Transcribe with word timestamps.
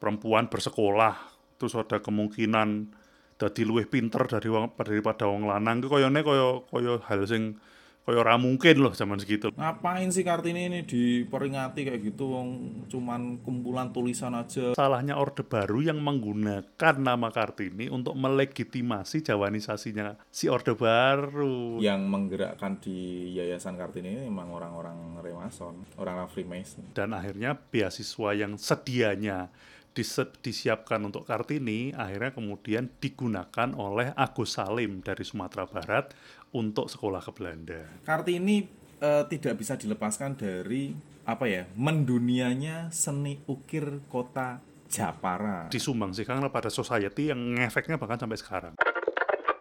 perempuan 0.00 0.48
bersekolah 0.48 1.14
terus 1.60 1.76
ada 1.76 2.00
kemungkinan 2.00 2.88
dadi 3.36 3.62
luwih 3.68 3.84
pinter 3.84 4.24
dari 4.24 4.48
wong 4.48 4.72
daripada 4.80 5.28
wong 5.28 5.44
lanang 5.44 5.84
ku 5.84 5.92
koyone 5.92 6.24
koyo 6.24 6.64
koyo 6.72 7.04
hal 7.04 7.24
sing 7.28 7.60
koyo 8.04 8.24
ora 8.24 8.40
mungkin 8.40 8.80
loh 8.80 8.92
zaman 8.96 9.20
segitu. 9.20 9.52
Ngapain 9.56 10.08
sih 10.08 10.24
Kartini 10.24 10.72
ini 10.72 10.88
diperingati 10.88 11.84
kayak 11.84 12.00
gitu 12.00 12.32
wong 12.32 12.48
cuman 12.88 13.40
kumpulan 13.44 13.92
tulisan 13.92 14.32
aja. 14.36 14.72
Salahnya 14.72 15.20
Orde 15.20 15.44
Baru 15.44 15.84
yang 15.84 16.00
menggunakan 16.00 16.94
nama 16.96 17.28
Kartini 17.28 17.92
untuk 17.92 18.16
melegitimasi 18.16 19.24
jawanisasinya 19.24 20.16
si 20.32 20.48
Orde 20.48 20.76
Baru. 20.76 21.80
Yang 21.80 22.00
menggerakkan 22.08 22.80
di 22.80 23.30
Yayasan 23.36 23.76
Kartini 23.76 24.16
ini 24.16 24.28
memang 24.28 24.52
orang-orang 24.52 25.20
Remason, 25.20 25.84
orang-orang 26.00 26.28
Freemason. 26.32 26.92
Dan 26.96 27.12
akhirnya 27.12 27.56
beasiswa 27.56 28.32
yang 28.32 28.56
sedianya 28.56 29.52
disiapkan 29.90 31.02
untuk 31.02 31.26
Kartini 31.26 31.90
akhirnya 31.90 32.30
kemudian 32.30 32.88
digunakan 33.02 33.74
oleh 33.74 34.14
Agus 34.14 34.54
Salim 34.54 35.02
dari 35.02 35.26
Sumatera 35.26 35.66
Barat 35.66 36.14
untuk 36.54 36.86
sekolah 36.86 37.20
ke 37.22 37.30
Belanda. 37.34 37.82
Kartini 38.06 38.64
eh, 39.02 39.24
tidak 39.26 39.54
bisa 39.58 39.74
dilepaskan 39.74 40.38
dari 40.38 40.94
apa 41.26 41.44
ya 41.46 41.66
mendunianya 41.74 42.90
seni 42.90 43.38
ukir 43.46 44.02
kota 44.10 44.62
Japara. 44.90 45.70
Disumbangsikan 45.70 46.42
pada 46.50 46.66
society 46.66 47.30
yang 47.30 47.38
ngefeknya 47.54 47.94
bahkan 47.94 48.18
sampai 48.18 48.38
sekarang. 48.38 48.74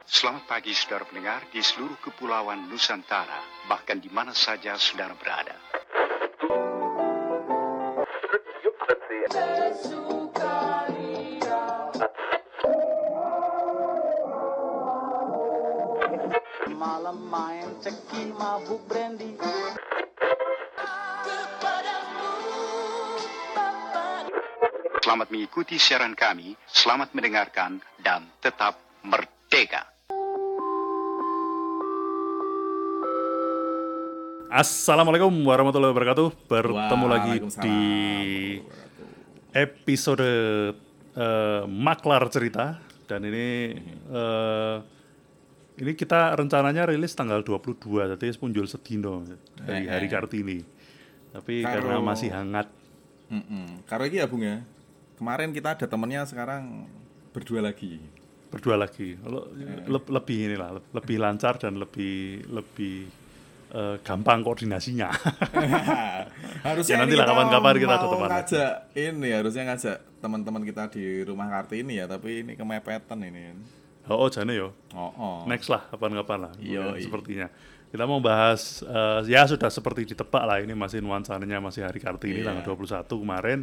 Selamat 0.10 0.50
pagi 0.50 0.74
saudara 0.74 1.06
pendengar 1.06 1.46
di 1.54 1.62
seluruh 1.62 2.02
kepulauan 2.02 2.66
Nusantara, 2.66 3.46
bahkan 3.70 4.02
di 4.02 4.10
mana 4.10 4.34
saja 4.34 4.74
saudara 4.74 5.14
berada. 5.14 5.69
Malam 16.70 17.18
main 17.26 17.66
ceki 17.82 18.30
mabuk 18.38 18.86
brandy 18.86 19.34
Selamat 25.02 25.34
mengikuti 25.34 25.82
siaran 25.82 26.14
kami, 26.14 26.54
selamat 26.70 27.18
mendengarkan, 27.18 27.82
dan 27.98 28.30
tetap 28.38 28.78
merdeka. 29.02 29.90
Assalamualaikum 34.50 35.30
warahmatullahi 35.46 35.94
wabarakatuh. 35.94 36.50
Bertemu 36.50 37.06
lagi 37.06 37.34
di 37.62 37.80
episode 39.54 40.26
eh, 41.14 41.62
Maklar 41.66 42.26
Cerita 42.34 42.82
dan 43.06 43.22
ini 43.24 43.78
eh, 44.10 44.76
ini 45.80 45.92
kita 45.94 46.34
rencananya 46.34 46.90
rilis 46.90 47.14
tanggal 47.14 47.46
22 47.46 47.78
jadi 48.18 48.26
punjul 48.36 48.66
sedino 48.66 49.22
dari 49.56 49.86
hari 49.86 50.10
Kartini. 50.10 50.60
Tapi 51.30 51.62
Karo- 51.62 51.86
karena 51.86 51.96
masih 52.02 52.34
hangat 52.34 52.68
Mm-mm. 53.30 53.86
Karena 53.86 54.10
ini 54.10 54.18
ya 54.18 54.26
Bung 54.26 54.42
ya. 54.42 54.66
Kemarin 55.14 55.54
kita 55.54 55.78
ada 55.78 55.86
temennya 55.86 56.26
sekarang 56.26 56.90
berdua 57.30 57.62
lagi. 57.62 58.02
berdua 58.50 58.82
lagi. 58.82 59.14
Eh. 59.14 59.86
le- 59.86 60.10
lebih 60.10 60.50
inilah 60.50 60.82
lebih 60.90 61.22
lancar 61.22 61.62
dan 61.62 61.78
lebih 61.78 62.42
lebih 62.50 63.06
eh, 63.70 63.96
gampang 64.02 64.42
koordinasinya. 64.42 65.10
harusnya 66.68 66.96
Ya, 66.96 67.02
nanti 67.02 67.16
lah 67.16 67.26
kapan-kapan 67.26 67.76
kita 67.78 67.96
teman 68.02 68.30
ngajak 68.30 68.72
ini 68.98 69.30
harusnya 69.32 69.64
ngajak 69.72 69.98
teman-teman 70.20 70.62
kita 70.68 70.84
di 70.92 71.24
rumah 71.24 71.48
Kartini 71.48 72.02
ya, 72.02 72.06
tapi 72.10 72.44
ini 72.44 72.54
kemepetan 72.60 73.20
ini. 73.24 73.56
oh, 74.10 74.26
oh 74.26 74.30
jane 74.30 74.52
yo. 74.58 74.74
Oh, 74.92 75.12
oh. 75.16 75.38
Next 75.48 75.70
lah, 75.70 75.86
kapan-kapan 75.88 76.50
lah. 76.50 76.52
Iya, 76.60 76.82
Kemudian 76.92 76.98
iya. 76.98 77.06
Sepertinya. 77.06 77.48
Kita 77.90 78.04
mau 78.06 78.22
bahas, 78.22 78.86
eh, 78.86 79.22
ya 79.30 79.50
sudah 79.50 79.70
seperti 79.74 80.14
ditebak 80.14 80.44
lah, 80.46 80.58
ini 80.62 80.74
masih 80.78 81.02
nuansanya 81.02 81.58
masih 81.58 81.86
hari 81.86 81.98
Kartini 81.98 82.42
Iya. 82.42 82.54
tanggal 82.54 82.76
21 82.78 83.18
kemarin. 83.22 83.60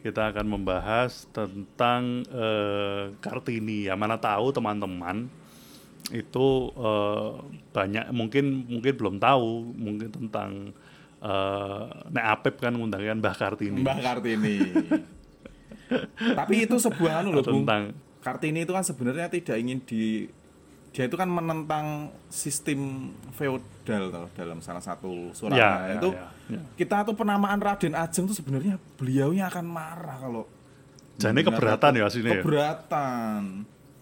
Kita 0.00 0.32
akan 0.32 0.46
membahas 0.48 1.28
tentang 1.30 2.24
eh, 2.26 3.12
Kartini. 3.20 3.86
Ya 3.86 3.94
mana 3.94 4.16
tahu 4.16 4.50
teman-teman 4.50 5.28
itu 6.10 6.46
eh, 6.74 7.30
banyak 7.70 8.10
mungkin 8.10 8.66
mungkin 8.66 8.92
belum 8.98 9.16
tahu 9.22 9.74
mungkin 9.74 10.08
tentang 10.10 10.50
eh 11.20 11.84
Nek 12.10 12.26
Apep 12.40 12.64
kan 12.64 12.72
ngundangkan 12.72 13.20
Mbah 13.20 13.36
Kartini 13.36 13.84
Mbah 13.84 13.98
Kartini. 14.00 14.56
tapi 16.38 16.64
itu 16.64 16.76
sebuah 16.78 17.20
anu 17.20 17.34
loh, 17.34 17.42
Bung. 17.44 17.62
tentang 17.66 17.92
Kartini 18.20 18.64
itu 18.64 18.72
kan 18.72 18.84
sebenarnya 18.84 19.26
tidak 19.32 19.56
ingin 19.58 19.80
di 19.84 20.28
dia 20.90 21.06
itu 21.06 21.14
kan 21.14 21.30
menentang 21.30 22.10
sistem 22.26 23.12
feodal 23.30 24.10
toh, 24.10 24.26
dalam 24.34 24.58
salah 24.58 24.82
satu 24.82 25.30
surat 25.30 25.54
Ya, 25.54 25.70
ya, 25.86 25.94
itu 26.02 26.10
ya, 26.10 26.26
ya. 26.50 26.62
kita 26.74 27.06
tuh 27.06 27.14
penamaan 27.14 27.62
Raden 27.62 27.94
Ajeng 27.94 28.26
tuh 28.26 28.34
sebenarnya 28.34 28.74
beliaunya 28.98 29.46
akan 29.46 29.66
marah 29.70 30.18
kalau 30.18 30.50
Jane 31.20 31.46
keberatan 31.46 32.00
ya 32.00 32.08
aslinya 32.10 32.42
ya. 32.42 32.42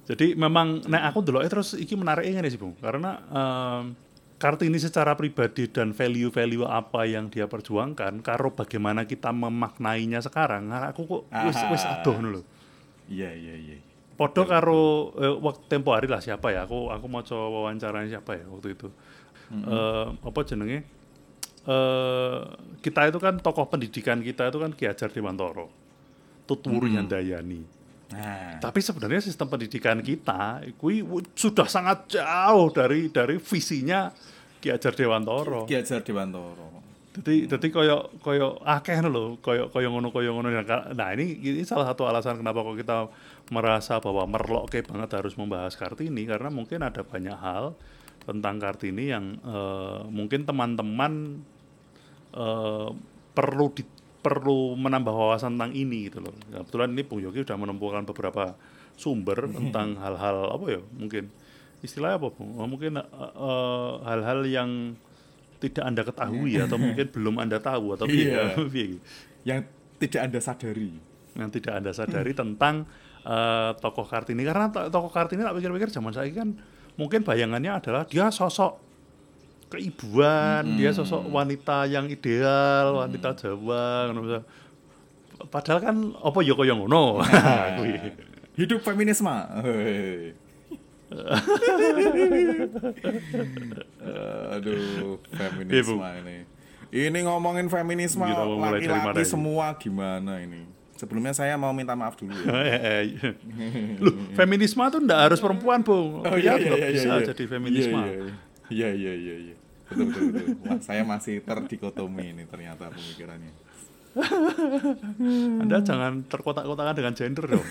Jadi 0.09 0.33
memang 0.33 0.81
nek 0.89 1.13
aku 1.13 1.21
dulu 1.21 1.45
terus 1.45 1.77
iki 1.77 1.93
menarik 1.93 2.25
ngene 2.25 2.49
sih 2.49 2.57
Bung 2.57 2.73
karena 2.81 3.21
em, 3.29 3.93
Kartini 4.39 4.79
secara 4.79 5.19
pribadi 5.19 5.67
dan 5.67 5.91
value-value 5.91 6.63
apa 6.65 7.05
yang 7.05 7.27
dia 7.27 7.51
perjuangkan 7.51 8.23
karo 8.23 8.55
bagaimana 8.55 9.03
kita 9.03 9.35
memaknainya 9.35 10.23
sekarang 10.23 10.71
aku 10.71 11.05
kok 11.05 11.23
wis 11.45 11.59
wis 11.75 11.83
adoh 11.85 12.17
lho. 12.23 12.41
iya 13.11 13.35
iya 13.35 13.55
iya 13.59 13.77
Podo 14.15 14.47
karo 14.47 15.15
eh, 15.19 15.31
waktu 15.31 15.63
tempo 15.71 15.95
hari 15.95 16.11
lah 16.11 16.19
siapa 16.19 16.51
ya? 16.51 16.67
Aku 16.67 16.91
aku 16.91 17.07
mau 17.07 17.23
coba 17.23 17.47
wawancaranya 17.55 18.19
siapa 18.19 18.35
ya 18.35 18.51
waktu 18.51 18.75
itu? 18.75 18.91
Eh, 19.55 20.07
apa 20.11 20.41
jenenge? 20.43 20.83
Eh 21.69 22.39
kita 22.83 23.07
itu 23.07 23.19
kan 23.23 23.39
tokoh 23.39 23.71
pendidikan 23.71 24.19
kita 24.19 24.51
itu 24.51 24.59
kan 24.59 24.75
Ki 24.75 24.91
Hajar 24.91 25.15
Dewantoro 25.15 25.71
Tutwuri 26.51 26.99
Handayani 26.99 27.78
nah. 28.13 28.59
Tapi 28.59 28.81
sebenarnya 28.81 29.21
sistem 29.21 29.49
pendidikan 29.49 30.01
kita 30.01 30.65
kui 30.81 31.05
sudah 31.37 31.69
sangat 31.69 32.19
jauh 32.19 32.69
dari 32.73 33.13
dari 33.13 33.37
visinya 33.39 34.13
Ki 34.59 34.75
Hajar 34.75 34.95
Dewantoro. 34.95 35.65
Ki 35.71 35.79
Hajar 35.79 36.03
Dewantoro. 36.03 36.79
Jadi 37.19 37.51
jadi 37.51 37.67
koyo 37.75 38.15
koyo 38.23 38.63
akeh 38.63 39.03
lho 39.03 39.43
koyo 39.43 39.67
koyo 39.75 39.91
ngono 39.91 40.15
koyo 40.15 40.39
ngono. 40.39 40.55
Nah 40.95 41.09
ini 41.19 41.35
ini 41.43 41.67
salah 41.67 41.91
satu 41.91 42.07
alasan 42.07 42.39
kenapa 42.39 42.63
kok 42.63 42.79
kita 42.79 42.99
merasa 43.51 43.99
bahwa 43.99 44.29
merlok 44.31 44.71
kayak 44.71 44.87
banget 44.87 45.19
harus 45.19 45.35
membahas 45.35 45.75
Kartini 45.75 46.29
karena 46.29 46.47
mungkin 46.53 46.85
ada 46.87 47.03
banyak 47.03 47.35
hal 47.35 47.75
tentang 48.23 48.63
Kartini 48.63 49.11
yang 49.11 49.35
eh, 49.41 50.01
mungkin 50.07 50.47
teman-teman 50.47 51.43
eh, 52.39 52.91
perlu 53.35 53.67
di, 53.75 53.83
perlu 54.19 54.75
menambah 54.75 55.11
wawasan 55.11 55.55
tentang 55.55 55.73
ini 55.73 56.11
gitu 56.11 56.19
loh. 56.19 56.35
Nah, 56.51 56.63
kebetulan 56.63 56.91
ini 56.91 57.03
Bung 57.03 57.21
Yogi 57.21 57.43
sudah 57.43 57.55
menemukan 57.55 58.03
beberapa 58.05 58.59
sumber 58.95 59.47
tentang 59.49 59.95
hal-hal 59.97 60.51
apa 60.51 60.67
ya 60.69 60.81
mungkin 60.93 61.31
istilahnya 61.81 62.19
apa 62.19 62.29
Bung? 62.31 62.51
Oh, 62.57 62.67
mungkin 62.67 62.99
eh, 62.99 63.07
eh, 63.07 63.93
hal-hal 64.05 64.43
yang 64.45 64.71
tidak 65.59 65.85
anda 65.85 66.03
ketahui 66.03 66.55
atau 66.57 66.77
mungkin 66.77 67.07
belum 67.09 67.35
anda 67.39 67.59
tahu 67.59 67.95
atau 67.95 68.07
Iya. 68.07 68.55
piye- 68.55 68.71
piye. 68.75 68.99
yang 69.43 69.63
tidak 69.99 70.21
anda 70.25 70.39
sadari 70.39 70.95
yang 71.35 71.51
tidak 71.51 71.73
anda 71.79 71.91
sadari 71.91 72.35
tentang 72.35 72.87
eh, 73.23 73.71
tokoh 73.77 74.03
Kartini 74.03 74.43
karena 74.43 74.67
to- 74.69 74.87
tokoh 74.89 75.11
Kartini 75.11 75.43
tak 75.43 75.55
pikir-pikir 75.55 75.91
zaman 75.91 76.11
saya 76.11 76.27
kan 76.31 76.59
mungkin 76.95 77.23
bayangannya 77.23 77.71
adalah 77.73 78.03
dia 78.03 78.27
sosok 78.29 78.88
keibuan 79.69 80.65
dia 80.81 80.91
sosok 80.97 81.29
wanita 81.29 81.85
yang 81.85 82.09
ideal 82.09 83.05
wanita 83.05 83.37
Jawa 83.37 84.09
ngono 84.11 84.41
padahal 85.53 85.79
kan 85.85 85.97
apa 86.19 86.39
ya 86.43 86.55
kaya 86.57 86.75
ngono 86.75 87.21
Kuwi. 87.77 87.93
hidup 88.59 88.81
feminisme 88.83 89.31
Hei. 89.63 90.35
aduh 94.57 95.21
feminisme 95.33 96.09
ini 96.25 96.37
ini 96.89 97.19
ngomongin 97.29 97.69
feminisme 97.69 98.25
laki-laki 98.25 99.21
ini? 99.21 99.29
semua 99.29 99.77
gimana 99.77 100.41
ini 100.41 100.65
sebelumnya 100.99 101.31
saya 101.37 101.55
mau 101.55 101.71
minta 101.71 101.95
maaf 101.95 102.19
dulu 102.19 102.35
ya 102.35 103.07
Loh, 104.03 104.15
feminisme 104.35 104.83
itu 104.83 104.99
ndak 104.99 105.31
harus 105.31 105.39
perempuan, 105.39 105.79
Bung. 105.87 106.27
Oh 106.27 106.35
Pria 106.35 106.59
juga 106.59 106.75
bisa 106.91 107.23
jadi 107.31 107.45
feminisme. 107.47 108.03
Iya 108.69 108.91
iya 108.93 109.13
iya 109.15 109.35
iya. 109.49 109.57
Betul 109.89 110.05
betul 110.13 110.25
betul. 110.33 110.47
Wah, 110.69 110.81
saya 110.85 111.03
masih 111.03 111.41
terdikotomi 111.41 112.37
ini 112.37 112.45
ternyata 112.45 112.93
pemikirannya. 112.93 113.53
Anda 115.63 115.79
jangan 115.85 116.25
terkotak-kotakan 116.29 116.95
dengan 116.97 117.15
gender 117.17 117.45
dong. 117.59 117.67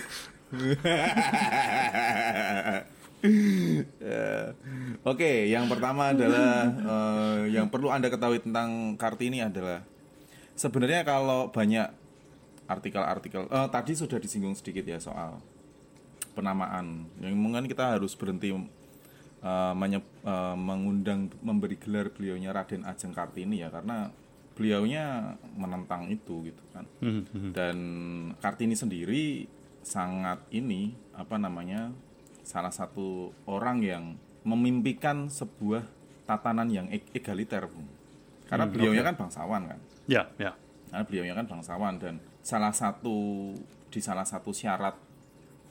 Ya. 3.98 4.54
Oke, 5.02 5.50
yang 5.50 5.66
pertama 5.66 6.14
adalah 6.14 6.70
eh, 6.70 7.50
yang 7.50 7.66
perlu 7.66 7.90
Anda 7.90 8.14
ketahui 8.14 8.38
tentang 8.38 8.94
Kartini 8.94 9.42
adalah 9.42 9.82
sebenarnya 10.54 11.02
kalau 11.02 11.50
banyak 11.50 11.90
artikel-artikel 12.70 13.50
eh, 13.50 13.68
tadi 13.74 13.98
sudah 13.98 14.22
disinggung 14.22 14.54
sedikit 14.54 14.86
ya 14.86 15.02
soal 15.02 15.42
penamaan 16.38 17.10
yang 17.18 17.34
mungkin 17.34 17.66
kita 17.66 17.98
harus 17.98 18.14
berhenti 18.14 18.54
menye- 19.72 20.02
eh, 20.20 20.56
mengundang 20.56 21.30
memberi 21.40 21.76
gelar 21.76 22.08
beliaunya 22.08 22.50
Raden 22.50 22.82
Ajeng 22.82 23.12
Kartini 23.12 23.60
ya 23.60 23.68
karena 23.68 24.10
beliaunya 24.52 25.04
menentang 25.54 26.06
itu 26.06 26.42
gitu 26.44 26.62
kan 26.72 26.82
Hmm, 26.98 27.22
hmm. 27.24 27.50
dan 27.54 27.76
Kartini 28.36 28.74
sendiri 28.74 29.46
sangat 29.80 30.42
ini 30.50 30.90
apa 31.12 31.38
namanya 31.38 31.94
salah 32.42 32.68
satu 32.68 33.30
orang 33.44 33.78
yang 33.80 34.04
memimpikan 34.42 35.28
sebuah 35.28 35.86
tatanan 36.24 36.68
yang 36.68 36.86
e- 36.88 37.06
egaliter 37.12 37.64
Bung. 37.64 37.86
karena 38.44 38.64
Hmm, 38.64 38.72
beliaunya 38.72 39.02
oke. 39.02 39.08
kan 39.08 39.16
bangsawan 39.18 39.62
kan 39.66 39.80
Ya, 40.04 40.26
ya. 40.34 40.56
karena 40.88 41.04
beliaunya 41.04 41.34
kan 41.34 41.46
bangsawan 41.46 41.94
dan 41.96 42.14
salah 42.40 42.72
satu 42.72 43.52
di 43.88 44.00
salah 44.00 44.24
satu 44.24 44.50
syarat 44.50 44.96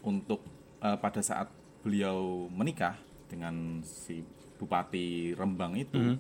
untuk 0.02 0.40
eh, 0.78 0.96
pada 0.96 1.19
saat 1.19 1.50
beliau 1.81 2.48
menikah 2.48 2.96
dengan 3.27 3.83
si 3.83 4.24
bupati 4.57 5.38
Rembang 5.38 5.77
itu 5.77 6.18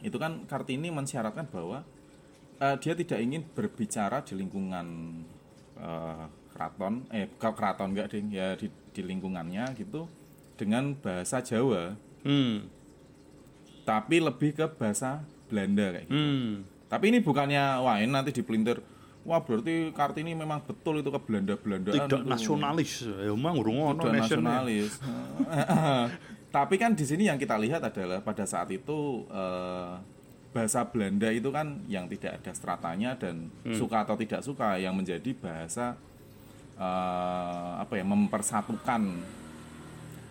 itu 0.00 0.16
kan 0.16 0.44
Kartini 0.48 0.88
mensyaratkan 0.88 1.50
bahwa 1.50 1.84
eh, 2.60 2.76
dia 2.80 2.94
tidak 2.96 3.18
ingin 3.20 3.42
berbicara 3.44 4.22
di 4.24 4.38
lingkungan 4.38 4.86
eh, 5.80 6.24
keraton 6.52 7.08
eh 7.10 7.28
keraton 7.40 7.96
enggak 7.96 8.12
ding 8.12 8.28
ya 8.30 8.54
di, 8.54 8.68
di 8.68 9.02
lingkungannya 9.04 9.76
gitu 9.76 10.06
dengan 10.60 10.92
bahasa 10.92 11.40
Jawa 11.40 11.96
Hmm, 12.20 12.68
tapi 13.88 14.20
lebih 14.20 14.52
ke 14.52 14.68
bahasa 14.76 15.24
Belanda 15.48 15.88
kayak 15.96 16.04
gitu. 16.04 16.20
hmm. 16.20 16.48
Tapi 16.90 17.04
ini 17.14 17.18
bukannya 17.24 17.80
wah 17.80 17.96
ini 18.02 18.12
nanti 18.12 18.34
dipelintir. 18.34 18.82
Wah 19.20 19.36
berarti 19.38 19.92
Kartini 19.92 20.32
memang 20.32 20.64
betul 20.64 21.00
itu 21.00 21.08
ke 21.08 21.20
Belanda 21.20 21.54
Belandaan. 21.54 22.08
Tidak 22.08 22.24
nasionalis. 22.24 23.04
Ya 23.04 23.28
emang 23.28 23.54
urung 23.54 23.76
ono 23.78 24.00
Tidak 24.00 24.16
nasional. 24.16 24.64
nasionalis. 24.64 24.92
Tapi 26.56 26.74
kan 26.76 26.92
di 26.92 27.04
sini 27.04 27.28
yang 27.28 27.36
kita 27.36 27.54
lihat 27.54 27.84
adalah 27.84 28.18
pada 28.20 28.42
saat 28.42 28.66
itu 28.70 29.22
eh, 29.28 29.92
bahasa 30.50 30.82
Belanda 30.82 31.30
itu 31.30 31.46
kan 31.48 31.78
yang 31.86 32.08
tidak 32.08 32.42
ada 32.42 32.50
stratanya 32.50 33.14
dan 33.14 33.52
Hmm. 33.62 33.76
suka 33.76 34.02
atau 34.02 34.16
tidak 34.16 34.42
suka 34.42 34.74
yang 34.76 34.96
menjadi 34.96 35.30
bahasa 35.36 35.94
eh, 36.74 37.70
apa 37.78 37.92
ya 37.94 38.02
mempersatukan 38.02 39.02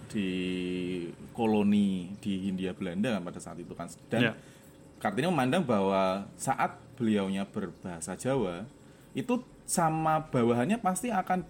di 0.09 0.30
koloni 1.31 2.18
di 2.18 2.50
Hindia 2.50 2.74
Belanda 2.74 3.13
kan 3.13 3.21
pada 3.24 3.39
saat 3.39 3.62
itu 3.62 3.71
kan 3.71 3.85
dan 4.09 4.21
Ya. 4.21 4.33
Kartini 5.00 5.30
memandang 5.30 5.63
bahwa 5.63 6.27
saat 6.35 6.75
beliaunya 7.00 7.47
berbahasa 7.47 8.19
Jawa 8.19 8.68
itu 9.13 9.41
sama 9.69 10.29
bawahannya 10.33 10.81
pasti 10.81 11.13
akan 11.13 11.45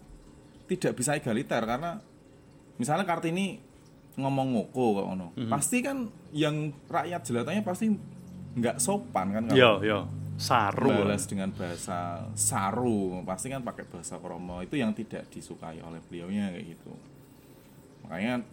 tidak 0.67 0.93
bisa 0.99 1.15
egaliter 1.15 1.63
karena 1.63 2.03
misalnya 2.77 3.07
Kartini 3.07 3.59
ngomong 4.19 4.47
ngoko 4.55 4.85
kok 4.99 5.05
ngono. 5.07 5.27
Mhm. 5.39 5.49
Pasti 5.49 5.77
kan 5.79 6.11
yang 6.35 6.75
rakyat 6.91 7.21
jelatannya 7.23 7.63
pasti 7.63 7.95
nggak 8.59 8.77
sopan 8.81 9.31
kan 9.31 9.43
Yo, 9.55 9.79
yo. 9.81 9.99
Saru. 10.39 10.87
balas 10.87 11.27
dengan 11.27 11.51
bahasa 11.51 12.23
saru 12.31 13.19
pasti 13.27 13.51
kan 13.51 13.59
pakai 13.59 13.83
bahasa 13.91 14.15
kromo 14.23 14.63
itu 14.63 14.79
yang 14.79 14.95
tidak 14.95 15.27
disukai 15.27 15.83
oleh 15.83 15.99
beliaunya 16.07 16.55
kayak 16.55 16.79
gitu 16.79 16.95
makanya 18.07 18.47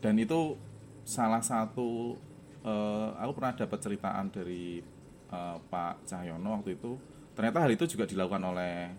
dan 0.00 0.16
itu 0.16 0.56
salah 1.04 1.44
satu 1.44 2.16
eh, 2.64 3.08
aku 3.20 3.30
pernah 3.36 3.52
dapat 3.60 3.76
ceritaan 3.76 4.32
dari 4.32 4.80
eh, 5.28 5.56
Pak 5.68 6.08
Cahyono 6.08 6.48
waktu 6.56 6.80
itu 6.80 6.96
ternyata 7.38 7.62
hal 7.62 7.70
itu 7.70 7.86
juga 7.86 8.02
dilakukan 8.02 8.42
oleh 8.42 8.90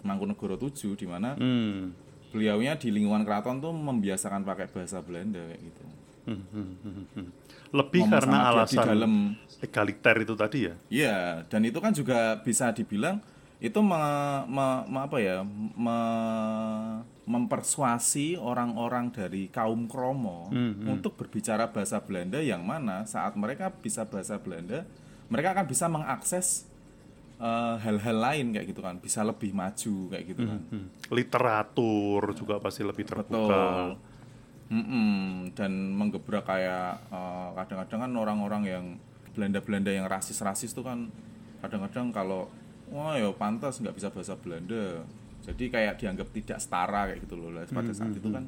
Mangkunegoro 0.00 0.56
7 0.56 0.96
di 0.96 1.04
mana 1.04 1.36
Hmm. 1.36 1.92
beliaunya 2.28 2.74
di 2.74 2.88
lingkungan 2.88 3.22
keraton 3.22 3.60
tuh 3.60 3.70
membiasakan 3.70 4.42
pakai 4.42 4.66
bahasa 4.66 4.98
Belanda 4.98 5.44
kayak 5.44 5.60
gitu 5.60 5.82
Hmm, 6.22 6.38
hmm, 6.48 6.70
hmm, 6.80 7.04
hmm. 7.12 7.28
Lebih 7.74 8.00
Ngomong 8.06 8.14
karena 8.14 8.30
dia 8.30 8.46
di 8.46 8.50
alasan 8.54 8.84
dalam 8.86 9.12
egaliter 9.58 10.16
itu 10.22 10.34
tadi 10.38 10.58
ya. 10.62 10.74
Iya, 10.86 11.18
dan 11.50 11.66
itu 11.66 11.82
kan 11.82 11.90
juga 11.90 12.38
bisa 12.38 12.70
dibilang 12.70 13.18
itu 13.58 13.74
me, 13.78 13.98
me- 14.46 14.84
me- 14.86 15.02
apa 15.02 15.18
ya, 15.18 15.42
me- 15.42 17.02
mempersuasi 17.22 18.38
orang-orang 18.38 19.10
dari 19.10 19.46
kaum 19.48 19.86
Kromo 19.86 20.46
untuk 20.86 21.14
berbicara 21.14 21.66
bahasa 21.66 21.98
Belanda 21.98 22.38
yang 22.38 22.62
mana 22.62 23.02
saat 23.02 23.34
mereka 23.34 23.74
bisa 23.74 24.06
bahasa 24.06 24.38
Belanda, 24.38 24.86
mereka 25.26 25.54
akan 25.54 25.66
bisa 25.66 25.86
mengakses 25.86 26.70
eh, 27.42 27.74
hal-hal 27.82 28.16
lain 28.22 28.46
kayak 28.54 28.66
gitu 28.70 28.80
kan, 28.80 29.02
bisa 29.02 29.26
lebih 29.26 29.50
maju 29.50 29.94
kayak 30.14 30.24
gitu 30.30 30.42
kan. 30.46 30.60
Hmm. 30.70 30.86
Literatur 31.10 32.22
juga 32.38 32.62
pasti 32.62 32.86
lebih 32.86 33.02
terbuka. 33.02 33.42
Betul. 33.42 33.86
Mm-mm, 34.72 35.52
dan 35.52 35.72
menggebrak 35.98 36.46
kayak 36.46 37.02
eh, 37.10 37.48
kadang-kadang 37.58 38.00
kan 38.08 38.12
orang-orang 38.14 38.62
yang 38.64 38.84
Belanda-Belanda 39.32 39.90
yang 39.92 40.06
rasis-rasis 40.08 40.72
tuh 40.76 40.84
kan 40.84 41.08
kadang-kadang 41.64 42.12
kalau 42.12 42.48
wah 42.92 43.16
ya 43.16 43.32
pantas 43.32 43.80
nggak 43.80 43.96
bisa 43.96 44.08
bahasa 44.12 44.36
Belanda 44.36 45.00
jadi 45.42 45.64
kayak 45.72 45.94
dianggap 45.98 46.28
tidak 46.30 46.58
setara 46.60 47.08
kayak 47.08 47.24
gitu 47.24 47.40
loh 47.40 47.50
pada 47.72 47.92
saat 47.96 48.12
itu 48.12 48.28
kan 48.28 48.44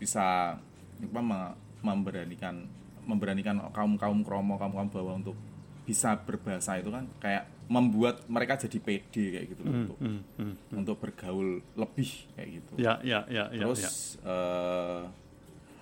bisa 0.00 0.56
apa 1.02 1.20
me- 1.20 1.56
memberanikan 1.84 2.64
memberanikan 3.04 3.58
kaum 3.74 3.98
kaum 3.98 4.22
kromo 4.24 4.54
kaum 4.56 4.72
kaum 4.72 4.88
bawah 4.88 5.14
untuk 5.18 5.36
bisa 5.82 6.14
berbahasa 6.14 6.78
itu 6.78 6.88
kan 6.88 7.10
kayak 7.18 7.48
membuat 7.66 8.22
mereka 8.26 8.54
jadi 8.54 8.78
pede 8.78 9.24
kayak 9.32 9.46
gitu 9.50 9.60
loh 9.62 9.72
untuk 9.74 9.98
Hmm, 9.98 10.20
hmm. 10.38 10.54
untuk 10.72 10.96
bergaul 10.98 11.58
lebih 11.74 12.10
kayak 12.34 12.48
gitu 12.54 12.72
Ya, 12.76 13.00
ya, 13.02 13.26
ya, 13.26 13.50
ya, 13.50 13.60
Terus 13.60 13.80
ya. 13.82 13.90
eh, 14.24 15.00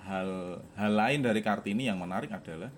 hal 0.07 0.31
hal 0.75 0.93
lain 0.93 1.21
dari 1.21 1.41
Kartini 1.41 1.85
yang 1.85 1.99
menarik 1.99 2.31
adalah 2.31 2.73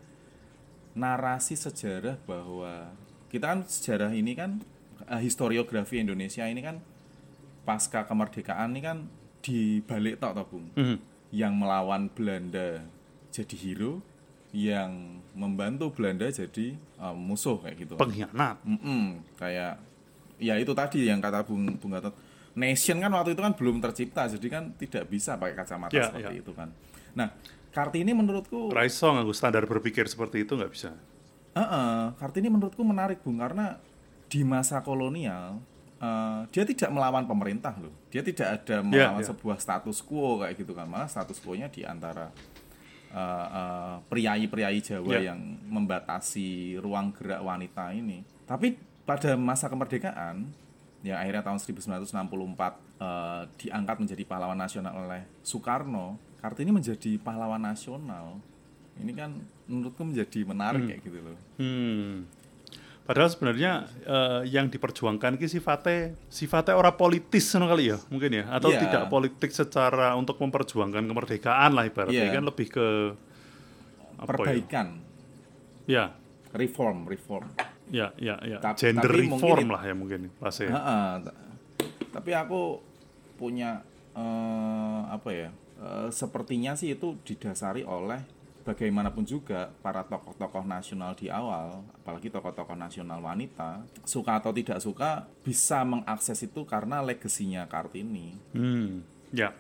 narasi 0.93 1.55
sejarah 1.55 2.21
bahwa 2.23 2.93
kita 3.29 3.49
kan 3.49 3.61
sejarah 3.65 4.13
ini 4.13 4.33
kan 4.35 4.61
eh, 5.05 5.21
historiografi 5.21 5.99
Indonesia 5.99 6.45
ini 6.45 6.61
kan 6.61 6.83
pasca 7.63 8.03
kemerdekaan 8.03 8.75
ini 8.75 8.81
kan 8.83 8.99
dibalik 9.41 10.19
tok 10.19 10.33
toh 10.35 10.47
Bung. 10.47 10.67
Hmm. 10.75 10.99
Yang 11.31 11.53
melawan 11.55 12.03
Belanda 12.09 12.85
jadi 13.31 13.57
hero, 13.57 14.05
yang 14.53 15.19
membantu 15.33 15.89
Belanda 15.97 16.29
jadi 16.29 16.77
eh, 16.77 17.15
musuh 17.17 17.57
kayak 17.59 17.77
gitu. 17.81 17.95
Pengkhianat. 17.97 18.61
Mm-mm, 18.69 19.25
kayak 19.41 19.81
ya 20.37 20.55
itu 20.61 20.73
tadi 20.77 21.09
yang 21.09 21.19
kata 21.19 21.43
Bung 21.43 21.81
Bung 21.81 21.93
Gatot. 21.93 22.13
Nation 22.53 23.01
kan 23.01 23.09
waktu 23.17 23.33
itu 23.33 23.41
kan 23.41 23.57
belum 23.57 23.81
tercipta, 23.81 24.29
jadi 24.29 24.47
kan 24.53 24.77
tidak 24.77 25.09
bisa 25.09 25.41
pakai 25.41 25.57
kacamata 25.57 25.97
Ya, 25.97 26.13
seperti 26.13 26.37
ya. 26.37 26.41
itu 26.45 26.53
kan. 26.53 26.69
Nah, 27.17 27.33
Kartini 27.73 28.13
menurutku, 28.13 28.69
Raiso 28.69 29.09
nganggo 29.09 29.33
standar 29.33 29.65
berpikir 29.65 30.05
seperti 30.05 30.45
itu 30.45 30.53
nggak 30.61 30.69
bisa. 30.69 30.93
Heeh, 31.57 32.13
Kartini 32.21 32.53
menurutku 32.53 32.85
menarik 32.85 33.25
Bung 33.25 33.41
karena 33.41 33.81
di 34.29 34.45
masa 34.45 34.85
kolonial 34.85 35.65
eh, 35.97 36.45
dia 36.53 36.69
tidak 36.69 36.93
melawan 36.93 37.25
pemerintah 37.25 37.73
loh. 37.81 37.97
Dia 38.13 38.21
tidak 38.21 38.61
ada 38.61 38.85
melawan 38.85 39.25
ya. 39.25 39.33
sebuah 39.33 39.57
status 39.57 40.05
quo 40.05 40.45
kayak 40.45 40.61
gitu 40.61 40.77
kan. 40.77 40.85
Malah 40.85 41.09
status 41.09 41.41
quo-nya 41.41 41.73
di 41.73 41.89
antara 41.89 42.29
eh, 43.13 43.47
eh, 43.53 43.95
priai-priai 44.09 44.81
Jawa 44.81 45.13
Ya. 45.15 45.33
yang 45.33 45.41
membatasi 45.69 46.81
ruang 46.81 47.13
gerak 47.13 47.45
wanita 47.45 47.93
ini. 47.93 48.25
Tapi 48.49 48.75
pada 49.05 49.37
masa 49.37 49.69
kemerdekaan 49.69 50.49
yang 51.03 51.19
akhirnya 51.19 51.43
tahun 51.45 51.61
1964 51.61 52.79
eh, 52.99 53.43
diangkat 53.61 53.97
menjadi 54.01 54.23
pahlawan 54.25 54.59
nasional 54.59 54.95
oleh 54.97 55.23
Soekarno, 55.45 56.17
Kartini 56.41 56.73
menjadi 56.73 57.21
pahlawan 57.21 57.63
nasional. 57.63 58.41
Ini 58.99 59.13
kan 59.15 59.31
menurutku 59.71 60.03
menjadi 60.05 60.45
menarik 60.45 60.85
kayak 60.85 61.01
gitu 61.01 61.19
loh. 61.23 61.39
Hmm. 61.57 62.27
Padahal 63.13 63.29
sebenarnya 63.29 63.73
eh, 64.09 64.41
yang 64.49 64.73
diperjuangkan 64.73 65.37
ki 65.37 65.45
sifatnya 65.45 66.17
sifatnya 66.33 66.81
orang 66.81 66.97
politis 66.97 67.53
kali 67.53 67.93
ya 67.93 68.01
mungkin 68.09 68.41
ya 68.41 68.49
atau 68.49 68.73
Iya. 68.73 68.89
tidak 68.89 69.05
politik 69.13 69.53
secara 69.53 70.17
untuk 70.17 70.41
memperjuangkan 70.41 71.05
kemerdekaan 71.05 71.77
lah 71.77 71.85
ibaratnya 71.85 72.25
Iya. 72.25 72.33
kan 72.33 72.45
lebih 72.49 72.73
ke 72.73 72.87
apa 74.17 74.25
perbaikan, 74.25 74.87
ya? 75.85 76.17
reform, 76.57 77.05
reform. 77.05 77.53
Ya, 77.93 78.17
ya, 78.17 78.41
ya, 78.41 78.57
ya. 78.57 78.59
Ta- 78.65 78.81
Gender 78.81 79.05
tapi 79.05 79.29
mungkin 79.29 79.45
reform 79.45 79.67
it- 79.69 79.73
lah 79.77 79.83
ya 79.85 79.93
mungkin 79.93 80.21
bahasa 80.41 80.61
Heeh, 80.65 81.11
ta- 81.21 81.37
tapi 82.17 82.31
aku 82.33 82.81
punya 83.37 83.85
eh, 84.17 85.01
apa 85.13 85.29
ya? 85.29 85.51
eh, 85.77 86.09
sepertinya 86.09 86.73
sih 86.73 86.97
itu 86.97 87.21
didasari 87.29 87.85
oleh 87.85 88.25
bagaimanapun 88.63 89.27
juga 89.27 89.75
para 89.83 90.07
tokoh-tokoh 90.07 90.65
nasional 90.65 91.13
di 91.19 91.29
awal, 91.29 91.83
apalagi 92.03 92.31
tokoh-tokoh 92.31 92.79
nasional 92.79 93.19
wanita, 93.19 93.83
suka 94.07 94.39
atau 94.39 94.55
tidak 94.55 94.79
suka 94.79 95.27
bisa 95.43 95.83
mengakses 95.83 96.41
itu 96.47 96.63
karena 96.65 97.03
legasinya 97.03 97.67
Kartini. 97.67 98.39
Hmm, 98.55 99.03
ya, 99.35 99.51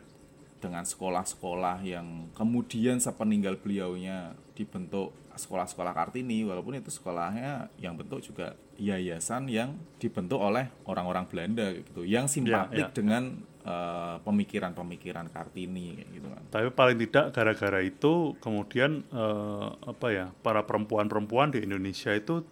dengan 0.62 0.86
sekolah-sekolah 0.86 1.82
yang 1.82 2.30
kemudian 2.38 3.02
sepeninggal 3.02 3.58
beliaunya 3.58 4.38
dibentuk 4.54 5.10
sekolah-sekolah 5.34 5.90
Kartini 5.90 6.46
walaupun 6.46 6.78
itu 6.78 6.92
sekolahnya 6.92 7.72
yang 7.82 7.98
bentuk 7.98 8.22
juga 8.22 8.54
yayasan 8.78 9.48
yang 9.50 9.74
dibentuk 9.98 10.38
oleh 10.38 10.70
orang-orang 10.86 11.26
Belanda 11.26 11.72
gitu 11.72 12.04
yang 12.06 12.30
simpatik 12.30 12.92
ya. 12.92 12.94
dengan 12.94 13.42
eh, 13.62 14.16
pemikiran-pemikiran 14.22 15.30
Kartini 15.30 15.98
kayak 15.98 16.08
gitu 16.12 16.28
kan. 16.28 16.42
Tapi 16.50 16.68
paling 16.74 16.98
tidak 17.06 17.24
gara-gara 17.34 17.80
itu 17.82 18.34
kemudian 18.42 19.06
eh, 19.10 19.68
apa 19.86 20.06
ya 20.10 20.26
para 20.42 20.66
perempuan-perempuan 20.66 21.54
di 21.54 21.64
Indonesia 21.64 22.10
itu 22.14 22.42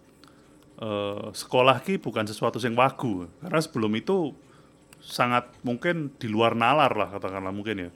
eh, 0.79 1.25
sekolah 1.31 1.83
ki 1.83 1.99
bukan 1.99 2.25
sesuatu 2.27 2.57
yang 2.63 2.75
wagu. 2.79 3.27
Karena 3.43 3.59
sebelum 3.59 3.91
itu 3.95 4.31
sangat 5.01 5.49
mungkin 5.65 6.13
di 6.21 6.29
luar 6.29 6.53
nalar 6.53 6.93
lah 6.93 7.09
katakanlah 7.17 7.51
mungkin 7.51 7.89
ya. 7.89 7.91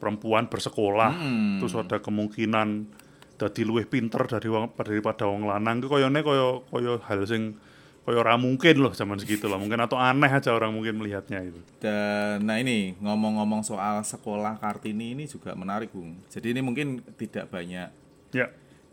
Perempuan 0.00 0.48
bersekolah 0.48 1.12
terus 1.60 1.76
ada 1.76 2.00
kemungkinan 2.00 2.88
dadi 3.36 3.68
luwih 3.68 3.84
pinter 3.84 4.24
dari 4.24 4.48
wong 4.48 4.72
daripada 4.72 5.28
wong 5.28 5.44
lanang. 5.44 5.84
Ku 5.84 5.92
koyone 5.92 6.24
koyo 6.24 6.64
koyo 6.72 7.04
hal 7.04 7.28
sing 7.28 7.60
koyo 8.00 8.24
ora 8.24 8.34
mungkin 8.40 8.80
loh 8.80 8.92
zaman 8.96 9.20
segitu 9.20 9.44
lah 9.44 9.60
mungkin 9.60 9.76
atau 9.76 10.00
aneh 10.00 10.32
aja 10.32 10.56
orang 10.56 10.72
mungkin 10.72 10.96
melihatnya 10.96 11.44
itu 11.44 11.60
Dan 11.78 12.48
nah 12.48 12.56
ini 12.56 12.96
ngomong-ngomong 12.98 13.60
soal 13.60 14.00
sekolah 14.00 14.56
Kartini 14.56 15.12
ini 15.12 15.28
juga 15.28 15.52
menarik 15.52 15.92
Bung. 15.92 16.16
Jadi 16.32 16.56
ini 16.56 16.60
mungkin 16.64 17.04
tidak 17.20 17.52
banyak 17.52 17.88
ya 18.32 18.46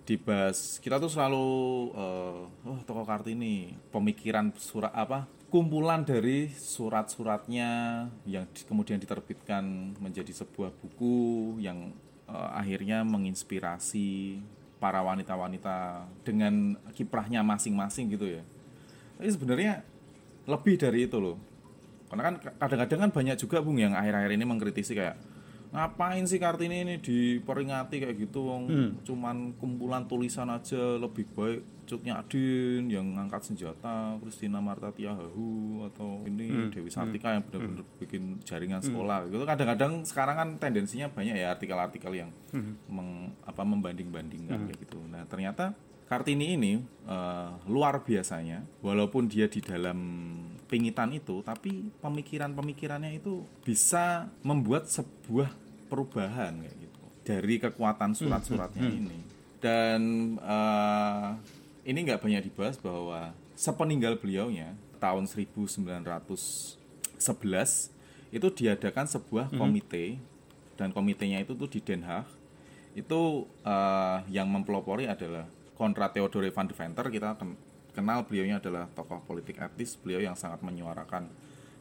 dibahas. 0.03 0.79
Kita 0.83 0.99
tuh 0.99 1.11
selalu 1.11 1.47
eh, 1.95 2.67
oh 2.67 2.79
toko 2.83 3.07
Kartini 3.07 3.75
pemikiran 3.91 4.51
surat 4.59 4.91
apa 4.91 5.27
kumpulan 5.47 6.03
dari 6.03 6.51
surat-suratnya 6.51 8.03
yang 8.27 8.43
di- 8.51 8.67
kemudian 8.67 8.99
diterbitkan 8.99 9.95
menjadi 10.03 10.35
sebuah 10.43 10.75
buku 10.83 11.55
yang 11.63 11.95
eh, 12.27 12.49
akhirnya 12.55 13.07
menginspirasi 13.07 14.39
para 14.77 15.01
wanita-wanita 15.01 16.05
dengan 16.21 16.77
kiprahnya 16.93 17.41
masing-masing 17.41 18.13
gitu 18.13 18.27
ya. 18.29 18.43
Tapi 19.17 19.29
sebenarnya 19.29 19.81
lebih 20.45 20.77
dari 20.77 21.05
itu 21.05 21.17
loh. 21.17 21.37
Karena 22.07 22.23
kan 22.31 22.35
kadang-kadang 22.55 22.99
kan 23.03 23.11
banyak 23.11 23.35
juga 23.35 23.59
Bung 23.59 23.75
yang 23.75 23.91
akhir-akhir 23.91 24.31
ini 24.31 24.45
mengkritisi 24.47 24.95
kayak 24.95 25.17
ngapain 25.67 26.23
sih 26.23 26.39
Kartini 26.39 26.87
ini 26.87 26.95
diperingati 27.03 27.99
kayak 27.99 28.15
gitu 28.15 28.47
wong? 28.47 28.63
Cuman 29.03 29.51
kumpulan 29.59 30.07
tulisan 30.07 30.47
aja 30.47 30.95
lebih 30.95 31.27
baik 31.35 31.61
Cut 31.87 32.03
Nyadin 32.03 32.91
yang 32.91 33.15
ngangkat 33.15 33.47
senjata 33.47 34.19
Christina 34.19 34.59
Marta 34.59 34.91
Tiahahu 34.91 35.83
atau 35.87 36.19
ini 36.23 36.47
Dewi 36.67 36.87
Sartika 36.91 37.31
yang 37.31 37.43
benar-benar 37.43 37.83
bikin 37.95 38.43
jaringan 38.43 38.83
sekolah. 38.83 39.27
Gitu. 39.27 39.43
Kadang-kadang 39.43 40.03
sekarang 40.03 40.35
kan 40.35 40.49
tendensinya 40.59 41.07
banyak 41.07 41.35
ya 41.35 41.51
artikel-artikel 41.51 42.11
yang 42.13 42.31
meng- 42.87 43.31
apa 43.43 43.63
membanding-bandingkan 43.63 44.67
kayak 44.67 44.79
gitu. 44.83 44.99
Nah 45.07 45.23
ternyata 45.25 45.75
Kartini 46.07 46.55
ini 46.55 46.79
eh, 47.03 47.49
luar 47.67 47.99
biasanya, 47.99 48.63
walaupun 48.79 49.27
dia 49.27 49.51
di 49.51 49.59
dalam 49.59 49.99
pingitan 50.71 51.11
itu, 51.11 51.43
tapi 51.43 51.91
pemikiran-pemikirannya 51.99 53.19
itu 53.19 53.43
bisa 53.67 54.31
membuat 54.39 54.87
sebuah 54.87 55.51
perubahan 55.91 56.63
kayak 56.63 56.75
gitu. 56.79 57.03
Dari 57.27 57.55
kekuatan 57.59 58.15
surat-suratnya 58.15 58.87
ini. 58.87 59.19
Dan 59.59 60.01
eh, 60.39 61.29
ini 61.91 61.99
nggak 62.07 62.23
banyak 62.23 62.47
dibahas 62.47 62.79
bahwa 62.79 63.35
sepeninggal 63.59 64.15
beliaunya 64.15 64.79
tahun 65.03 65.27
1911 65.27 66.79
itu 68.31 68.47
diadakan 68.51 69.05
sebuah 69.07 69.51
komite 69.55 70.19
dan 70.79 70.95
komitenya 70.95 71.43
itu 71.43 71.51
tuh 71.51 71.67
di 71.67 71.83
Den 71.83 72.07
Haag. 72.07 72.31
Itu 72.95 73.43
eh, 73.67 74.17
yang 74.31 74.47
mempelopori 74.47 75.03
adalah 75.03 75.56
Konrad 75.77 76.11
Theodore 76.11 76.49
van 76.49 76.65
de 76.65 76.73
Venter 76.73 77.05
kita 77.07 77.37
ken- 77.37 77.55
kenal 77.93 78.25
beliaunya 78.25 78.57
adalah 78.57 78.89
tokoh 78.89 79.21
politik 79.23 79.57
etis 79.57 79.93
beliau 79.95 80.19
yang 80.19 80.33
sangat 80.33 80.59
menyuarakan 80.59 81.29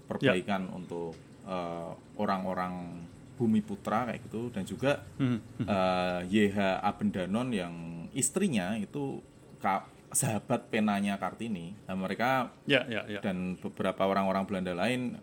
perbaikan 0.04 0.68
untuk 0.70 1.16
eh, 1.44 1.90
orang-orang 2.16 3.02
bumi 3.36 3.60
putra 3.60 4.04
kayak 4.06 4.20
gitu. 4.28 4.48
Dan 4.48 4.64
juga 4.64 5.00
eh, 5.18 6.20
YH 6.24 6.56
Abendanon 6.80 7.48
yang 7.50 7.74
istrinya 8.12 8.76
itu 8.76 9.20
ka- 9.58 9.88
sahabat 10.08 10.68
penanya 10.68 11.16
Kartini. 11.16 11.72
Nah, 11.84 11.96
mereka 11.96 12.52
ya 12.64 12.84
ya 12.86 13.04
ya. 13.08 13.20
dan 13.20 13.56
beberapa 13.56 14.06
orang-orang 14.06 14.44
Belanda 14.44 14.72
lain 14.72 15.18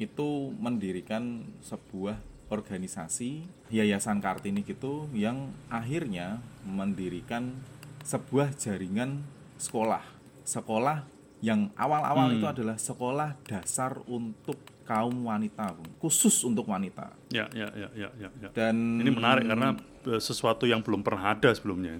itu 0.00 0.50
mendirikan 0.58 1.46
sebuah 1.62 2.18
organisasi 2.50 3.44
Yayasan 3.70 4.20
Kartini 4.20 4.60
gitu 4.62 5.06
yang 5.12 5.52
akhirnya 5.68 6.40
mendirikan 6.64 7.56
sebuah 8.02 8.54
jaringan 8.54 9.22
sekolah. 9.56 10.02
Sekolah 10.42 11.06
yang 11.42 11.70
awal-awal 11.74 12.34
itu 12.34 12.46
adalah 12.46 12.78
sekolah 12.78 13.34
dasar 13.42 13.98
untuk 14.06 14.54
kaum 14.82 15.26
wanita, 15.26 15.74
khusus 15.98 16.42
untuk 16.42 16.66
wanita. 16.66 17.14
ya 17.30 17.46
ya 17.54 17.70
ya 17.72 17.88
ya 17.94 18.10
ya, 18.18 18.28
ya. 18.38 18.48
Dan 18.50 18.98
ini 18.98 19.10
menarik 19.10 19.46
karena 19.46 19.74
eh, 20.04 20.20
sesuatu 20.20 20.66
yang 20.66 20.82
belum 20.82 21.02
pernah 21.02 21.34
ada 21.34 21.50
sebelumnya 21.54 21.98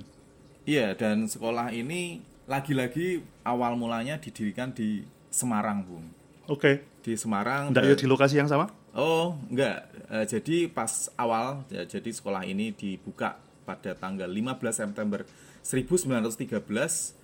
Iya, 0.62 0.94
dan 0.94 1.26
sekolah 1.26 1.74
ini 1.74 2.22
lagi-lagi 2.46 3.22
awal 3.42 3.74
mulanya 3.74 4.18
didirikan 4.18 4.70
di 4.70 5.02
Semarang, 5.26 5.82
Bung. 5.82 6.06
oke 6.46 6.86
Di 7.02 7.18
Semarang 7.18 7.70
Nggak 7.74 7.82
dan- 7.82 7.90
ya 7.90 7.96
di 7.98 8.06
lokasi 8.06 8.38
yang 8.38 8.46
sama 8.46 8.66
Oh, 8.92 9.40
enggak. 9.48 9.88
Eh, 10.12 10.26
jadi 10.28 10.68
pas 10.68 11.08
awal, 11.16 11.64
ya, 11.72 11.88
jadi 11.88 12.12
sekolah 12.12 12.44
ini 12.44 12.76
dibuka 12.76 13.40
pada 13.64 13.96
tanggal 13.96 14.28
15 14.28 14.76
September 14.76 15.24
1913 15.62 17.22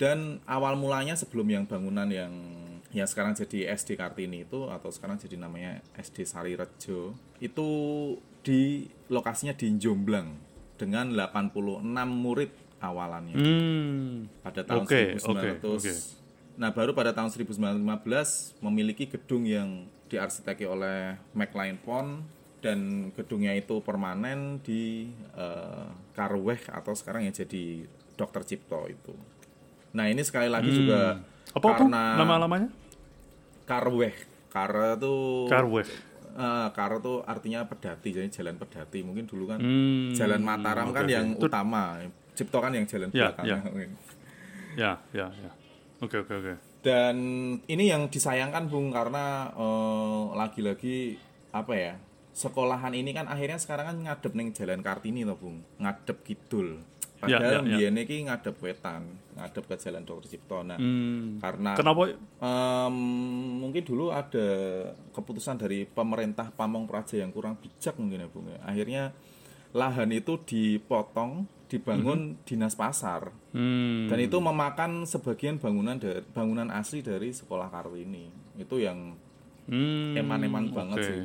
dan 0.00 0.40
awal 0.48 0.74
mulanya 0.80 1.12
sebelum 1.14 1.46
yang 1.48 1.64
bangunan 1.68 2.08
yang 2.08 2.32
yang 2.90 3.06
sekarang 3.06 3.36
jadi 3.38 3.70
SD 3.76 3.94
Kartini 3.94 4.42
itu 4.42 4.66
atau 4.66 4.90
sekarang 4.90 5.20
jadi 5.20 5.38
namanya 5.38 5.78
SD 5.94 6.26
Sari 6.26 6.58
Rejo 6.58 7.14
itu 7.38 7.68
di 8.42 8.88
lokasinya 9.12 9.54
di 9.54 9.70
Jomblang 9.78 10.34
dengan 10.80 11.12
86 11.12 11.84
murid 12.08 12.50
awalannya 12.80 13.36
hmm 13.36 14.40
pada 14.40 14.64
tahun 14.64 14.88
Oke, 14.88 15.20
1900. 15.20 15.60
oke, 15.60 15.68
oke. 15.76 15.92
Nah, 16.60 16.72
baru 16.76 16.92
pada 16.92 17.12
tahun 17.16 17.32
1915 17.32 18.60
memiliki 18.60 19.08
gedung 19.08 19.48
yang 19.48 19.88
diarsiteki 20.10 20.66
oleh 20.66 21.16
McLean 21.36 21.78
Pond 21.80 22.26
dan 22.60 22.78
gedungnya 23.12 23.52
itu 23.52 23.80
permanen 23.80 24.60
di 24.60 25.08
eh, 25.32 25.86
Karweh 26.12 26.60
atau 26.66 26.92
sekarang 26.92 27.24
yang 27.24 27.32
jadi 27.32 27.84
Dr. 28.14 28.44
Cipto 28.44 28.84
itu. 28.86 29.16
Nah, 29.90 30.06
ini 30.06 30.20
sekali 30.20 30.46
lagi 30.46 30.70
juga 30.70 31.16
Hmm. 31.16 31.24
apa 31.50 31.66
apa 31.66 31.78
karena 31.82 32.02
nama 32.14 32.34
lamanya 32.38 32.68
Karweh. 33.64 34.14
Kar 34.50 34.74
itu 34.98 35.14
Karweh 35.46 35.86
eh, 36.30 36.68
Kar 36.70 36.92
itu 36.96 37.22
artinya 37.22 37.62
pedati, 37.64 38.08
jadi 38.10 38.28
jalan 38.28 38.54
pedati. 38.54 39.00
Mungkin 39.00 39.24
dulu 39.24 39.46
kan 39.46 39.58
Hmm, 39.58 40.10
jalan 40.12 40.42
Mataram 40.42 40.90
kan 40.90 41.02
oke, 41.02 41.06
oke. 41.06 41.14
yang 41.14 41.28
Itu- 41.34 41.46
utama, 41.46 42.02
Cipto 42.34 42.58
kan 42.58 42.70
yang 42.70 42.86
jalan 42.86 43.08
Ya, 43.10 43.30
belakang. 43.30 43.44
ya. 43.46 43.58
ya 44.78 44.92
ya 45.10 45.26
ya 45.28 45.50
oke 45.98 46.14
oke 46.20 46.30
oke 46.32 46.54
Dan 46.80 47.16
ini 47.66 47.90
yang 47.90 48.08
disayangkan 48.08 48.70
Bung 48.70 48.88
karena 48.90 49.50
eh, 49.52 50.22
lagi-lagi 50.34 51.18
apa 51.50 51.72
ya? 51.74 51.94
Sekolahan 52.30 52.94
ini 52.94 53.10
kan 53.10 53.26
akhirnya 53.26 53.58
sekarang 53.58 53.86
kan 53.90 53.96
ngadep 54.06 54.32
ning 54.38 54.54
Jalan 54.54 54.80
Kartini 54.80 55.26
toh 55.26 55.36
Bung, 55.36 55.60
ngadep 55.82 56.22
kidul. 56.22 56.78
Ya, 57.28 57.36
Padahal 57.36 57.68
ya, 57.68 57.92
ya. 57.92 57.92
iki 57.92 58.24
ngadep 58.24 58.56
wetan, 58.64 59.20
ngadep 59.36 59.68
ke 59.68 59.76
Jalan 59.76 60.08
Dr. 60.08 60.24
Cipto. 60.24 60.64
Nah, 60.64 60.80
hmm. 60.80 61.36
karena 61.36 61.76
kenapa 61.76 62.16
em, 62.16 62.96
mungkin 63.60 63.82
dulu 63.84 64.08
ada 64.08 64.48
keputusan 65.12 65.60
dari 65.60 65.84
pemerintah 65.84 66.48
Pamong 66.48 66.88
Praja 66.88 67.20
yang 67.20 67.28
kurang 67.28 67.60
bijak 67.60 67.92
mungkin 68.00 68.24
ya 68.24 68.28
Bung 68.32 68.48
ya. 68.48 68.56
Akhirnya 68.64 69.12
lahan 69.76 70.10
itu 70.16 70.40
dipotong, 70.40 71.44
dibangun 71.68 72.40
dinas 72.48 72.72
pasar. 72.72 73.28
hmm. 73.52 74.08
Dan 74.08 74.18
itu 74.24 74.40
memakan 74.40 75.04
sebagian 75.04 75.60
bangunan 75.60 76.00
dari 76.00 76.24
bangunan 76.24 76.72
asli 76.72 77.04
dari 77.04 77.36
sekolah 77.36 77.68
Kartini. 77.68 78.32
Itu 78.56 78.80
yang 78.80 79.12
Hmm, 79.70 80.18
eman-eman 80.18 80.74
banget 80.74 80.98
oke. 80.98 81.06
sih. 81.06 81.20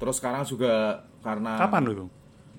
Terus 0.00 0.16
sekarang 0.16 0.42
juga 0.42 0.72
karena 1.20 1.60
kapan 1.60 1.84
Bung? 1.86 2.10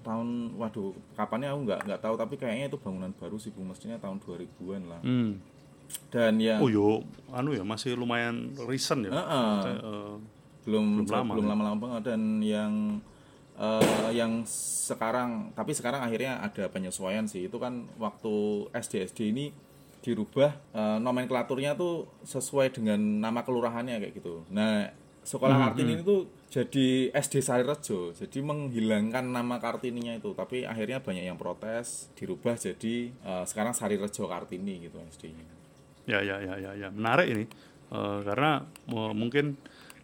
tahun 0.01 0.27
waduh 0.55 0.93
kapannya 1.13 1.49
aku 1.49 1.59
nggak 1.63 1.79
nggak 1.83 2.01
tahu 2.01 2.15
tapi 2.15 2.33
kayaknya 2.35 2.65
itu 2.67 2.77
bangunan 2.77 3.13
baru 3.13 3.37
sih 3.37 3.49
Bu 3.49 3.61
mestinya 3.61 3.97
tahun 3.97 4.17
2000-an 4.17 4.83
lah. 4.87 5.01
hmm. 5.01 5.31
Dan 6.07 6.39
yang 6.39 6.57
oh 6.57 6.69
yo 6.69 6.87
anu 7.29 7.51
ya 7.51 7.61
masih 7.61 7.93
lumayan 7.93 8.49
recent 8.63 9.03
ya 9.03 9.11
Heeh. 9.11 9.25
Maksudnya, 9.51 9.77
eh, 9.83 10.13
belum 10.61 10.85
belum 10.95 11.07
lama, 11.07 11.31
belum 11.33 11.45
ya. 11.45 11.51
lama-lama 11.51 11.77
banget 11.79 12.01
dan 12.07 12.21
yang 12.39 12.73
eh, 13.53 14.09
yang 14.11 14.41
sekarang 14.47 15.51
tapi 15.51 15.71
sekarang 15.71 16.01
akhirnya 16.01 16.39
ada 16.39 16.65
penyesuaian 16.65 17.25
sih 17.25 17.45
itu 17.45 17.57
kan 17.57 17.85
waktu 17.97 18.33
SD 18.71 18.93
SD 19.05 19.19
ini 19.29 19.45
dirubah 19.99 20.49
eh, 20.71 20.97
nomenklaturnya 20.97 21.75
tuh 21.75 22.09
sesuai 22.23 22.71
dengan 22.71 22.97
nama 22.97 23.41
kelurahannya 23.41 23.99
kayak 23.99 24.13
gitu 24.15 24.41
nah 24.47 24.89
sekolah 25.21 25.53
Hmm, 25.53 25.65
Kartini 25.69 26.01
itu 26.01 26.25
jadi 26.51 27.15
SD 27.15 27.39
Sarirejo, 27.39 28.11
jadi 28.11 28.43
menghilangkan 28.43 29.23
nama 29.23 29.55
Kartininya 29.55 30.19
itu, 30.19 30.35
tapi 30.35 30.67
akhirnya 30.67 30.99
banyak 30.99 31.23
yang 31.23 31.39
protes, 31.39 32.11
dirubah 32.19 32.59
jadi 32.59 33.07
eh, 33.07 33.43
sekarang 33.47 33.71
Sarirejo 33.71 34.27
Kartini 34.27 34.83
gitu 34.83 34.99
SD-nya. 34.99 35.47
Ya, 36.11 36.19
ya, 36.19 36.43
ya, 36.43 36.59
ya, 36.59 36.71
ya. 36.75 36.89
Menarik 36.91 37.31
ini. 37.31 37.45
Eh, 37.91 38.19
karena 38.27 38.67
eh, 38.67 39.13
mungkin 39.15 39.55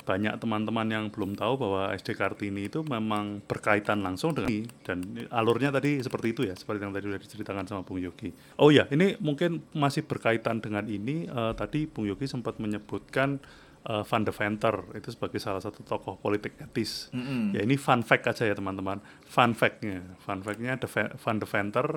banyak 0.07 0.39
teman-teman 0.39 0.87
yang 0.87 1.05
belum 1.11 1.35
tahu 1.35 1.59
bahwa 1.59 1.91
SD 1.91 2.15
Kartini 2.15 2.71
itu 2.71 2.79
memang 2.79 3.43
berkaitan 3.43 3.99
langsung 3.99 4.31
dengan 4.31 4.47
ini 4.47 4.63
dan 4.87 5.03
alurnya 5.27 5.67
tadi 5.67 5.99
seperti 5.99 6.31
itu 6.31 6.41
ya, 6.47 6.55
seperti 6.55 6.87
yang 6.87 6.95
tadi 6.95 7.11
sudah 7.11 7.19
diceritakan 7.19 7.67
sama 7.67 7.83
Bung 7.83 7.99
Yogi. 7.99 8.31
Oh 8.55 8.71
ya, 8.71 8.87
ini 8.87 9.19
mungkin 9.19 9.67
masih 9.75 10.07
berkaitan 10.07 10.63
dengan 10.63 10.87
ini. 10.87 11.27
eh, 11.27 11.53
tadi 11.59 11.91
Bung 11.91 12.07
Yogi 12.07 12.23
sempat 12.23 12.55
menyebutkan 12.55 13.43
eh, 13.87 14.03
Van 14.03 14.23
de 14.27 14.33
Venter 14.35 14.75
itu 14.93 15.09
sebagai 15.15 15.39
salah 15.39 15.63
satu 15.63 15.81
tokoh 15.87 16.19
politik 16.19 16.59
etis. 16.59 17.07
Ya 17.55 17.63
ini 17.63 17.79
fun 17.79 18.03
fact 18.03 18.27
aja 18.27 18.43
ya 18.43 18.53
teman-teman. 18.53 18.99
Fun 19.25 19.55
fact-nya, 19.55 20.03
fun 20.21 20.43
fact-nya 20.43 20.75
De 20.75 20.87
Van 20.91 21.37
de 21.39 21.47
Venter 21.47 21.87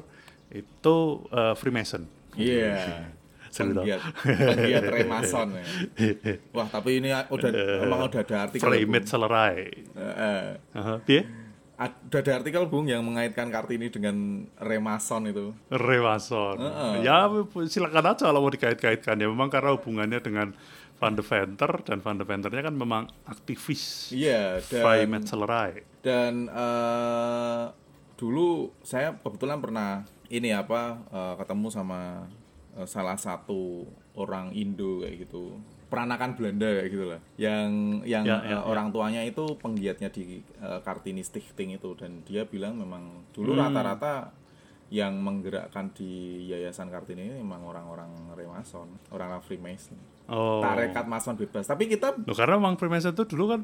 itu 0.50 0.96
eh, 1.34 1.54
Freemason. 1.58 2.06
Iya. 2.38 3.10
Tau. 3.50 3.82
Penggiat, 3.82 3.98
penggiat 4.22 4.84
Remason 4.94 5.58
ya. 5.58 5.64
Wah, 6.54 6.70
tapi 6.70 7.02
ini 7.02 7.10
udah 7.10 7.50
emang 7.82 8.06
udah 8.06 8.22
ada 8.22 8.46
artikel. 8.46 8.62
Fremit 8.62 9.02
Bung. 9.02 9.10
Selerai. 9.10 9.58
Eh, 9.74 9.98
eh. 9.98 10.46
Aha, 10.78 11.02
piye? 11.02 11.26
Ad- 11.74 11.98
udah 12.06 12.20
ada 12.22 12.32
artikel 12.38 12.62
Bung 12.70 12.86
yang 12.86 13.02
mengaitkan 13.02 13.50
Kartini 13.50 13.90
dengan 13.90 14.46
Remason 14.54 15.34
itu. 15.34 15.50
Rewason. 15.66 16.62
Ya 17.02 17.26
silakan 17.66 18.14
aja 18.14 18.30
kalau 18.30 18.46
mau 18.46 18.54
dikait-kaitkan 18.54 19.18
ya. 19.18 19.26
Memang 19.26 19.50
karena 19.50 19.74
hubungannya 19.74 20.22
dengan 20.22 20.54
Van 21.00 21.12
de 21.12 21.22
Venter 21.22 21.72
dan 21.80 21.98
Van 21.98 22.14
de 22.14 22.22
Venternya 22.22 22.62
kan 22.62 22.76
memang 22.76 23.08
aktivis. 23.24 24.12
Iya, 24.12 24.60
Vrij 24.60 25.00
dan 25.00 25.10
met 25.10 25.24
Selerai. 25.24 25.72
dan 25.98 26.34
eh, 26.46 27.64
dulu 28.14 28.48
saya 28.80 29.12
kebetulan 29.14 29.58
pernah 29.58 29.90
ini 30.28 30.50
apa 30.50 30.80
eh, 31.02 31.34
ketemu 31.36 31.68
sama 31.68 32.28
eh, 32.74 32.84
salah 32.84 33.16
satu 33.16 33.84
orang 34.14 34.52
Indo 34.52 35.00
kayak 35.00 35.16
gitu 35.22 35.56
peranakan 35.86 36.38
Belanda 36.38 36.70
kayak 36.70 36.88
gitu 36.88 37.04
lah 37.08 37.20
yang 37.34 37.68
yang 38.04 38.22
Ya, 38.22 38.38
ya, 38.38 38.46
eh, 38.46 38.52
ya. 38.54 38.58
orang 38.62 38.88
tuanya 38.90 39.20
itu 39.20 39.56
penggiatnya 39.56 40.08
di 40.08 40.38
eh, 40.38 40.80
Kartini 40.80 41.20
Stichting 41.20 41.74
itu 41.74 41.92
dan 41.94 42.22
dia 42.22 42.44
bilang 42.44 42.76
memang 42.76 43.24
dulu 43.30 43.52
Hmm. 43.52 43.66
rata-rata 43.66 44.30
yang 44.90 45.22
menggerakkan 45.22 45.94
di 45.94 46.44
Yayasan 46.50 46.90
Kartini 46.90 47.30
ini 47.30 47.38
memang 47.38 47.62
orang-orang 47.62 48.10
Remason, 48.34 48.90
orang-orang 49.14 49.42
Freemason. 49.46 49.94
Oh. 50.26 50.58
Tarekat 50.58 51.06
Mason 51.06 51.38
bebas. 51.38 51.70
Tapi 51.70 51.86
kita 51.86 52.18
Loh, 52.26 52.34
karena 52.34 52.58
memang 52.58 52.74
Freemason 52.74 53.14
itu 53.14 53.22
dulu 53.22 53.54
kan 53.54 53.62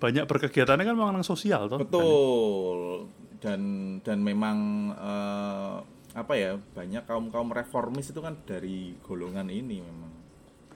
banyak 0.00 0.24
berkegiatannya 0.24 0.84
kan 0.88 0.96
memang 0.96 1.20
sosial 1.20 1.68
toh. 1.68 1.76
Betul. 1.76 2.80
Dan 3.36 3.60
dan 4.00 4.24
memang 4.24 4.56
eh, 4.96 5.76
apa 6.16 6.32
ya 6.36 6.56
banyak 6.56 7.04
kaum 7.04 7.28
kaum 7.28 7.52
reformis 7.52 8.08
itu 8.08 8.24
kan 8.24 8.40
dari 8.48 8.96
golongan 9.04 9.52
ini 9.52 9.84
memang. 9.84 10.12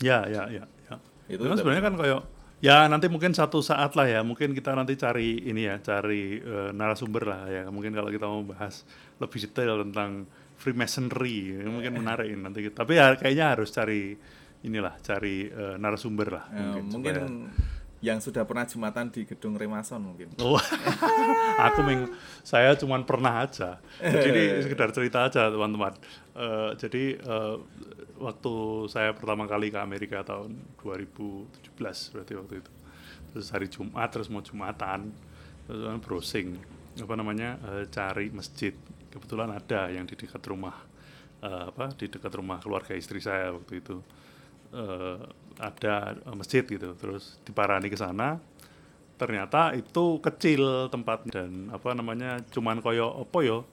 Ya, 0.05 0.29
ya, 0.29 0.45
ya, 0.53 0.69
ya. 0.93 0.95
Itu 1.25 1.41
Itu 1.41 1.49
kan 1.49 1.57
sebenarnya 1.57 1.85
kan 1.89 1.95
kayak 1.97 2.21
ya 2.59 2.89
nanti 2.89 3.07
mungkin 3.07 3.33
satu 3.33 3.61
saat 3.61 3.93
lah 3.95 4.07
ya, 4.07 4.21
mungkin 4.21 4.53
kita 4.53 4.73
nanti 4.73 4.97
cari 4.97 5.45
ini 5.45 5.69
ya, 5.69 5.77
cari 5.79 6.41
eh, 6.41 6.71
narasumber 6.73 7.23
lah 7.23 7.43
ya. 7.47 7.63
Mungkin 7.69 7.93
kalau 7.93 8.09
kita 8.09 8.25
mau 8.25 8.43
bahas 8.43 8.83
lebih 9.17 9.45
detail 9.45 9.85
tentang 9.85 10.25
Freemasonry, 10.57 11.53
ya, 11.53 11.69
mungkin 11.69 12.01
menarik 12.01 12.33
ini 12.33 12.41
nanti. 12.41 12.65
kita- 12.65 12.81
Tapi 12.81 12.97
ya 12.97 13.13
kayaknya 13.15 13.47
harus 13.53 13.69
cari 13.71 14.17
inilah, 14.63 14.97
cari 15.01 15.47
eh, 15.47 15.77
narasumber 15.77 16.29
lah. 16.33 16.45
Eh, 16.49 16.57
mungkin, 16.57 16.85
mungkin 16.91 17.15
supaya- 17.15 17.86
yang 18.07 18.23
sudah 18.23 18.47
pernah 18.47 18.63
jumatan 18.63 19.11
di 19.11 19.27
gedung 19.27 19.59
Remason 19.59 19.99
mungkin. 19.99 20.31
Oh, 20.39 20.55
aku 21.67 21.83
meng, 21.83 22.07
saya 22.47 22.79
cuman 22.79 23.03
pernah 23.03 23.43
aja. 23.43 23.83
Jadi 23.99 24.29
ini 24.31 24.45
sekedar 24.63 24.95
cerita 24.95 25.27
aja 25.27 25.51
teman-teman. 25.51 25.91
Eh, 26.39 26.71
jadi 26.79 27.19
eh, 27.19 27.57
waktu 28.23 28.55
saya 28.87 29.11
pertama 29.11 29.51
kali 29.51 29.75
ke 29.75 29.79
Amerika 29.83 30.23
tahun 30.23 30.55
2017 30.79 32.15
berarti 32.15 32.33
waktu 32.39 32.55
itu. 32.63 32.73
Terus 33.35 33.47
hari 33.51 33.67
Jumat 33.67 34.09
terus 34.15 34.31
mau 34.31 34.39
Jumatan, 34.39 35.11
terus 35.67 35.83
kan 35.83 35.99
browsing 35.99 36.63
apa 37.03 37.15
namanya 37.19 37.59
eh, 37.75 37.91
cari 37.91 38.31
masjid. 38.31 38.73
Kebetulan 39.11 39.51
ada 39.51 39.91
yang 39.91 40.07
di 40.07 40.15
dekat 40.15 40.47
rumah 40.47 40.79
eh, 41.43 41.65
apa 41.75 41.91
di 41.99 42.07
dekat 42.07 42.31
rumah 42.39 42.63
keluarga 42.63 42.95
istri 42.95 43.19
saya 43.19 43.51
waktu 43.51 43.83
itu. 43.83 43.99
Eh, 44.71 45.46
ada 45.61 46.17
eh, 46.17 46.37
masjid 46.37 46.63
gitu 46.63 46.95
terus 46.97 47.41
diparani 47.45 47.89
ke 47.89 47.99
sana. 47.99 48.41
Ternyata 49.17 49.73
itu 49.73 50.21
kecil 50.21 50.93
tempat 50.93 51.25
dan 51.33 51.73
apa 51.73 51.97
namanya 51.97 52.45
cuman 52.53 52.85
koyo 52.85 53.25
apa 53.25 53.39
yo 53.41 53.65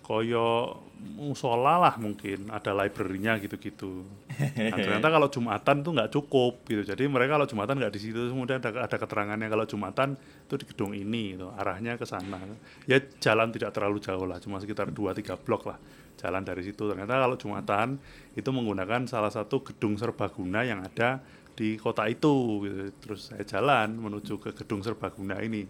koyo 0.00 0.80
musola 1.20 1.78
lah 1.78 1.94
mungkin 2.00 2.50
ada 2.50 2.74
library-nya 2.74 3.38
gitu-gitu. 3.38 4.02
Nah, 4.40 4.76
ternyata 4.80 5.12
kalau 5.12 5.28
jumatan 5.28 5.84
tuh 5.84 5.92
nggak 5.92 6.10
cukup 6.16 6.64
gitu. 6.64 6.82
Jadi 6.82 7.04
mereka 7.06 7.36
kalau 7.36 7.46
jumatan 7.46 7.76
nggak 7.76 7.92
di 7.92 8.00
situ 8.00 8.32
kemudian 8.32 8.58
ada, 8.58 8.88
ada 8.88 8.96
keterangannya 8.96 9.46
kalau 9.52 9.64
jumatan 9.68 10.16
itu 10.16 10.54
di 10.56 10.64
gedung 10.66 10.92
ini 10.96 11.36
gitu. 11.36 11.52
arahnya 11.54 12.00
ke 12.00 12.08
sana. 12.08 12.40
Ya 12.88 12.98
jalan 13.20 13.52
tidak 13.52 13.70
terlalu 13.76 14.00
jauh 14.00 14.24
lah 14.24 14.40
cuma 14.40 14.58
sekitar 14.58 14.88
2-3 14.90 15.36
blok 15.44 15.68
lah 15.68 15.78
jalan 16.20 16.44
dari 16.44 16.60
situ. 16.60 16.84
Ternyata 16.84 17.16
kalau 17.16 17.36
jumatan 17.40 17.96
itu 18.36 18.50
menggunakan 18.52 19.08
salah 19.08 19.32
satu 19.32 19.64
gedung 19.64 19.96
serbaguna 19.96 20.60
yang 20.68 20.84
ada 20.84 21.24
di 21.56 21.76
kota 21.76 22.08
itu 22.08 22.64
gitu. 22.64 22.92
terus 23.00 23.32
saya 23.32 23.44
jalan 23.44 23.96
menuju 23.96 24.36
ke 24.36 24.52
gedung 24.52 24.84
serbaguna 24.84 25.40
ini. 25.40 25.64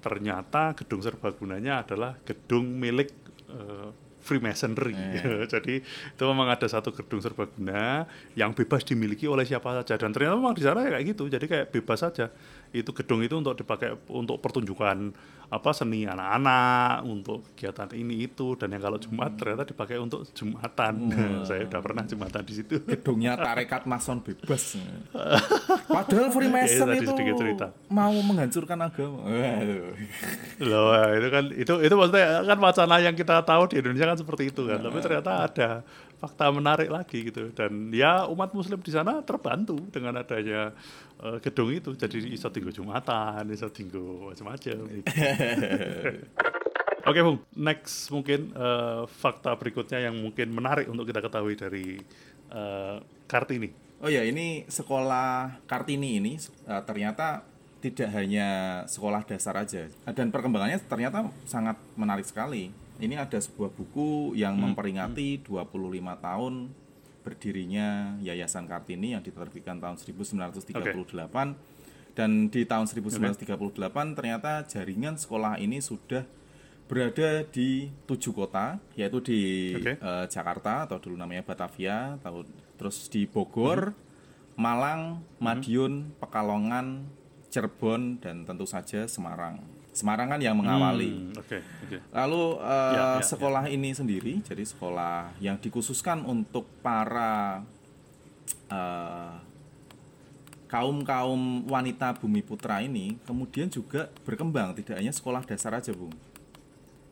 Ternyata 0.00 0.72
gedung 0.72 1.04
serbagunanya 1.04 1.84
adalah 1.84 2.16
gedung 2.24 2.80
milik 2.80 3.12
eh, 3.52 3.92
Freemasonry. 4.20 4.96
Jadi 5.52 5.80
itu 5.80 6.22
memang 6.28 6.52
ada 6.52 6.68
satu 6.68 6.92
gedung 6.92 7.24
serbaguna 7.24 8.04
yang 8.36 8.52
bebas 8.52 8.84
dimiliki 8.84 9.24
oleh 9.24 9.48
siapa 9.48 9.72
saja. 9.80 9.96
Dan 9.96 10.12
ternyata 10.12 10.36
memang 10.36 10.52
di 10.52 10.62
sana 10.64 10.84
kayak 10.84 11.04
gitu 11.16 11.32
jadi 11.32 11.44
kayak 11.48 11.66
bebas 11.72 12.04
saja 12.04 12.28
itu 12.70 12.90
gedung 12.94 13.20
itu 13.20 13.34
untuk 13.34 13.58
dipakai 13.58 13.98
untuk 14.06 14.38
pertunjukan 14.38 15.10
apa 15.50 15.74
seni 15.74 16.06
anak-anak 16.06 17.02
untuk 17.02 17.42
kegiatan 17.50 17.90
ini 17.98 18.30
itu 18.30 18.54
dan 18.54 18.70
yang 18.70 18.86
kalau 18.86 19.02
Jumat 19.02 19.34
ternyata 19.34 19.66
dipakai 19.66 19.98
untuk 19.98 20.22
Jumatan 20.30 21.10
saya 21.50 21.66
udah 21.66 21.80
pernah 21.82 22.06
Jumatan 22.06 22.42
di 22.46 22.54
situ 22.54 22.78
Gedungnya 22.86 23.34
Tarekat 23.50 23.82
Mason 23.90 24.22
bebas. 24.22 24.78
Padahal 25.94 26.30
Freemason 26.30 26.86
Ya, 26.90 27.02
itu 27.02 27.10
cerita. 27.10 27.74
mau 27.90 28.14
menghancurkan 28.14 28.78
agama. 28.78 29.26
Loh, 30.62 30.94
itu 31.18 31.28
kan 31.30 31.44
itu 31.50 31.74
itu 31.82 31.94
maksudnya 31.98 32.46
kan 32.46 32.58
wacana 32.62 32.96
yang 33.02 33.14
kita 33.18 33.42
tahu 33.42 33.74
di 33.74 33.82
Indonesia 33.82 34.06
kan 34.14 34.18
seperti 34.18 34.54
itu 34.54 34.62
kan. 34.70 34.78
Tapi 34.78 34.98
ternyata 35.02 35.30
ada 35.50 35.68
fakta 36.20 36.52
menarik 36.52 36.92
lagi 36.92 37.32
gitu. 37.32 37.48
Dan 37.56 37.88
ya 37.90 38.28
umat 38.28 38.52
muslim 38.52 38.78
di 38.84 38.92
sana 38.92 39.24
terbantu 39.24 39.80
dengan 39.88 40.20
adanya 40.20 40.76
eh, 41.24 41.40
gedung 41.40 41.72
itu. 41.72 41.96
Jadi 41.96 42.36
iso 42.36 42.52
tinggal 42.52 42.76
Jumatan, 42.76 43.48
iso 43.48 43.72
tinggal 43.72 44.30
macam-macam 44.30 44.78
gitu. 44.92 45.08
Oke, 47.08 47.20
Bung. 47.24 47.40
Next 47.56 48.12
mungkin 48.12 48.52
eh, 48.52 49.02
fakta 49.08 49.56
berikutnya 49.56 50.04
yang 50.04 50.20
mungkin 50.20 50.52
menarik 50.52 50.86
untuk 50.86 51.08
kita 51.08 51.24
ketahui 51.24 51.56
dari 51.56 51.96
eh, 52.52 52.96
Kartini. 53.24 53.72
Oh 54.00 54.08
ya, 54.08 54.24
ini 54.24 54.68
sekolah 54.68 55.64
Kartini 55.64 56.20
ini 56.20 56.36
eh, 56.40 56.82
ternyata 56.84 57.48
tidak 57.80 58.12
hanya 58.12 58.48
sekolah 58.84 59.24
dasar 59.24 59.56
aja 59.56 59.88
dan 60.12 60.28
perkembangannya 60.28 60.76
ternyata 60.84 61.32
sangat 61.48 61.80
menarik 61.96 62.28
sekali. 62.28 62.68
Ini 63.00 63.16
ada 63.16 63.40
sebuah 63.40 63.72
buku 63.72 64.36
yang 64.36 64.60
memperingati 64.60 65.40
25 65.40 65.72
tahun 66.20 66.54
berdirinya 67.20 68.16
Yayasan 68.20 68.68
Kartini 68.68 69.16
yang 69.16 69.24
diterbitkan 69.24 69.80
tahun 69.80 69.96
1938 69.96 71.00
dan 72.12 72.30
di 72.52 72.62
tahun 72.68 72.86
1938 72.88 74.16
ternyata 74.16 74.64
jaringan 74.68 75.16
sekolah 75.16 75.56
ini 75.60 75.80
sudah 75.80 76.24
berada 76.90 77.46
di 77.46 77.86
tujuh 78.04 78.34
kota 78.34 78.82
yaitu 78.98 79.22
di 79.22 79.40
Oke. 79.78 79.94
eh, 79.94 80.24
Jakarta 80.26 80.90
atau 80.90 80.98
dulu 80.98 81.14
namanya 81.14 81.46
Batavia, 81.46 82.18
tahun 82.18 82.50
terus 82.74 83.06
di 83.06 83.30
Bogor, 83.30 83.94
Malang, 84.58 85.22
Madiun, 85.38 86.10
Pekalongan, 86.18 87.06
Cirebon 87.46 88.18
dan 88.18 88.42
tentu 88.42 88.66
saja 88.66 89.06
Semarang. 89.06 89.79
Semarang 89.90 90.30
kan 90.30 90.38
yang 90.38 90.54
mengawali. 90.54 91.34
Hmm, 91.34 91.40
Oke, 91.42 91.58
oke. 91.86 91.98
Lalu 92.14 92.42
eh, 92.62 92.94
Ya, 92.94 93.06
ya, 93.18 93.26
sekolah 93.26 93.64
ini 93.66 93.90
sendiri 93.90 94.38
jadi 94.46 94.62
sekolah 94.62 95.34
yang 95.42 95.58
dikhususkan 95.58 96.22
untuk 96.22 96.66
para 96.78 97.66
eh, 98.70 99.34
kaum 100.70 101.02
kaum 101.02 101.66
wanita 101.66 102.14
bumi 102.22 102.46
putra 102.46 102.78
ini 102.78 103.18
kemudian 103.26 103.66
juga 103.66 104.06
berkembang 104.22 104.78
tidak 104.78 105.02
hanya 105.02 105.10
sekolah 105.10 105.42
dasar 105.42 105.74
aja 105.74 105.90
bung. 105.90 106.14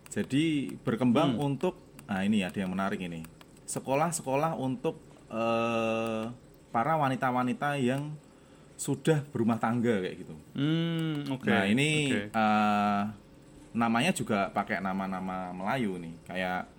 Jadi 0.09 0.73
berkembang 0.87 1.35
untuk 1.37 1.75
nah 2.09 2.25
ini 2.25 2.41
ada 2.41 2.57
yang 2.57 2.73
menarik 2.73 3.03
ini 3.05 3.21
sekolah-sekolah 3.69 4.57
untuk 4.57 4.97
eh, 5.29 6.25
para 6.73 6.95
wanita-wanita 6.97 7.77
yang 7.77 8.14
sudah 8.79 9.27
berumah 9.29 9.59
tangga 9.59 9.99
kayak 9.99 10.23
gitu. 10.23 10.35
Hmm, 10.55 11.27
oke. 11.29 11.45
Nah 11.45 11.67
ini 11.67 11.88
Oke. 12.09 12.21
eh, 12.31 13.01
namanya 13.75 14.14
juga 14.14 14.49
pakai 14.49 14.79
nama-nama 14.79 15.51
Melayu 15.51 15.99
nih, 15.99 16.14
kayak 16.25 16.71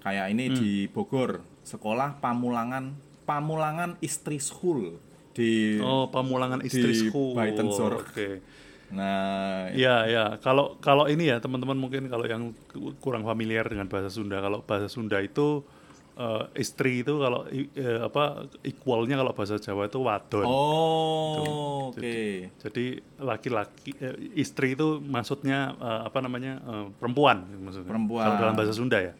kayak 0.00 0.26
ini 0.28 0.44
Hmm. 0.48 0.56
di 0.58 0.70
Bogor 0.86 1.40
sekolah 1.62 2.18
Pamulangan 2.18 2.92
Pamulangan 3.22 3.94
Istri 4.00 4.42
School 4.42 4.98
di 5.30 5.78
Oh, 5.78 6.10
pemulangan 6.10 6.60
istri 6.60 6.90
di 6.90 7.06
school. 7.06 7.38
Oke. 7.38 8.42
nah 8.90 9.70
Iya, 9.70 9.96
ya. 10.04 10.24
Kalau 10.42 10.74
kalau 10.82 11.06
ini 11.06 11.30
ya 11.30 11.38
teman-teman 11.38 11.78
mungkin 11.78 12.10
kalau 12.10 12.26
yang 12.26 12.50
ku- 12.66 12.90
kurang 12.98 13.22
familiar 13.22 13.62
dengan 13.70 13.86
bahasa 13.86 14.10
Sunda, 14.10 14.42
kalau 14.42 14.66
bahasa 14.66 14.90
Sunda 14.90 15.22
itu 15.22 15.62
eh, 16.12 16.44
istri 16.56 17.02
itu 17.02 17.16
kalau 17.16 17.46
eh, 17.48 17.66
apa 18.00 18.46
equalnya 18.60 19.14
kalau 19.16 19.32
bahasa 19.32 19.56
Jawa 19.56 19.86
itu 19.86 19.98
wadon. 19.98 20.46
oh 20.46 21.90
oke 21.90 22.16
Jadi 22.58 22.84
laki-laki 23.18 23.90
eh, 23.96 24.14
istri 24.34 24.74
itu 24.74 24.98
maksudnya 24.98 25.74
eh, 25.74 26.00
apa 26.06 26.18
namanya 26.18 26.58
eh, 26.58 26.86
perempuan 26.96 27.44
maksudnya. 27.60 27.88
Perempuan. 27.88 28.24
Kalau 28.24 28.36
dalam 28.38 28.54
bahasa 28.54 28.72
Sunda 28.72 28.98
ya. 28.98 29.14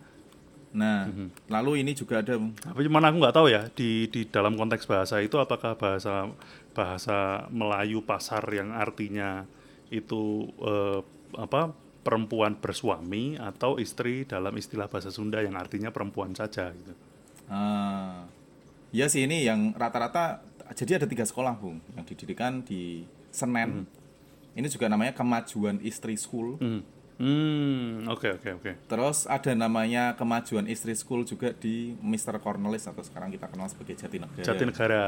nah 0.71 1.11
Mhm. 1.11 1.51
lalu 1.51 1.83
ini 1.83 1.99
juga 1.99 2.23
ada 2.23 2.39
Tapi 2.39 2.81
cuman 2.87 3.03
aku 3.03 3.17
nggak 3.19 3.35
tahu 3.35 3.51
ya 3.51 3.67
di 3.75 4.07
di 4.07 4.23
dalam 4.23 4.55
konteks 4.55 4.87
bahasa 4.87 5.19
itu 5.19 5.35
apakah 5.35 5.75
bahasa 5.75 6.31
bahasa 6.71 7.43
Melayu 7.51 8.07
pasar 8.07 8.47
yang 8.55 8.71
artinya 8.71 9.51
itu 9.91 10.47
eh, 10.63 11.03
apa 11.35 11.75
perempuan 12.01 12.57
bersuami 12.57 13.37
atau 13.37 13.77
istri 13.77 14.25
dalam 14.25 14.53
istilah 14.53 14.89
bahasa 14.89 15.13
Sunda 15.13 15.41
yang 15.41 15.55
artinya 15.55 15.93
perempuan 15.93 16.33
saja 16.33 16.73
gitu. 16.73 16.93
ah, 17.47 18.25
ya 18.91 19.07
sih 19.07 19.27
ini 19.27 19.43
yang 19.43 19.75
rata-rata 19.75 20.41
jadi 20.73 21.03
ada 21.03 21.07
tiga 21.07 21.23
sekolah 21.23 21.59
bung 21.59 21.83
yang 21.93 22.07
didirikan 22.07 22.63
di 22.63 23.03
Senen 23.29 23.83
Mhm. 23.83 23.85
ini 24.55 24.67
juga 24.67 24.87
namanya 24.87 25.13
Kemajuan 25.13 25.79
Istri 25.81 26.15
School 26.17 26.57
Hmm. 26.59 26.83
Hmm, 27.21 28.09
oke 28.09 28.41
oke 28.41 28.49
oke. 28.57 28.73
Terus 28.89 29.29
ada 29.29 29.53
namanya 29.53 30.17
Kemajuan 30.17 30.65
Istri 30.65 30.97
School 30.97 31.29
juga 31.29 31.53
di 31.53 31.93
Mr. 32.01 32.41
Cornelis 32.41 32.89
atau 32.89 33.05
sekarang 33.05 33.29
kita 33.29 33.45
kenal 33.45 33.69
sebagai 33.69 33.93
Jatinegara. 33.93 34.41
Jatinegara, 34.41 35.05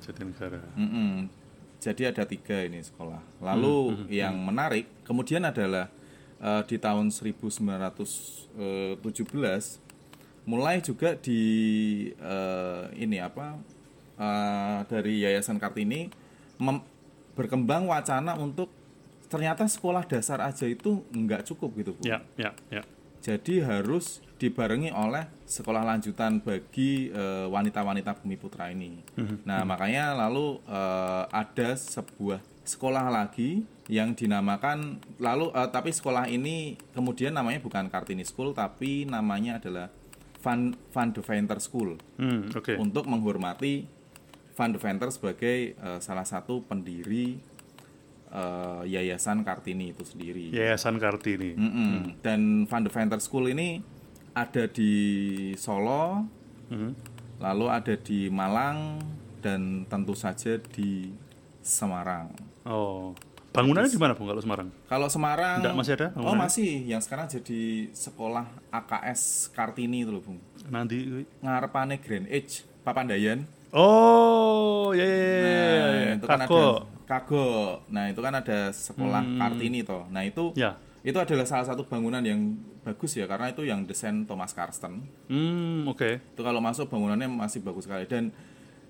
Jatinegara. 0.00 0.62
Mm-mm. 0.72 1.28
Jadi 1.76 2.08
ada 2.08 2.24
tiga 2.24 2.64
ini 2.64 2.80
sekolah. 2.80 3.20
Lalu 3.44 4.08
yang 4.08 4.40
menarik 4.40 4.88
kemudian 5.04 5.44
adalah 5.44 5.92
eh, 6.40 6.62
di 6.64 6.76
tahun 6.76 7.08
1917 7.08 8.50
mulai 10.48 10.80
juga 10.80 11.14
di 11.14 11.40
eh, 12.10 12.84
ini 12.96 13.20
apa 13.20 13.60
eh, 14.16 14.78
dari 14.88 15.20
Yayasan 15.22 15.60
Kartini 15.60 16.08
mem- 16.58 16.84
berkembang 17.36 17.86
wacana 17.86 18.34
untuk 18.36 18.68
ternyata 19.30 19.62
sekolah 19.64 20.02
dasar 20.04 20.42
aja 20.42 20.66
itu 20.66 21.06
nggak 21.08 21.46
cukup 21.46 21.70
gitu 21.78 21.94
Bu. 21.94 22.02
Ya, 22.02 22.18
ya, 22.34 22.50
ya. 22.68 22.82
Jadi 23.20 23.60
harus 23.60 24.18
dibarengi 24.40 24.90
oleh 24.90 25.28
sekolah 25.44 25.84
lanjutan 25.84 26.40
bagi 26.40 27.12
eh, 27.12 27.46
wanita-wanita 27.46 28.16
Bumi 28.18 28.34
Putra 28.34 28.72
ini. 28.72 28.98
Nah, 29.44 29.62
makanya 29.62 30.16
lalu 30.16 30.58
eh, 30.66 31.24
ada 31.30 31.76
sebuah 31.76 32.40
sekolah 32.70 33.10
lagi 33.10 33.66
yang 33.86 34.14
dinamakan 34.14 34.78
lalu 35.18 35.50
eh, 35.50 35.68
tapi 35.68 35.90
sekolah 35.90 36.24
ini 36.26 36.78
kemudian 36.90 37.34
namanya 37.34 37.58
bukan 37.58 37.90
Kartini 37.90 38.22
School 38.22 38.54
tapi 38.54 39.02
namanya 39.04 39.58
adalah 39.58 39.90
Van 40.40 40.70
Van 40.88 41.10
de 41.10 41.20
Venter 41.20 41.58
School 41.58 41.98
Hmm, 42.14 42.48
oke. 42.48 42.78
untuk 42.78 43.04
menghormati 43.04 43.84
Van 44.54 44.70
de 44.70 44.78
Venter 44.78 45.10
sebagai 45.10 45.74
eh, 45.74 45.98
salah 45.98 46.22
satu 46.22 46.62
pendiri 46.62 47.36
eh, 48.30 48.82
Yayasan 48.86 49.42
Kartini 49.42 49.90
itu 49.90 50.06
sendiri. 50.06 50.54
Yayasan 50.54 50.96
Kartini. 50.96 51.58
Mm-mm. 51.58 52.22
Dan 52.22 52.64
Van 52.64 52.80
de 52.80 52.88
Venter 52.88 53.18
School 53.18 53.50
ini 53.50 53.82
ada 54.30 54.64
di 54.64 54.92
Solo, 55.56 56.22
Hmm. 56.70 56.94
lalu 57.42 57.66
ada 57.66 57.98
di 57.98 58.30
Malang, 58.30 59.02
dan 59.42 59.82
tentu 59.84 60.14
saja 60.14 60.54
di 60.56 61.10
Semarang. 61.60 62.30
Oh. 62.64 63.12
Bangunannya 63.50 63.90
di 63.90 63.98
mana, 63.98 64.14
Bung, 64.14 64.30
kalau 64.30 64.38
Semarang? 64.38 64.68
Kalau 64.86 65.08
Semarang, 65.10 65.58
Nggak, 65.58 65.74
masih 65.74 65.92
ada 65.98 66.06
Oh 66.22 66.38
masih, 66.38 66.86
yang 66.86 67.02
sekarang 67.02 67.26
jadi 67.26 67.90
sekolah 67.90 68.46
AKS 68.70 69.50
Kartini 69.50 70.06
itu 70.06 70.14
loh, 70.14 70.22
Bung. 70.22 70.38
Nanti 70.70 71.26
Ngarepane 71.42 71.98
Grand 71.98 72.30
Age, 72.30 72.62
Papandayan. 72.86 73.42
Oh, 73.74 74.94
ya 74.94 75.02
ya 75.02 75.18
ya, 75.18 75.26
ya, 75.26 75.42
Nah, 75.42 75.98
ya. 76.06 76.12
itu 76.14 76.26
kan 76.26 76.40
ada 76.40 76.62
Kago. 77.10 77.48
Nah, 77.90 78.04
itu 78.06 78.20
kan 78.22 78.34
ada 78.38 78.58
sekolah 78.70 79.22
Kartini 79.34 79.82
toh. 79.82 80.06
Nah, 80.14 80.22
itu 80.22 80.54
Ya. 80.54 80.78
itu 81.02 81.18
adalah 81.18 81.42
salah 81.42 81.66
satu 81.66 81.82
bangunan 81.82 82.22
yang 82.22 82.54
bagus 82.80 83.18
ya 83.18 83.26
karena 83.26 83.50
itu 83.50 83.66
yang 83.66 83.82
desain 83.82 84.22
Thomas 84.26 84.54
Karsten. 84.54 85.02
Hmm, 85.26 85.90
oke. 85.90 86.22
itu 86.22 86.40
kalau 86.40 86.62
masuk 86.62 86.86
bangunannya 86.86 87.26
masih 87.26 87.60
bagus 87.60 87.90
sekali 87.90 88.06
dan 88.06 88.30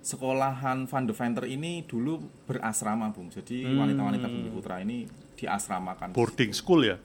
sekolahan 0.00 0.84
Van 0.84 1.04
de 1.04 1.12
Venter 1.12 1.44
ini 1.44 1.84
dulu 1.84 2.18
berasrama 2.44 3.10
bung 3.10 3.28
jadi 3.28 3.68
wanita-wanita 3.70 4.26
Bumi 4.26 4.50
Putra 4.50 4.80
ini 4.80 5.04
diasramakan 5.34 6.12
Boarding 6.12 6.52
school 6.52 6.84
ya. 6.84 6.96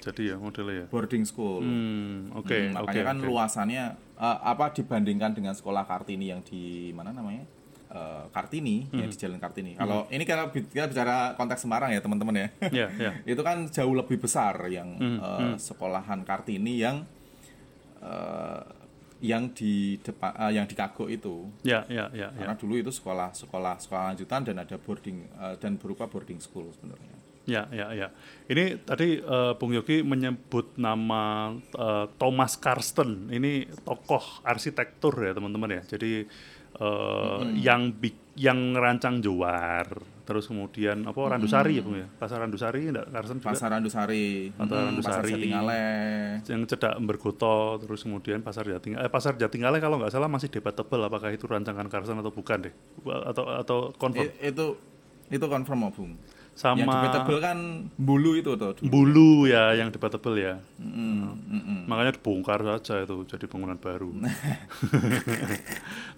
Jadi 0.00 0.28
ya 0.28 0.36
modelnya 0.36 0.74
ya. 0.74 0.86
boarding 0.88 1.22
school 1.22 1.60
Hmm, 1.60 2.32
oke, 2.32 2.48
Hmm, 2.48 2.72
oke. 2.72 2.88
makanya 2.88 3.04
kan 3.04 3.16
oke. 3.16 3.26
luasannya 3.26 3.84
eh, 4.16 4.38
apa 4.42 4.72
dibandingkan 4.72 5.30
dengan 5.30 5.52
sekolah 5.52 5.84
Kartini 5.84 6.28
yang 6.28 6.40
di 6.40 6.90
mana 6.90 7.10
namanya 7.10 7.44
Eh, 7.90 8.24
Kartini 8.30 8.86
yang 8.92 9.04
di 9.04 9.18
Hmm. 9.18 9.22
Jalan 9.26 9.38
Kartini 9.38 9.74
kalau 9.74 10.06
ini 10.08 10.22
kalau 10.22 10.46
bi- 10.48 10.62
kita 10.64 10.86
bicara 10.86 11.34
konteks 11.34 11.66
Semarang 11.66 11.90
ya 11.90 11.98
teman-teman 11.98 12.32
ya 12.32 12.46
Ya, 12.72 12.86
ya. 12.88 13.10
itu 13.24 13.42
kan 13.42 13.66
jauh 13.66 13.90
lebih 13.92 14.14
besar 14.16 14.54
yang 14.68 14.94
Hmm, 14.94 15.18
eh, 15.18 15.54
sekolahan 15.58 16.22
Kartini 16.22 16.78
yang 16.78 17.02
eh, 18.00 18.60
yang 19.20 19.52
di 19.52 20.00
depan 20.00 20.32
eh, 20.34 20.52
yang 20.56 20.64
di 20.64 20.72
Kago 20.72 21.04
itu 21.06 21.48
Ya, 21.60 21.84
ya, 21.86 22.08
ya, 22.10 22.28
ya. 22.28 22.40
karena 22.40 22.56
dulu 22.56 22.74
itu 22.74 22.88
sekolah 22.88 23.30
sekolah 23.30 23.76
sekolah 23.76 24.02
lanjutan 24.10 24.40
dan 24.42 24.56
ada 24.58 24.76
boarding 24.76 25.28
eh, 25.30 25.54
dan 25.56 25.76
berupa 25.76 26.04
boarding 26.04 26.38
school 26.38 26.68
sebenarnya 26.72 27.20
Ya, 27.48 27.66
ya, 27.72 27.90
ya. 27.90 28.08
Ini 28.46 28.84
tadi 28.84 29.16
eh, 29.18 29.52
Bung 29.58 29.72
Yogi 29.72 30.04
menyebut 30.04 30.76
nama 30.76 31.50
eh, 31.56 32.06
Thomas 32.14 32.54
Karsten. 32.54 33.26
Ini 33.26 33.64
tokoh 33.82 34.44
arsitektur 34.44 35.16
ya, 35.18 35.32
teman-teman 35.34 35.80
ya. 35.80 35.82
Jadi 35.82 36.28
eh, 36.78 37.40
yang 37.58 37.90
bi- 37.90 38.14
yang 38.38 38.76
ngerancang 38.76 39.18
Jowar, 39.18 39.88
terus 40.30 40.46
kemudian 40.46 41.02
apa 41.10 41.18
Randusari 41.26 41.74
ya, 41.74 41.82
Bung 41.82 41.98
ya. 41.98 42.06
Pasar 42.06 42.38
Randusari 42.38 42.86
enggak 42.86 43.10
Karsten 43.10 43.42
juga. 43.42 43.50
Pasar 43.50 43.68
Randusari 43.74 44.54
Pasar 44.54 44.78
mm, 44.78 44.86
Randusari. 44.86 45.34
Pasar 45.50 46.46
yang 46.46 46.62
cedak 46.70 46.94
Bergoto, 47.02 47.82
terus 47.82 48.06
kemudian 48.06 48.38
Pasar 48.46 48.62
Jatingaleh. 48.70 49.02
Eh, 49.02 49.10
Pasar 49.10 49.34
Jatingaleh 49.34 49.82
kalau 49.82 49.98
nggak 49.98 50.14
salah 50.14 50.30
masih 50.30 50.46
debatable 50.46 51.02
apakah 51.02 51.34
itu 51.34 51.50
rancangan 51.50 51.90
Karsten 51.90 52.14
atau 52.22 52.30
bukan 52.30 52.70
deh. 52.70 52.74
Atau 53.26 53.50
atau 53.50 53.78
confirm. 53.98 54.30
Itu 54.38 54.78
itu 55.34 55.46
confirm 55.50 55.90
oh, 55.90 55.90
Bung 55.90 56.14
Sama 56.60 56.76
yang 56.76 56.92
debatable 56.92 57.40
kan 57.40 57.58
bulu 57.96 58.36
itu 58.36 58.52
tuh 58.52 58.76
dulu. 58.76 58.92
Bulu 58.92 59.48
ya 59.48 59.72
yang 59.72 59.88
debatable 59.88 60.36
ya. 60.36 60.60
Mm, 60.76 61.40
mm, 61.40 61.62
mm. 61.64 61.80
Makanya 61.88 62.20
dibongkar 62.20 62.60
saja 62.60 63.08
itu 63.08 63.24
jadi 63.24 63.48
bangunan 63.48 63.80
baru. 63.80 64.12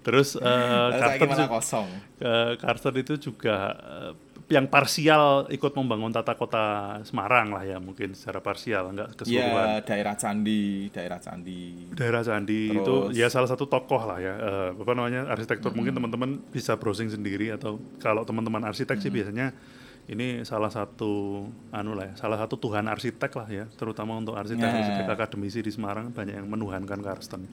Terus 0.04 0.34
eh 0.34 0.42
Lalu 0.42 0.98
saya 0.98 1.16
Carter, 1.22 1.46
kosong 1.46 1.86
eh, 2.18 2.52
Carter 2.58 2.92
itu 2.98 3.14
juga 3.22 3.56
eh, 3.78 4.12
yang 4.50 4.66
parsial 4.66 5.46
ikut 5.48 5.72
membangun 5.78 6.10
tata 6.10 6.34
kota 6.34 6.98
Semarang 7.06 7.54
lah 7.54 7.62
ya 7.62 7.78
mungkin 7.78 8.12
secara 8.12 8.42
parsial 8.42 8.90
enggak 8.92 9.14
keseluruhan. 9.14 9.46
ya 9.46 9.80
daerah 9.86 10.14
candi 10.18 10.90
daerah 10.90 11.22
candi 11.22 11.62
Daerah 11.94 12.22
Candi 12.26 12.74
itu 12.74 12.82
Terus- 12.82 13.14
ya 13.14 13.30
salah 13.30 13.46
satu 13.46 13.70
tokoh 13.70 14.02
lah 14.02 14.18
ya 14.18 14.34
eh, 14.34 14.68
apa 14.74 14.92
namanya 14.92 15.30
arsitektur 15.30 15.70
mungkin 15.72 15.94
teman-teman 15.94 16.42
bisa 16.50 16.74
browsing 16.74 17.08
sendiri 17.08 17.54
atau 17.54 17.78
kalau 18.02 18.26
teman-teman 18.26 18.66
arsitek 18.66 18.98
sih 18.98 19.14
biasanya 19.14 19.54
ini 20.04 20.42
salah 20.42 20.66
satu 20.68 21.44
anu 21.70 21.92
lah 21.92 22.10
ya, 22.10 22.14
salah 22.16 22.36
satu 22.36 22.56
Tuhan 22.56 22.84
arsitek 22.84 23.32
lah 23.32 23.48
ya 23.48 23.64
terutama 23.70 24.14
untuk 24.14 24.34
arsitek 24.34 24.60
Nah. 24.64 24.76
arsitek 24.76 25.06
akademisi 25.08 25.60
di 25.60 25.70
Semarang 25.70 26.10
banyak 26.10 26.34
yang 26.34 26.46
menuhankan 26.46 26.98
Karsten 26.98 27.46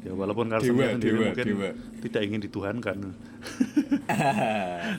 ya 0.00 0.12
walaupun 0.12 0.46
Karsten 0.46 0.74
Dewa, 0.74 0.90
sendiri 0.90 1.14
dewa, 1.14 1.26
mungkin 1.26 1.46
dewa. 1.48 1.68
tidak 2.00 2.22
ingin 2.22 2.40
dituhankan 2.42 2.96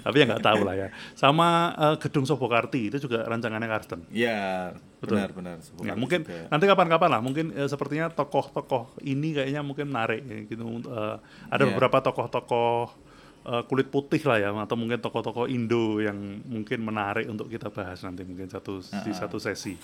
tapi 0.01 0.15
ya 0.15 0.25
nggak 0.25 0.41
tahu 0.43 0.62
lah 0.63 0.75
ya 0.75 0.88
sama 1.13 1.47
eh, 1.73 1.95
gedung 1.99 2.25
Sobokarti 2.25 2.89
itu 2.89 2.97
juga 2.99 3.21
rancangannya 3.23 3.67
Karsten 3.67 4.01
ya 4.10 4.71
Betul. 4.95 5.21
benar 5.21 5.29
benar 5.31 5.58
Ya, 5.84 5.93
mungkin 5.93 6.25
juga. 6.25 6.49
nanti 6.49 6.65
kapan-kapan 6.65 7.10
lah, 7.12 7.21
mungkin 7.21 7.53
eh, 7.53 7.69
sepertinya 7.69 8.10
tokoh-tokoh 8.10 8.97
ini 9.03 9.36
kayaknya 9.36 9.62
mungkin 9.62 9.86
menarik 9.88 10.17
ya, 10.19 10.38
gitu. 10.47 10.65
Eh, 10.65 11.15
ada 11.45 11.62
Iya. 11.62 11.69
beberapa 11.69 12.01
tokoh-tokoh 12.01 13.05
eh, 13.45 13.63
kulit 13.69 13.93
putih 13.93 14.21
lah 14.25 14.38
ya, 14.41 14.49
atau 14.51 14.75
mungkin 14.75 14.97
tokoh-tokoh 14.99 15.45
Indo 15.47 16.01
yang 16.01 16.41
mungkin 16.45 16.81
menarik 16.81 17.29
untuk 17.29 17.47
kita 17.47 17.69
bahas 17.69 18.01
nanti 18.01 18.25
mungkin 18.25 18.49
satu 18.49 18.81
di 18.81 19.12
satu 19.13 19.38
sesi. 19.38 19.77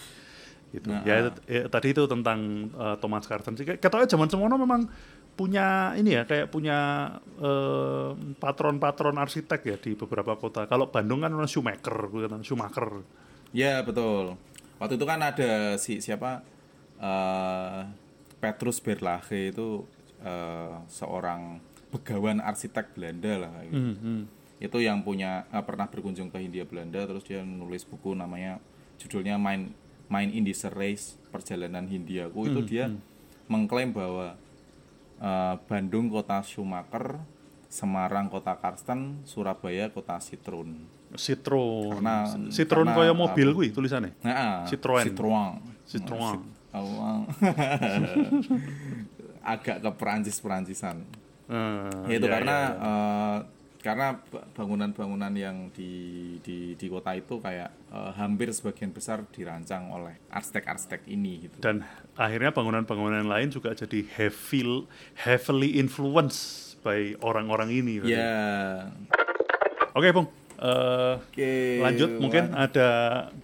Gitu. 0.71 0.87
Ya, 1.03 1.27
itu- 1.29 1.43
ya, 1.51 1.61
tadi 1.67 1.93
itu 1.93 2.03
tentang 2.09 2.39
eh, 2.73 2.95
Thomas 2.97 3.27
Carson 3.29 3.53
sih. 3.55 3.63
Katanya 3.65 4.07
zaman 4.09 4.27
semono 4.27 4.57
memang 4.57 4.89
punya 5.31 5.95
ini 5.95 6.11
ya 6.11 6.27
kayak 6.27 6.51
punya 6.51 7.07
patron-patron 8.37 9.15
arsitek 9.17 9.61
ya 9.63 9.75
di 9.79 9.95
beberapa 9.95 10.35
kota. 10.37 10.67
Kalau 10.67 10.91
Bandung 10.91 11.23
kan 11.23 11.31
Schumacher, 11.47 11.95
bukan 12.11 12.43
Schumacher. 12.43 13.03
Ya 13.51 13.83
betul. 13.83 14.35
Waktu 14.79 14.97
itu 14.97 15.05
kan 15.05 15.19
ada 15.21 15.77
si 15.77 16.01
siapa 16.01 16.41
eh, 16.99 17.79
Petrus 18.41 18.81
Berlage 18.81 19.53
itu 19.53 19.85
eh, 20.23 20.73
seorang 20.89 21.61
begawan 21.91 22.39
arsitek 22.39 22.95
Belanda 22.95 23.47
lah. 23.47 23.51
Gitu. 23.67 23.75
Hmm, 23.77 23.95
hmm. 23.99 24.21
Itu 24.63 24.77
yang 24.79 25.03
punya 25.03 25.45
eh, 25.51 25.63
pernah 25.63 25.91
berkunjung 25.91 26.31
ke 26.31 26.39
Hindia 26.39 26.63
Belanda 26.63 27.03
terus 27.05 27.27
dia 27.27 27.43
nulis 27.43 27.83
buku 27.83 28.15
namanya 28.15 28.63
judulnya 28.97 29.35
Main 29.35 29.75
Main 30.11 30.31
in 30.31 30.43
this 30.47 30.63
Race 30.71 31.15
Perjalanan 31.31 31.87
Hindiaku 31.87 32.51
itu 32.51 32.59
dia 32.63 32.91
mengklaim 33.51 33.91
bahwa 33.91 34.39
eh, 35.19 35.55
Bandung 35.67 36.07
kota 36.07 36.39
Schumacher, 36.41 37.19
Semarang 37.71 38.27
kota 38.27 38.55
Karsten, 38.59 39.23
Surabaya 39.27 39.91
kota 39.91 40.19
Citroen. 40.19 40.87
Citroen. 41.15 41.99
Karena- 41.99 42.27
Citroen 42.51 42.87
karena 42.87 42.99
kaya 42.99 43.13
mobil 43.15 43.47
kuwi 43.55 43.71
tulisannya. 43.71 44.11
Nah, 44.23 44.67
Citroen. 44.67 45.07
Citroen. 45.07 45.51
Citroen. 45.87 46.39
Oh, 46.71 47.27
agak 49.43 49.83
ke 49.83 49.91
ya, 49.91 50.71
karena 50.71 51.03
ya, 51.51 52.17
ya. 52.71 52.79
eh, 52.79 53.37
karena 53.81 54.07
ba- 54.29 54.45
bangunan-bangunan 54.53 55.33
yang 55.33 55.73
di, 55.73 55.91
di 56.45 56.77
di 56.77 56.87
kota 56.87 57.17
itu 57.17 57.41
kayak 57.41 57.69
eh, 57.91 58.11
hampir 58.15 58.53
sebagian 58.53 58.93
besar 58.93 59.25
dirancang 59.33 59.89
oleh 59.91 60.15
arsitek-arsitek 60.29 61.05
ini 61.09 61.49
gitu. 61.49 61.57
dan 61.59 61.83
akhirnya 62.15 62.53
bangunan-bangunan 62.53 63.25
lain 63.25 63.49
juga 63.49 63.73
jadi 63.73 64.05
heavy 64.15 64.85
heavily 65.25 65.81
influenced 65.81 66.77
by 66.81 67.13
orang-orang 67.21 67.69
ini. 67.69 68.01
berarti. 68.01 68.17
Ya, 68.17 68.89
Oke, 69.91 70.07
Bung. 70.15 70.27
Eh, 70.61 71.13
oke. 71.17 71.53
lanjut 71.81 72.09
mungkin 72.21 72.53
ada 72.53 72.89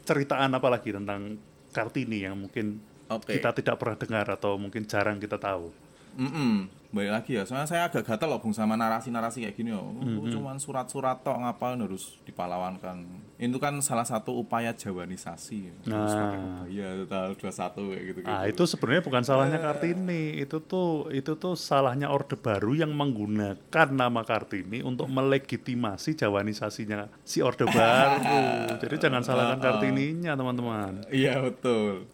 ceritaan 0.06 0.54
apa 0.54 0.70
lagi 0.70 0.94
tentang 0.94 1.42
Kartini 1.74 2.30
yang 2.30 2.38
mungkin 2.38 2.78
Oke. 3.10 3.42
kita 3.42 3.58
tidak 3.58 3.82
pernah 3.82 3.98
dengar 3.98 4.26
atau 4.38 4.54
mungkin 4.62 4.86
jarang 4.86 5.18
kita 5.18 5.42
tahu. 5.42 5.74
Mm-mm. 6.18 6.54
Balik 6.88 7.12
lagi 7.12 7.32
ya, 7.36 7.44
soalnya 7.44 7.68
saya 7.68 7.92
agak 7.92 8.08
gatel 8.08 8.32
loh 8.32 8.40
Bung 8.40 8.56
sama 8.56 8.74
narasi-narasi 8.74 9.44
kayak 9.44 9.54
gini 9.54 9.76
oh. 9.76 9.92
Cuman 10.24 10.56
surat-surat 10.56 11.20
tok 11.20 11.36
ngapain 11.36 11.76
harus 11.78 12.16
dipalawankan. 12.24 13.04
Itu 13.36 13.60
kan 13.60 13.76
salah 13.84 14.08
satu 14.08 14.32
upaya 14.34 14.72
jawanisasi. 14.72 15.84
Harus 15.84 16.16
Nah. 16.16 16.64
kebaya 16.64 16.88
tanggal 17.06 17.32
21 17.36 17.92
kayak 17.92 18.04
gitu. 18.08 18.20
Ah, 18.24 18.48
itu 18.48 18.64
sebenarnya 18.64 19.04
bukan 19.04 19.20
salahnya 19.22 19.60
Kartini. 19.60 20.40
Itu 20.40 20.64
tuh 20.64 21.12
itu 21.12 21.36
tuh 21.36 21.60
salahnya 21.60 22.08
Orde 22.08 22.40
Baru 22.40 22.72
yang 22.72 22.96
menggunakan 22.96 23.88
nama 23.92 24.24
Kartini 24.24 24.80
untuk 24.80 25.12
melegitimasi 25.12 26.16
jawanisasinya 26.16 27.12
si 27.22 27.44
Orde 27.44 27.68
Baru. 27.68 28.24
Jadi 28.82 28.96
jangan 28.96 29.22
salahkan 29.22 29.60
Kartininya, 29.60 30.34
teman-teman. 30.34 31.04
Iya 31.12 31.44
betul. 31.44 32.08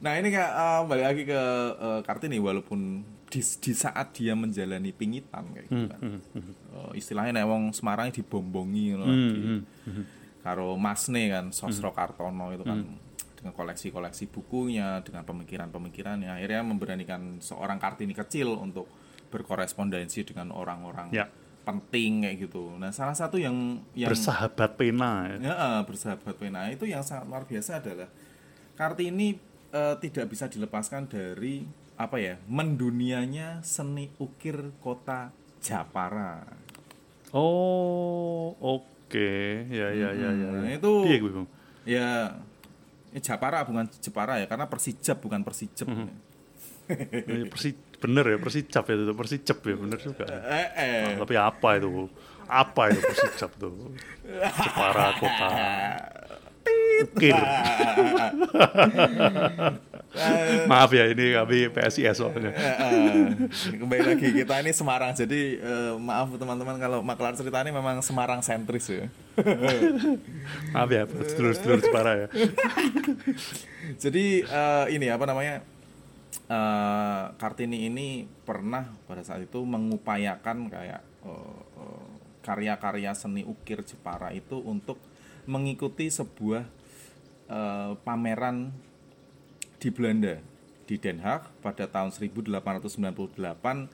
Nah 0.00 0.16
ini 0.16 0.32
kayak 0.32 0.52
eh, 0.54 0.80
balik 0.88 1.04
lagi 1.04 1.22
ke 1.28 1.40
eh, 1.76 2.00
Kartini 2.02 2.40
walaupun 2.40 3.04
di, 3.34 3.42
di 3.42 3.72
saat 3.74 4.14
dia 4.14 4.32
menjalani 4.32 4.90
pingitan 4.90 5.50
kayak 5.50 5.66
gitu 5.66 5.86
kan. 5.90 6.00
Eh, 6.38 6.90
istilahnya 6.94 7.34
nek 7.34 7.46
wong 7.46 7.62
Semarang 7.70 8.08
dibombongi 8.08 8.94
ngono 8.94 9.04
Hmm, 9.04 9.26
di- 9.26 10.06
karo 10.40 10.78
Masne 10.78 11.26
kan 11.26 11.50
Sosro 11.50 11.90
Kartono 11.90 12.52
itu 12.52 12.62
kan 12.62 12.86
dengan 13.34 13.52
koleksi-koleksi 13.52 14.28
bukunya 14.28 15.00
dengan 15.00 15.24
pemikiran-pemikirannya 15.24 16.30
akhirnya 16.30 16.62
memberanikan 16.62 17.40
seorang 17.40 17.76
Kartini 17.76 18.12
kecil 18.12 18.54
untuk 18.54 18.86
berkorespondensi 19.28 20.22
dengan 20.22 20.48
orang-orang 20.50 21.10
Ya. 21.10 21.26
penting 21.64 22.22
kayak 22.22 22.44
gitu. 22.44 22.76
Nah 22.76 22.88
salah 22.88 23.12
satu 23.12 23.34
yang 23.36 23.82
yang 23.92 24.12
Bersahabat 24.12 24.76
pena. 24.76 25.32
Ya. 25.34 25.50
Ya, 25.50 25.56
bersahabat 25.82 26.36
pena 26.36 26.68
itu 26.68 26.84
yang 26.84 27.00
sangat 27.00 27.24
luar 27.24 27.42
biasa 27.42 27.80
adalah 27.80 28.08
Kartini 28.74 29.40
eh, 29.70 29.94
tidak 29.98 30.28
bisa 30.28 30.46
dilepaskan 30.46 31.08
dari 31.08 31.64
apa 31.94 32.16
ya 32.18 32.34
mendunianya 32.50 33.62
seni 33.62 34.10
ukir 34.18 34.74
kota 34.82 35.30
Japara. 35.62 36.42
Oh, 37.34 38.54
oke. 38.62 39.30
Ya 39.70 39.90
ya 39.90 40.10
ya 40.14 40.30
ya. 40.30 40.48
Nah, 40.54 40.70
ya. 40.70 40.78
itu 40.78 40.92
kuwi, 41.06 41.32
Bung? 41.34 41.48
ya 41.84 42.38
ini 43.14 43.20
Japara 43.22 43.62
bukan 43.62 43.86
Jepara 44.02 44.42
ya 44.42 44.46
karena 44.50 44.66
Persijap 44.66 45.22
bukan 45.22 45.46
Persijep. 45.46 45.86
Eh, 46.90 47.46
Persi 47.52 47.78
bener 48.02 48.24
ya 48.34 48.38
Persijap 48.42 48.84
ya 48.90 48.94
itu 48.98 49.14
Persijap 49.14 49.58
ya 49.62 49.74
bener 49.78 49.98
juga. 50.02 50.26
Eh, 50.26 50.68
eh. 50.74 51.04
Ah, 51.14 51.22
tapi 51.22 51.34
apa 51.38 51.68
itu? 51.78 52.10
Apa 52.50 52.82
itu 52.90 53.00
Persijap 53.06 53.50
tuh? 53.54 53.94
Jepara 54.66 55.14
kota. 55.18 55.48
Ukir. 57.02 57.34
Maaf 60.70 60.94
ya 60.94 61.10
ini 61.10 61.34
kami 61.34 61.66
PSIS 61.74 62.22
soalnya. 62.22 62.54
Eh, 62.54 63.34
kembali 63.82 64.02
lagi 64.14 64.30
kita 64.30 64.62
ini 64.62 64.70
Semarang 64.70 65.10
jadi 65.10 65.58
eh, 65.58 65.92
maaf 65.98 66.30
teman-teman 66.38 66.78
kalau 66.78 67.02
maklar 67.02 67.34
cerita 67.34 67.58
ini 67.66 67.74
memang 67.74 67.98
Semarang 67.98 68.38
sentris 68.38 68.86
ya. 68.86 69.10
Maaf 70.70 70.88
ya 70.94 71.02
sedulur-sedulur 71.10 71.82
Jepara 71.82 72.12
ya. 72.14 72.28
Jadi 74.06 74.46
eh, 74.46 74.86
ini 74.94 75.10
apa 75.10 75.26
namanya 75.26 75.66
eh, 76.46 77.24
Kartini 77.34 77.90
ini 77.90 78.30
pernah 78.46 78.86
pada 79.10 79.26
saat 79.26 79.42
itu 79.42 79.66
mengupayakan 79.66 80.70
kayak 80.70 81.02
eh, 81.26 81.58
eh, 81.74 82.06
karya-karya 82.46 83.10
seni 83.18 83.42
ukir 83.42 83.82
Jepara 83.82 84.30
itu 84.30 84.62
untuk 84.62 85.02
mengikuti 85.50 86.08
sebuah 86.08 86.64
eh, 87.46 87.92
pameran 88.00 88.72
di 89.76 89.88
Belanda 89.88 90.40
di 90.84 90.96
Den 90.96 91.18
Haag 91.18 91.48
pada 91.60 91.84
tahun 91.84 92.12
1898 92.12 93.88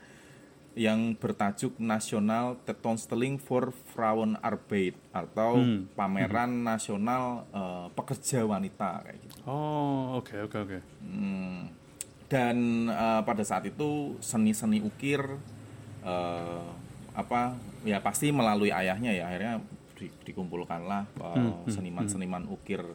yang 0.79 1.19
bertajuk 1.19 1.75
National 1.79 2.55
Tentoonstelling 2.63 3.37
for 3.37 3.75
Vrouwenarbeid 3.91 4.95
atau 5.11 5.59
pameran 5.93 6.63
nasional 6.63 7.43
eh, 7.51 7.87
pekerja 7.91 8.43
wanita 8.45 9.03
kayak 9.03 9.19
gitu. 9.19 9.35
Oh 9.45 10.15
oke 10.17 10.47
oke 10.47 10.57
oke. 10.61 10.79
Hmm, 11.03 11.75
dan 12.27 12.57
eh, 12.87 13.21
pada 13.21 13.43
saat 13.43 13.67
itu 13.67 14.15
seni-seni 14.19 14.79
ukir 14.81 15.19
eh, 16.03 16.67
apa 17.11 17.59
ya 17.83 17.99
pasti 17.99 18.31
melalui 18.31 18.71
ayahnya 18.71 19.11
ya 19.11 19.27
akhirnya 19.27 19.55
di- 19.99 20.15
dikumpulkanlah 20.25 21.03
eh, 21.19 21.35
seniman-seniman 21.67 22.47
ukir 22.47 22.87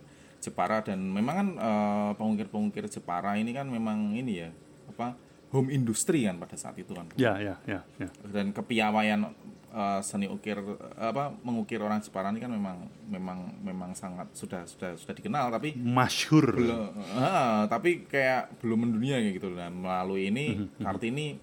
Jepara 0.46 0.80
dan 0.80 1.02
memang 1.02 1.36
kan 1.36 1.48
eh, 1.56 2.12
pengukir-pengukir 2.14 2.86
Jepara 2.86 3.34
ini 3.36 3.50
kan 3.50 3.66
memang 3.66 4.14
ini 4.14 4.34
ya 4.40 4.50
apa 4.88 5.18
home 5.50 5.70
industry 5.70 6.24
kan 6.24 6.38
pada 6.38 6.54
saat 6.54 6.76
itu 6.76 6.92
kan 6.92 7.10
Ya 7.16 7.36
ya 7.38 7.58
ya 7.66 7.82
ya. 7.98 8.10
dan 8.28 8.52
kepiawaian 8.52 9.26
eh, 9.72 10.00
seni 10.02 10.28
ukir 10.28 10.56
eh, 10.56 10.76
apa 11.02 11.34
mengukir 11.40 11.80
orang 11.80 11.98
Jepara 12.00 12.30
ini 12.30 12.38
kan 12.38 12.50
memang 12.50 12.78
memang 13.06 13.40
memang 13.60 13.92
sangat 13.92 14.30
sudah 14.32 14.62
sudah 14.64 14.94
sudah 14.94 15.14
dikenal 15.14 15.50
tapi 15.50 15.74
Masyhur. 15.74 16.54
belum 16.54 16.94
ah, 17.16 17.66
tapi 17.66 18.06
kayak 18.06 18.60
belum 18.60 18.86
mendunia 18.86 19.18
kayak 19.18 19.34
gitu 19.36 19.50
dan 19.52 19.74
melalui 19.74 20.30
ini 20.30 20.46
Kartini 20.78 21.42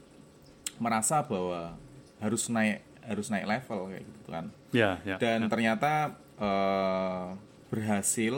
merasa 0.78 1.22
bahwa 1.22 1.74
harus 2.18 2.46
naik 2.48 2.80
harus 3.02 3.26
naik 3.28 3.44
level 3.44 3.90
kayak 3.90 4.04
gitu 4.06 4.28
kan 4.28 4.46
Ya 4.70 4.96
ya. 5.02 5.16
dan 5.16 5.44
ternyata 5.46 6.14
eh, 6.38 7.26
berhasil 7.68 8.34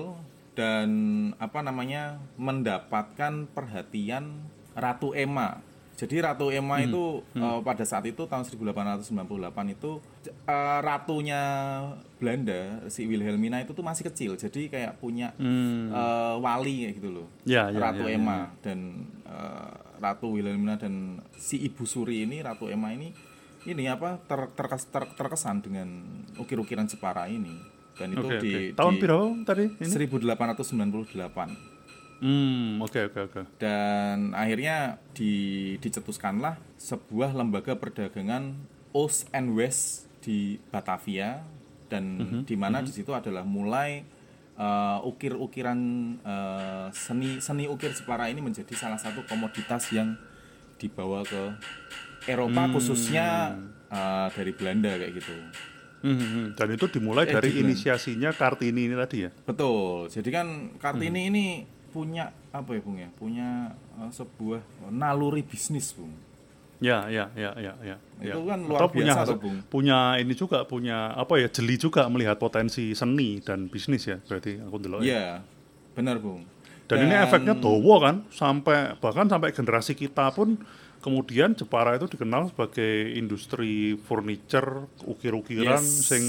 dan 0.55 0.89
apa 1.37 1.61
namanya 1.61 2.17
mendapatkan 2.37 3.47
perhatian 3.49 4.39
Ratu 4.73 5.13
Emma. 5.13 5.59
Jadi 5.95 6.19
Ratu 6.19 6.51
Emma 6.51 6.79
itu 6.81 7.23
eh, 7.33 7.61
pada 7.61 7.83
saat 7.83 8.03
itu 8.03 8.25
tahun 8.25 8.43
1898 8.43 9.15
itu 9.71 10.03
eh, 10.43 10.79
ratunya 10.81 11.43
Belanda 12.17 12.83
si 12.89 13.05
Wilhelmina 13.05 13.59
itu 13.59 13.71
tuh 13.71 13.83
masih 13.83 14.03
kecil. 14.05 14.35
Jadi 14.35 14.67
kayak 14.69 14.99
punya 14.99 15.31
Hmm. 15.37 15.91
eh, 15.91 16.35
wali 16.37 16.85
kayak 16.85 16.95
gitu 16.97 17.11
loh. 17.13 17.27
Ya, 17.45 17.69
ya, 17.69 17.79
Ratu 17.81 18.05
ya, 18.05 18.11
ya, 18.11 18.17
Emma 18.17 18.39
dan 18.59 18.79
eh, 19.23 19.71
Ratu 19.97 20.35
Wilhelmina 20.35 20.75
dan 20.75 21.19
si 21.33 21.63
Ibu 21.63 21.83
Suri 21.85 22.23
ini 22.23 22.43
Ratu 22.43 22.67
Emma 22.67 22.91
ini 22.91 23.15
ini 23.65 23.87
apa 23.87 24.19
ter- 24.21 24.51
terkes- 24.53 24.91
ter- 24.91 25.15
terkesan 25.15 25.63
dengan 25.63 25.89
ukir-ukiran 26.37 26.85
Jepara 26.85 27.27
ini 27.27 27.55
dan 27.95 28.09
itu 28.11 28.27
Oke 28.27 28.37
di, 28.43 28.51
oke. 28.51 28.61
Tahun 28.75 28.95
berapa 28.99 29.27
tadi 29.47 29.65
ini? 29.79 29.91
1898 29.91 31.75
Hmm 32.25 32.81
oke 32.81 33.11
oke 33.11 33.21
oke. 33.27 33.43
dan 33.61 34.33
akhirnya 34.33 34.97
di, 35.13 35.75
dicetuskanlah 35.83 36.57
sebuah 36.79 37.35
lembaga 37.37 37.77
perdagangan 37.77 38.55
Ost 38.95 39.29
and 39.35 39.53
West 39.59 40.07
di 40.23 40.57
Batavia 40.71 41.43
dan 41.91 42.43
di 42.49 42.57
mana 42.57 42.81
di 42.81 42.95
situ 42.95 43.13
adalah 43.13 43.45
mulai 43.45 44.07
eh, 44.57 44.99
ukir-ukiran 45.05 45.79
eh, 46.23 46.87
seni 46.97 47.43
seni 47.43 47.69
ukir 47.69 47.93
Jepara 47.93 48.31
ini 48.31 48.41
menjadi 48.41 48.73
salah 48.73 48.97
satu 48.97 49.27
komoditas 49.29 49.91
yang 49.93 50.17
dibawa 50.81 51.27
ke 51.27 51.43
Eropa 52.25 52.73
khususnya 52.73 53.59
eh, 53.93 54.27
dari 54.33 54.53
Belanda 54.57 54.97
kayak 54.97 55.13
gitu. 55.19 55.35
Hmm, 56.05 56.21
hmm. 56.21 56.47
Dan 56.61 56.69
itu 56.77 56.85
dimulai 56.93 57.25
Eh, 57.25 57.33
dari 57.33 57.49
juga. 57.49 57.61
inisiasinya 57.65 58.31
Kartini 58.37 58.93
ini 58.93 58.95
tadi 58.95 59.25
ya. 59.25 59.31
Betul. 59.49 60.13
Jadi 60.13 60.29
kan 60.29 60.47
Kartini 60.77 61.33
ini 61.33 61.45
punya 61.89 62.29
apa 62.53 62.77
ya 62.77 62.81
Bung 62.85 63.01
ya? 63.01 63.09
Punya 63.17 63.73
eh, 63.97 64.11
sebuah 64.13 64.61
naluri 64.93 65.41
bisnis 65.41 65.97
Bung. 65.97 66.13
Ya, 66.85 67.09
ya, 67.09 67.33
ya, 67.33 67.57
ya, 67.57 67.73
ya. 67.81 67.97
Itu 68.21 68.45
ya. 68.45 68.51
kan 68.53 68.61
luar 68.69 68.93
punya, 68.93 69.17
biasa 69.17 69.33
tuh, 69.33 69.39
Bung. 69.41 69.57
punya 69.73 70.21
ini 70.21 70.37
juga 70.37 70.69
punya 70.69 71.17
apa 71.17 71.41
ya 71.41 71.49
jeli 71.49 71.81
juga 71.81 72.05
melihat 72.13 72.37
potensi 72.37 72.93
seni 72.93 73.41
dan 73.41 73.73
bisnis 73.73 74.05
ya 74.05 74.21
berarti 74.21 74.61
aku 74.61 74.77
dulu 74.77 75.01
ya. 75.01 75.09
Iya, 75.09 75.27
benar 75.97 76.21
Bung. 76.21 76.45
Dan, 76.85 77.09
ini 77.09 77.17
efeknya 77.17 77.57
dowo 77.57 77.97
kan 77.97 78.29
sampai 78.29 79.01
bahkan 79.01 79.25
sampai 79.25 79.57
generasi 79.57 79.97
kita 79.97 80.29
pun 80.37 80.61
kemudian 81.05 81.53
Jepara 81.53 81.93
itu 81.95 82.09
dikenal 82.09 82.49
sebagai 82.49 83.13
industri 83.13 83.93
furniture 84.01 84.89
ukir-ukiran 85.05 85.85
Yes. 85.85 86.09
sing 86.09 86.25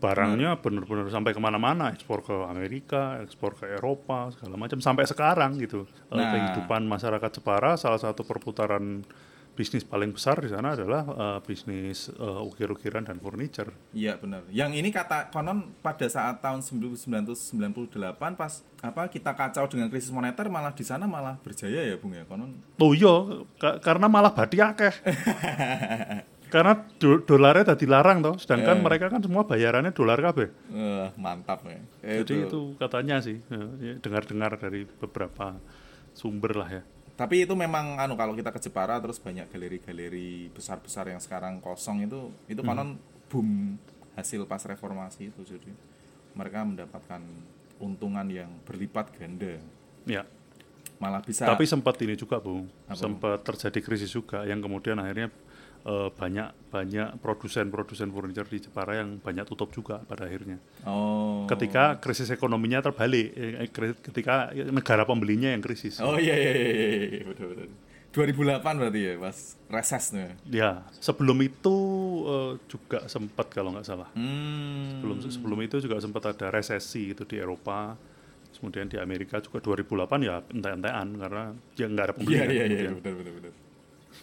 barangnya 0.00 0.56
benar-benar 0.58 1.12
sampai 1.12 1.30
ke 1.30 1.38
mana-mana 1.38 1.92
ekspor 1.92 2.24
ke 2.24 2.32
Amerika 2.32 3.20
ekspor 3.20 3.52
ke 3.52 3.68
Eropa 3.70 4.32
segala 4.32 4.56
macam 4.56 4.80
sampai 4.80 5.04
sekarang 5.04 5.60
gitu 5.60 5.84
Nah. 6.10 6.32
kehidupan 6.32 6.88
masyarakat 6.88 7.30
Jepara 7.38 7.76
salah 7.76 8.00
satu 8.00 8.24
perputaran 8.24 9.04
bisnis 9.60 9.84
paling 9.84 10.08
besar 10.10 10.40
di 10.40 10.48
sana 10.48 10.72
adalah 10.72 11.04
eh, 11.04 11.38
bisnis 11.44 12.08
eh, 12.08 12.16
ukir-ukiran 12.40 13.04
dan 13.04 13.20
furniture 13.20 13.68
Iya 13.92 14.16
benar. 14.16 14.48
Yang 14.48 14.72
ini 14.74 14.88
kata 14.88 15.28
konon 15.28 15.76
pada 15.78 16.08
saat 16.08 16.40
tahun 16.40 16.64
1998 16.64 17.92
pas 18.32 18.52
apa 18.80 19.02
kita 19.06 19.36
kacau 19.36 19.68
dengan 19.68 19.86
krisis 19.86 20.08
moneter 20.08 20.48
malah 20.48 20.72
di 20.72 20.80
sana 20.80 21.04
malah 21.04 21.36
berjaya 21.38 21.84
ya 21.84 22.00
Bung 22.00 22.16
ya 22.16 22.24
konon. 22.24 22.56
Oh 22.76 22.90
iya, 22.90 23.12
ka- 23.54 23.76
karena 23.78 24.08
malah 24.08 24.32
badi 24.32 24.56
akeh. 24.58 24.94
karena 26.50 26.72
do 26.98 27.20
dolarnya 27.20 27.62
tadi 27.68 27.86
larang 27.86 28.18
toh, 28.20 28.34
sedangkan 28.34 28.80
Eh. 28.80 28.82
mereka 28.82 29.06
kan 29.06 29.20
semua 29.20 29.44
bayarannya 29.44 29.92
dolar 29.92 30.18
kabeh. 30.18 30.48
Eh, 30.72 31.06
mantap 31.14 31.62
ya. 31.62 31.78
Eh, 32.02 32.24
Jadi 32.24 32.48
itu 32.48 32.74
katanya 32.74 33.20
sih, 33.20 33.38
ya, 33.46 33.60
ya, 33.78 33.92
dengar-dengar 34.00 34.58
dari 34.58 34.82
beberapa 34.88 35.54
sumber 36.10 36.56
lah 36.56 36.70
ya. 36.72 36.82
Tapi 37.20 37.44
itu 37.44 37.52
memang 37.52 38.00
anu 38.00 38.16
kalau 38.16 38.32
kita 38.32 38.48
ke 38.48 38.56
Jepara 38.64 38.96
terus 38.96 39.20
banyak 39.20 39.52
galeri-galeri 39.52 40.48
besar-besar 40.56 41.12
yang 41.12 41.20
sekarang 41.20 41.60
kosong 41.60 42.08
itu 42.08 42.32
itu 42.48 42.64
konon 42.64 42.96
boom 43.28 43.76
hasil 44.16 44.48
pas 44.48 44.64
reformasi 44.64 45.28
itu 45.28 45.44
jadi 45.44 45.68
mereka 46.32 46.64
mendapatkan 46.64 47.20
untungan 47.76 48.24
yang 48.32 48.48
berlipat 48.64 49.12
ganda. 49.20 49.60
Ya. 50.08 50.24
Malah 51.00 51.24
bisa 51.24 51.48
Tapi 51.48 51.64
sempat 51.64 51.96
ini 52.04 52.12
juga, 52.12 52.36
Bung. 52.40 52.68
Apa, 52.84 52.96
Sempat 52.96 53.40
terjadi 53.40 53.80
krisis 53.80 54.12
juga 54.12 54.44
yang 54.44 54.60
kemudian 54.60 55.00
akhirnya 55.00 55.32
eh, 55.82 56.08
banyak 56.10 56.48
banyak 56.68 57.08
produsen-produsen 57.18 58.08
furniture 58.08 58.46
di 58.46 58.60
Jepara 58.60 59.00
yang 59.00 59.18
banyak 59.18 59.44
tutup 59.44 59.70
juga 59.70 59.98
pada 60.04 60.26
akhirnya. 60.26 60.60
oh 60.84 61.44
Ketika 61.46 61.98
krisis 61.98 62.30
ekonominya 62.30 62.78
terbalik, 62.80 63.26
eh, 63.32 63.66
kri- 63.66 63.98
ketika 63.98 64.48
negara 64.52 65.02
pembelinya 65.02 65.50
yang 65.50 65.60
krisis. 65.60 65.98
Oh 65.98 66.14
iya 66.14 66.34
iya 66.34 66.52
iya, 66.52 66.70
iya, 66.70 66.98
iya, 67.10 67.24
betul 67.26 67.46
betul. 67.54 67.68
2008 68.10 68.58
berarti 68.74 69.00
ya 69.06 69.14
pas 69.22 69.38
reses 69.70 70.04
tuh. 70.10 70.30
ya? 70.50 70.82
Sebelum 70.98 71.38
itu 71.40 71.76
eh, 72.26 72.52
juga 72.66 73.06
sempat 73.06 73.46
kalau 73.48 73.70
nggak 73.70 73.86
salah. 73.86 74.10
Hmm. 74.18 74.98
Sebelum 74.98 75.16
sebelum 75.26 75.58
itu 75.62 75.78
juga 75.78 75.96
sempat 75.98 76.26
ada 76.28 76.50
resesi 76.50 77.14
itu 77.14 77.22
di 77.22 77.38
Eropa. 77.38 77.94
Kemudian 78.50 78.90
di 78.90 78.98
Amerika 79.00 79.40
juga 79.40 79.62
2008 79.62 80.20
ya 80.20 80.42
entek-entekan 80.42 81.08
karena 81.16 81.44
ya 81.78 81.86
nggak 81.88 82.04
ada 82.04 82.14
pembeli. 82.18 82.34
Iya 82.34 82.42
kan 82.42 82.50
iya 82.50 82.60
iya 82.60 82.66
kemudian. 82.68 82.94
betul 82.98 83.12
betul 83.16 83.32
betul. 83.40 83.52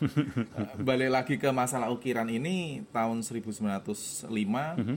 Balik 0.88 1.10
lagi 1.10 1.36
ke 1.36 1.50
masalah 1.50 1.90
ukiran 1.90 2.28
ini 2.28 2.84
tahun 2.90 3.22
1905. 3.22 4.30
Mhm. 4.78 4.96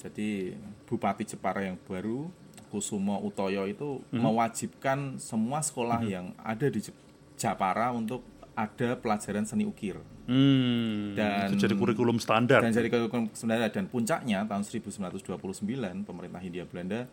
Jadi 0.00 0.56
Bupati 0.88 1.28
Jepara 1.28 1.60
yang 1.60 1.76
baru 1.76 2.32
Kusumo 2.70 3.20
Utoyo 3.20 3.66
itu 3.66 4.00
mewajibkan 4.14 5.18
semua 5.18 5.60
sekolah 5.60 6.00
yang 6.02 6.32
ada 6.38 6.66
di 6.66 6.80
Jep- 6.80 6.96
Japara 7.36 7.90
untuk 7.90 8.22
ada 8.54 8.94
pelajaran 8.94 9.44
seni 9.44 9.64
ukir. 9.64 9.98
Hmm, 10.24 11.18
Dan- 11.18 11.50
itu 11.50 11.66
jadi 11.66 11.74
kurikulum 11.74 12.22
standar. 12.22 12.62
Dan 12.62 12.70
jadi 12.70 12.86
kurikulum 12.86 13.34
sebenarnya 13.34 13.68
dan 13.68 13.90
puncaknya 13.90 14.46
tahun 14.46 14.62
1929 14.62 16.06
pemerintah 16.06 16.38
Hindia 16.38 16.64
Belanda 16.64 17.10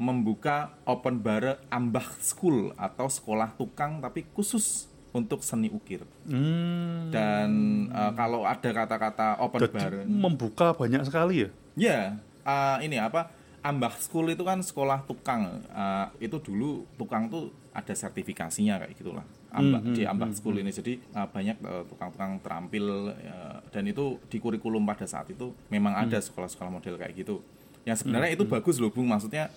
membuka 0.00 0.80
open 0.88 1.20
bar 1.20 1.60
ambah 1.68 2.08
school 2.18 2.72
atau 2.74 3.04
sekolah 3.06 3.52
tukang 3.52 4.00
tapi 4.00 4.24
khusus 4.32 4.88
untuk 5.10 5.42
seni 5.42 5.68
ukir. 5.70 6.06
Hmm, 6.26 7.10
Dan 7.10 7.50
eh, 7.90 8.12
kalau 8.14 8.46
ada 8.46 8.70
kata-kata 8.70 9.38
open 9.42 9.60
jadi 9.66 9.74
bar, 9.74 9.92
membuka 10.06 10.68
banyak 10.74 11.02
sekali 11.06 11.46
ya. 11.46 11.48
ya 11.76 12.00
eh, 12.46 12.76
ini 12.86 12.96
apa? 12.98 13.30
Ambah 13.60 13.92
school 14.00 14.32
itu 14.32 14.40
kan 14.40 14.64
sekolah 14.64 15.04
tukang. 15.04 15.62
Eh, 15.68 16.30
itu 16.30 16.38
dulu 16.40 16.86
tukang 16.96 17.28
tuh 17.28 17.50
ada 17.70 17.94
sertifikasinya 17.94 18.82
kayak 18.82 18.94
gitulah. 18.98 19.26
Ambah 19.50 19.82
di 19.82 20.06
Ambah 20.06 20.30
School 20.30 20.62
ini 20.62 20.70
jadi 20.70 20.94
eh, 20.98 21.26
banyak 21.26 21.58
eh, 21.58 21.82
tukang-tukang 21.90 22.38
terampil 22.38 23.10
eh, 23.14 23.58
dan 23.74 23.82
itu 23.86 24.22
di 24.30 24.38
kurikulum 24.38 24.86
pada 24.86 25.06
saat 25.10 25.26
itu 25.30 25.50
memang 25.70 25.98
ada 25.98 26.18
sekolah-sekolah 26.22 26.70
model 26.70 26.94
kayak 26.94 27.14
gitu. 27.18 27.42
Yang 27.82 28.06
sebenarnya 28.06 28.30
itu 28.38 28.46
bagus 28.46 28.78
loh 28.78 28.94
Bung, 28.94 29.10
maksudnya 29.10 29.50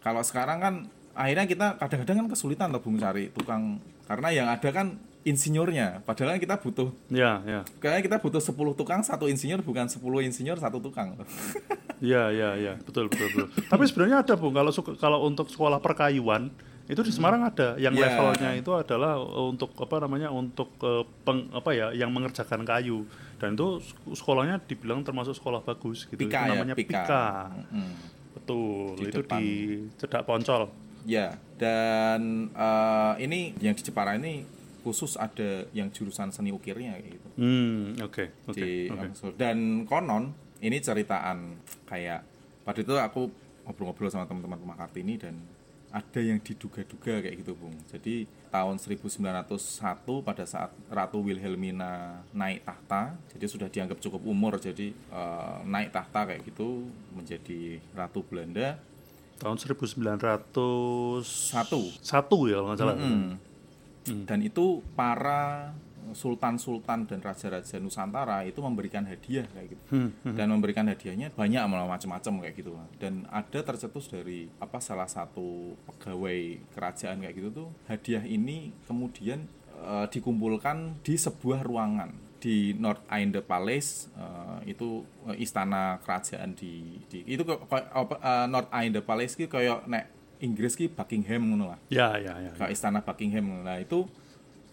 kalau 0.00 0.24
sekarang 0.24 0.58
kan 0.60 0.74
akhirnya 1.14 1.46
kita 1.46 1.66
kadang-kadang 1.76 2.16
kan 2.20 2.28
kesulitan 2.28 2.68
loh 2.68 2.78
Bung 2.78 2.96
cari 2.96 3.30
tukang 3.30 3.78
karena 4.04 4.28
yang 4.30 4.46
ada 4.48 4.68
kan 4.68 4.94
insinyurnya 5.24 6.02
padahal 6.02 6.36
kan 6.36 6.40
kita 6.40 6.56
butuh 6.58 6.92
Ya, 7.08 7.40
ya. 7.42 7.60
kayaknya 7.78 8.02
kita 8.04 8.16
butuh 8.18 8.38
10 8.38 8.52
tukang 8.74 9.00
satu 9.00 9.24
insinyur 9.24 9.60
bukan 9.60 9.86
10 9.86 9.96
insinyur 10.22 10.56
satu 10.56 10.78
tukang 10.78 11.16
Ya, 12.04 12.28
ya, 12.28 12.52
ya, 12.54 12.76
betul, 12.78 13.08
betul, 13.08 13.32
betul. 13.32 13.48
Tapi 13.64 13.82
sebenarnya 13.86 14.20
ada, 14.20 14.34
Bung, 14.34 14.52
kalau 14.52 14.68
kalau 14.94 15.24
untuk 15.24 15.48
sekolah 15.48 15.80
perkayuan 15.80 16.52
itu 16.84 17.00
di 17.00 17.08
Semarang 17.08 17.40
ada 17.42 17.78
yang 17.78 17.96
Ya. 17.96 18.12
levelnya 18.12 18.50
itu 18.52 18.68
adalah 18.70 19.16
untuk 19.40 19.72
apa 19.74 20.04
namanya 20.04 20.28
untuk 20.28 20.68
eh, 20.78 21.00
peng, 21.24 21.48
apa 21.48 21.72
ya 21.72 21.96
yang 21.96 22.12
mengerjakan 22.12 22.60
kayu 22.62 23.08
dan 23.34 23.56
itu 23.56 23.80
sek- 23.80 24.20
sekolahnya 24.20 24.60
dibilang 24.62 25.00
termasuk 25.00 25.32
sekolah 25.32 25.64
bagus 25.64 26.04
gitu 26.04 26.20
Pika 26.20 26.28
itu 26.28 26.44
ya, 26.44 26.50
namanya 26.50 26.74
Pika. 26.76 26.92
Pika, 26.92 27.24
Mm-mm. 27.64 27.88
betul 28.34 28.92
Di 28.94 29.04
itu 29.06 29.18
depan. 29.18 29.38
di 29.40 29.48
cedak 29.96 30.22
poncol 30.22 30.62
Ya, 31.04 31.36
dan 31.60 32.48
eh, 32.52 33.14
ini 33.24 33.52
yang 33.60 33.76
di 33.76 33.82
Jepara 33.84 34.16
ini 34.16 34.44
khusus 34.84 35.16
ada 35.16 35.64
yang 35.72 35.88
jurusan 35.88 36.28
seni 36.28 36.52
ukirnya 36.52 37.00
gitu. 37.00 37.28
hmm 37.40 38.04
oke 38.04 38.24
oke 38.52 38.60
Di 38.60 38.92
oke 38.92 39.00
Amsel. 39.00 39.32
Dan 39.36 39.88
konon 39.88 40.36
ini 40.60 40.76
ceritaan 40.80 41.56
kayak 41.88 42.20
pada 42.64 42.80
itu 42.80 42.92
aku 42.96 43.32
ngobrol-ngobrol 43.64 44.12
sama 44.12 44.28
teman-teman 44.28 44.60
rumah 44.60 44.76
Kartini 44.76 45.16
dan 45.16 45.40
ada 45.94 46.18
yang 46.18 46.42
diduga-duga 46.42 47.22
kayak 47.22 47.38
gitu, 47.38 47.54
Bung. 47.54 47.78
Jadi 47.86 48.26
tahun 48.50 48.82
1901 48.82 50.26
pada 50.26 50.42
saat 50.42 50.74
Ratu 50.90 51.22
Wilhelmina 51.22 52.18
naik 52.34 52.66
tahta, 52.66 53.14
jadi 53.30 53.46
sudah 53.46 53.68
dianggap 53.70 54.02
cukup 54.02 54.26
umur, 54.26 54.58
jadi 54.58 54.90
eh, 54.90 55.56
naik 55.62 55.94
tahta 55.94 56.34
kayak 56.34 56.42
gitu 56.50 56.90
menjadi 57.14 57.78
Ratu 57.94 58.26
Belanda. 58.26 58.74
Tahun 59.38 59.56
1901 59.58 61.24
Satu, 61.24 61.80
satu 62.00 62.38
ya 62.46 62.60
kalau 62.60 62.68
nggak 62.72 62.80
salah 62.80 62.96
Mm. 64.04 64.26
Dan 64.28 64.44
itu 64.44 64.84
para 64.92 65.72
sultan-sultan 66.12 67.08
dan 67.08 67.24
raja-raja 67.24 67.80
Nusantara 67.80 68.44
itu 68.44 68.60
memberikan 68.60 69.08
hadiah 69.08 69.48
kayak 69.48 69.72
gitu. 69.72 69.84
Hmm, 69.96 70.12
Dan 70.36 70.52
memberikan 70.52 70.84
hadiahnya 70.84 71.32
banyak 71.32 71.64
malah 71.64 71.88
macam-macam 71.88 72.44
kayak 72.44 72.54
gitu. 72.60 72.76
Dan 73.00 73.24
ada 73.32 73.64
tercetus 73.64 74.12
dari 74.12 74.52
apa 74.60 74.76
salah 74.84 75.08
satu 75.08 75.72
pegawai 75.88 76.60
kerajaan 76.76 77.24
kayak 77.24 77.34
gitu 77.40 77.48
tuh 77.48 77.68
hadiah 77.88 78.20
ini 78.28 78.76
kemudian 78.84 79.48
eh, 79.80 80.06
dikumpulkan 80.12 81.00
di 81.00 81.16
sebuah 81.16 81.64
ruangan 81.64 82.12
di 82.44 82.76
North 82.76 83.00
Inde 83.08 83.40
Palace 83.40 84.12
eh, 84.12 84.76
itu 84.76 85.00
eh, 85.24 85.40
istana 85.40 85.96
kerajaan 86.04 86.52
di, 86.52 87.00
di 87.08 87.24
itu 87.24 87.40
kok- 87.40 87.64
apa, 87.72 88.20
eh, 88.20 88.46
North 88.46 88.68
Inde 88.70 89.00
Palace 89.00 89.32
ki 89.32 89.48
kayak 89.48 89.88
nek 89.88 90.04
Inggris 90.38 90.76
ki 90.76 90.92
Buckingham 90.92 91.40
ngono 91.48 91.72
lah 91.72 91.80
ya 91.88 92.20
ya 92.20 92.36
ya 92.36 92.52
ke 92.52 92.68
istana 92.68 93.00
Buckingham. 93.00 93.64
Nah, 93.64 93.80
itu 93.80 94.04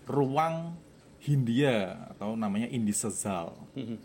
ruang 0.04 0.76
Hindia 1.22 1.96
atau 2.12 2.34
namanya 2.34 2.66
Indisezal. 2.68 3.54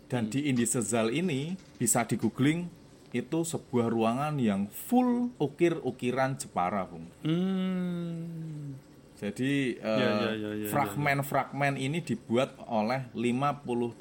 Dan 0.07 0.29
di 0.29 0.47
Indisezal 0.47 1.09
ini 1.09 1.57
bisa 1.75 2.05
di 2.05 2.15
googling 2.15 2.69
itu 3.09 3.41
sebuah 3.41 3.89
ruangan 3.89 4.37
yang 4.37 4.69
full 4.69 5.33
ukir-ukiran 5.35 6.37
Jepara, 6.37 6.85
Bung. 6.85 7.09
hmm 7.25 8.77
Jadi 9.17 9.81
eh, 9.81 9.97
Ya, 9.97 10.09
ya, 10.13 10.31
ya, 10.37 10.49
ya, 10.61 10.67
fragmen-fragmen 10.69 11.73
ini 11.75 12.05
dibuat 12.05 12.53
oleh 12.69 13.09
58 13.17 13.97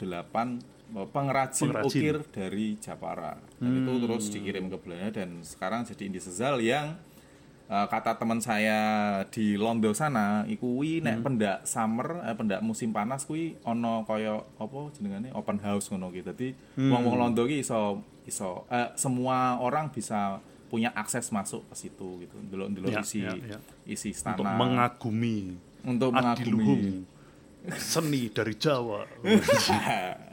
pengrajin, 1.11 1.73
Pengrajin. 1.73 1.89
ukir 1.89 2.17
dari 2.31 2.77
Japara. 2.79 3.35
Dan 3.59 3.83
itu 3.83 3.93
terus 4.07 4.25
dikirim 4.31 4.71
ke 4.71 4.77
Belanda 4.79 5.11
dan 5.11 5.43
sekarang 5.43 5.83
jadi 5.83 6.07
Indisezal 6.07 6.63
yang 6.63 6.95
eh, 7.67 7.87
kata 7.91 8.21
teman 8.21 8.39
saya 8.39 8.79
di 9.27 9.59
Londo 9.59 9.91
sana 9.91 10.47
iku 10.47 10.79
kuwi 10.79 11.03
nek 11.03 11.25
pendak 11.27 11.59
summer 11.67 12.23
eh, 12.23 12.37
pendak 12.39 12.61
musim 12.63 12.95
panas 12.95 13.27
kuwi 13.27 13.59
ono 13.67 14.07
kaya 14.07 14.39
apa 14.39 14.79
jenengane 14.95 15.35
open 15.35 15.59
house 15.59 15.91
ngono 15.91 16.13
ki. 16.15 16.23
Dadi 16.23 16.49
wong-wong 16.79 17.17
Londo 17.19 17.49
ki 17.49 17.65
iso 17.65 18.05
iso 18.23 18.69
eh, 18.71 18.95
semua 18.95 19.59
orang 19.59 19.91
bisa 19.91 20.39
punya 20.77 20.93
akses 20.93 21.33
masuk 21.33 21.65
ke 21.73 21.75
situ 21.75 22.21
gitu. 22.21 22.37
Ndelok-ndelok 22.37 22.93
Ya, 22.93 23.01
isi 23.01 23.25
ya, 23.25 23.33
ya. 23.33 23.57
isi 23.89 24.13
Untuk 24.13 24.45
istana 24.45 24.61
mengagumi 24.61 25.57
untuk 25.81 26.13
adiluhung 26.13 27.09
seni 27.81 28.29
dari 28.29 28.53
Jawa. 28.55 29.09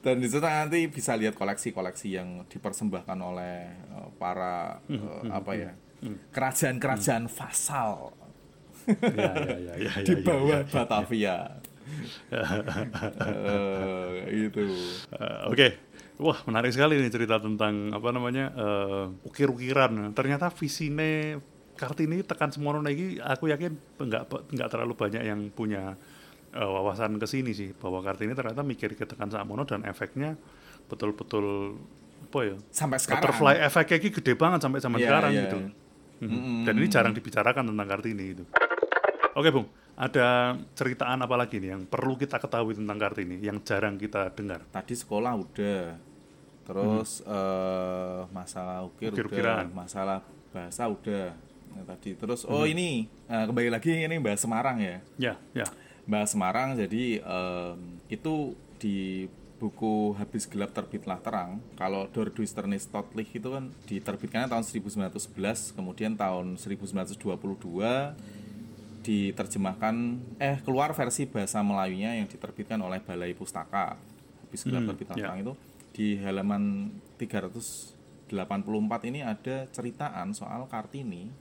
dan 0.00 0.16
di 0.16 0.32
situ 0.32 0.40
nanti 0.40 0.88
bisa 0.88 1.12
lihat 1.12 1.36
koleksi-koleksi 1.36 2.08
yang 2.08 2.48
dipersembahkan 2.48 3.18
oleh 3.20 3.68
eh, 3.68 4.08
para 4.16 4.80
Hmm, 4.88 4.96
eh, 4.96 5.28
apa 5.28 5.52
ya 5.52 5.72
kerajaan-kerajaan 6.32 7.28
vasal 7.28 8.16
ya, 8.88 9.32
ya, 9.36 9.56
ya, 9.60 9.74
ya, 9.76 9.92
di 10.06 10.12
ya, 10.12 10.16
ya, 10.16 10.24
bawah 10.24 10.60
ya. 10.62 10.70
Batavia. 10.72 11.36
Eh, 12.32 14.48
itu 14.48 14.64
Eh, 15.12 15.50
Oke, 15.50 15.66
wah 16.16 16.38
menarik 16.44 16.72
sekali 16.72 16.96
nih 16.96 17.12
cerita 17.12 17.36
tentang 17.36 17.92
apa 17.92 18.08
namanya 18.10 18.52
eh, 18.52 19.04
ukir-ukiran. 19.24 20.12
Ternyata 20.12 20.48
visine 20.50 21.40
Kartini 21.76 22.24
tekan 22.24 22.48
semono 22.48 22.80
lagi, 22.80 23.20
aku 23.20 23.52
yakin 23.52 24.00
nggak 24.00 24.22
nggak 24.48 24.68
terlalu 24.72 24.96
banyak 24.96 25.22
yang 25.22 25.52
punya 25.52 25.92
eh, 26.50 26.64
wawasan 26.64 27.20
ke 27.20 27.28
sini 27.28 27.52
sih 27.52 27.76
bahwa 27.76 28.00
Kartini 28.00 28.32
ternyata 28.32 28.64
mikir 28.64 28.96
ke 28.96 29.04
tekan 29.04 29.28
samono 29.28 29.68
dan 29.68 29.84
efeknya 29.84 30.40
betul-betul 30.88 31.76
apa 32.26 32.38
ya? 32.42 32.56
sampai 32.72 32.96
sekarang 32.98 33.22
Butterfly 33.22 33.54
efeknya 33.60 33.96
ini 34.00 34.08
gede 34.08 34.32
banget 34.34 34.60
sampai 34.64 34.80
zaman 34.80 34.98
Iya, 34.98 35.06
sekarang 35.06 35.30
iya. 35.30 35.42
gitu. 35.44 35.58
Mhm. 36.16 36.64
Dan 36.64 36.74
ini 36.80 36.88
jarang 36.88 37.12
dibicarakan 37.12 37.64
tentang 37.68 37.86
Kartini 37.86 38.24
itu. 38.32 38.44
Oke, 39.36 39.52
Bung. 39.52 39.68
Ada 39.96 40.56
ceritaan 40.72 41.20
apa 41.20 41.36
lagi 41.36 41.56
nih 41.56 41.72
yang 41.72 41.82
perlu 41.84 42.16
kita 42.16 42.36
ketahui 42.36 42.72
tentang 42.72 42.96
Kartini 42.96 43.36
yang 43.40 43.60
jarang 43.60 43.96
kita 43.96 44.32
dengar? 44.32 44.64
tadi 44.68 44.92
sekolah 44.92 45.32
udah 45.36 45.80
terus 46.66 47.22
eh, 47.22 48.20
masalah 48.28 48.82
ukir 48.82 49.10
Ukir-ukiran. 49.10 49.66
udah 49.66 49.72
masalah 49.72 50.18
bahasa 50.50 50.84
udah 50.86 51.32
Nah, 51.68 51.84
tadi 51.86 52.16
terus 52.16 52.40
Hmm. 52.42 52.52
oh 52.52 52.64
ini 52.64 53.04
eh, 53.26 53.44
kembali 53.44 53.68
lagi 53.68 53.92
ini 54.00 54.16
bahas 54.16 54.40
Semarang 54.40 54.80
ya 54.80 54.96
Ya, 55.16 55.36
ya. 55.52 55.68
bahas 56.04 56.32
Semarang 56.32 56.72
jadi 56.72 57.20
em, 57.20 57.76
itu 58.08 58.56
di 58.76 59.28
buku 59.56 60.12
Habis 60.14 60.44
Gelap 60.44 60.72
Terbitlah 60.72 61.20
Terang 61.20 61.60
kalau 61.76 62.08
Dor 62.08 62.28
Duisternis 62.28 62.88
Totlich 62.88 63.28
itu 63.30 63.48
kan 63.50 63.68
diterbitkannya 63.84 64.48
tahun 64.48 64.64
1911 64.64 65.36
kemudian 65.72 66.12
tahun 66.12 66.56
1922 66.56 67.20
diterjemahkan 69.02 69.94
eh 70.38 70.56
keluar 70.60 70.90
versi 70.92 71.24
bahasa 71.24 71.60
Melayunya 71.60 72.16
yang 72.16 72.26
diterbitkan 72.26 72.80
oleh 72.80 72.98
Balai 72.98 73.32
Pustaka 73.32 74.00
Habis 74.42 74.60
Gelap 74.62 74.80
Hmm, 74.80 74.90
Terbitlah 74.92 75.16
ya. 75.16 75.24
Terang 75.26 75.38
itu 75.42 75.52
di 75.96 76.20
halaman 76.20 76.92
384 77.16 78.28
ini 79.08 79.20
ada 79.22 79.64
ceritaan 79.66 80.30
soal 80.30 80.68
Kartini 80.68 81.32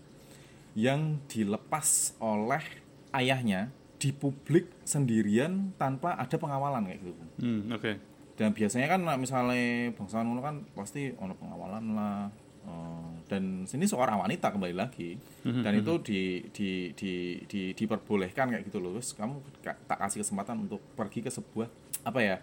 yang 0.75 1.19
dilepas 1.25 2.15
oleh 2.19 2.63
ayahnya 3.11 3.67
di 3.95 4.11
publik 4.11 4.67
sendirian 4.83 5.71
tanpa 5.75 6.15
ada 6.15 6.35
pengawalan 6.35 6.83
kayak 6.85 6.99
gitu. 7.01 7.23
Hmm, 7.37 7.67
oke. 7.69 7.91
Dan 8.35 8.51
biasanya 8.51 8.87
kan 8.87 8.99
misalnya 9.17 9.63
bangsawan 9.91 10.23
ngono 10.25 10.41
kan 10.41 10.55
pasti 10.71 11.11
ono 11.15 11.33
pengawalan 11.33 11.83
lah. 11.91 12.27
eh, 12.65 13.11
dan 13.25 13.63
sini 13.63 13.85
seorang 13.85 14.17
wanita 14.19 14.49
kembali 14.49 14.73
lagi 14.73 15.13
dan 15.61 15.77
itu 15.77 16.01
di, 16.01 16.21
di, 16.49 16.69
di, 16.91 17.13
di, 17.45 17.61
diperbolehkan 17.71 18.49
kayak 18.49 18.65
gitu 18.65 18.79
loh. 18.79 18.93
Terus 18.93 19.13
kamu 19.13 19.35
ka- 19.61 19.77
tak 19.85 19.97
kasih 19.99 20.21
kesempatan 20.21 20.59
untuk 20.59 20.81
pergi 20.93 21.21
ke 21.21 21.29
sebuah 21.29 21.69
apa 22.03 22.19
ya 22.19 22.37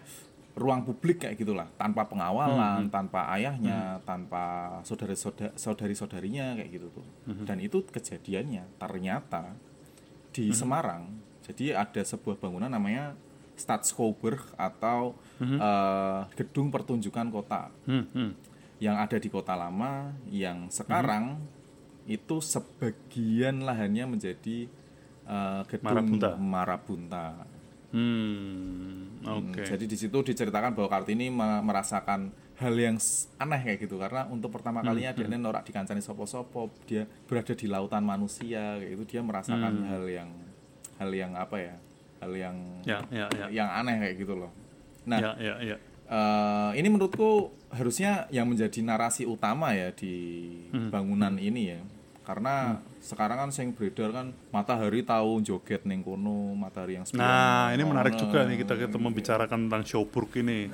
ruang 0.53 0.85
publik 0.85 1.25
kayak 1.25 1.41
gitulah 1.41 1.65
tanpa 1.81 2.05
pengawalan, 2.05 2.85
tanpa 2.93 3.25
ayahnya, 3.33 3.97
tanpa 4.05 4.77
saudara 4.85 5.17
saudari 5.57 5.97
saudarinya 5.97 6.53
kayak 6.53 6.69
gitu 6.69 6.87
tuh. 6.93 7.05
Dan 7.45 7.57
itu 7.57 7.81
kejadiannya 7.89 8.77
ternyata 8.77 9.57
di 10.29 10.53
Semarang. 10.53 11.09
Jadi 11.43 11.73
ada 11.73 12.01
sebuah 12.01 12.37
bangunan 12.39 12.69
namanya 12.69 13.17
Stadschouwburg 13.53 14.57
atau 14.57 15.13
eh, 15.41 16.21
gedung 16.37 16.69
pertunjukan 16.73 17.27
kota 17.29 17.69
Hmm, 17.85 18.05
hmm. 18.13 18.31
yang 18.81 18.97
ada 18.97 19.17
di 19.17 19.29
kota 19.29 19.53
lama 19.53 20.13
yang 20.29 20.69
sekarang 20.73 21.37
itu 22.05 22.41
sebagian 22.43 23.63
lahannya 23.63 24.05
menjadi 24.17 24.69
eh, 25.25 25.61
gedung 25.69 25.85
Marabunta. 25.85 26.29
Marabunta. 26.37 27.25
Hmm, 27.93 29.21
Hmm, 29.23 29.53
oke. 29.53 29.63
Jadi 29.63 29.85
di 29.85 29.95
situ 29.95 30.17
diceritakan 30.19 30.73
bahwa 30.73 30.89
Kartini 30.89 31.29
me- 31.29 31.63
merasakan 31.63 32.27
hal 32.53 32.75
yang 32.75 32.97
aneh 33.39 33.61
kayak 33.61 33.79
gitu 33.79 33.95
karena 33.95 34.27
untuk 34.27 34.51
pertama 34.51 34.81
Hmm, 34.81 34.91
kalinya 34.91 35.11
dia 35.13 35.25
norak 35.31 35.63
dikancani 35.63 36.01
sopo-sopo, 36.01 36.73
dia 36.83 37.07
berada 37.23 37.53
di 37.53 37.65
lautan 37.65 38.03
manusia 38.03 38.75
kayak 38.77 38.91
itu 38.91 39.03
dia 39.07 39.21
merasakan 39.21 39.73
Hmm. 39.79 39.87
hal 39.87 40.03
yang 40.05 40.29
hal 40.97 41.09
yang 41.09 41.31
apa 41.33 41.55
ya? 41.55 41.75
Hal 42.19 42.33
yang 42.33 42.55
Ya, 42.83 42.99
ya, 43.09 43.25
ya. 43.31 43.45
yang 43.53 43.69
aneh 43.69 43.95
kayak 43.99 44.15
gitu 44.17 44.33
loh. 44.35 44.51
Nah, 45.05 45.19
ya, 45.19 45.31
ya, 45.39 45.55
ya. 45.63 45.77
Eh, 46.03 46.71
ini 46.77 46.87
menurutku 46.87 47.47
harusnya 47.71 48.27
yang 48.27 48.45
menjadi 48.45 48.83
narasi 48.83 49.23
utama 49.23 49.71
ya 49.71 49.89
di 49.89 50.13
Hmm. 50.69 50.91
bangunan 50.91 51.39
ini 51.39 51.71
ya 51.73 51.79
karena 52.23 52.79
sekarang 53.03 53.35
kan 53.35 53.49
sing 53.51 53.75
beredar 53.75 54.15
kan 54.15 54.31
matahari 54.49 55.03
tahu 55.03 55.43
joget 55.43 55.83
neng 55.83 55.99
kono 56.01 56.55
matahari 56.55 56.95
yang 56.95 57.03
sebelah 57.03 57.27
Nah, 57.27 57.65
ini 57.75 57.83
menarik 57.83 58.15
juga 58.15 58.47
nih 58.47 58.63
kita 58.63 58.79
kita 58.79 58.95
membicarakan 58.95 59.67
tentang 59.67 59.83
Showburg 59.83 60.31
ini. 60.39 60.71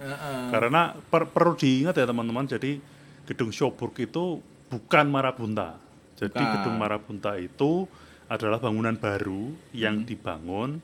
Karena 0.54 0.94
per- 0.94 1.26
perlu 1.26 1.58
diingat 1.58 1.98
ya 1.98 2.06
teman-teman, 2.06 2.46
jadi 2.46 2.78
gedung 3.26 3.50
Showburg 3.50 3.98
itu 3.98 4.38
bukan 4.70 5.06
Marabunta. 5.10 5.82
Jadi 6.14 6.38
Bukan. 6.38 6.54
gedung 6.62 6.76
Marabunta 6.78 7.34
itu 7.36 7.90
adalah 8.30 8.62
bangunan 8.62 8.94
baru 8.94 9.50
yang 9.74 10.06
dibangun 10.06 10.78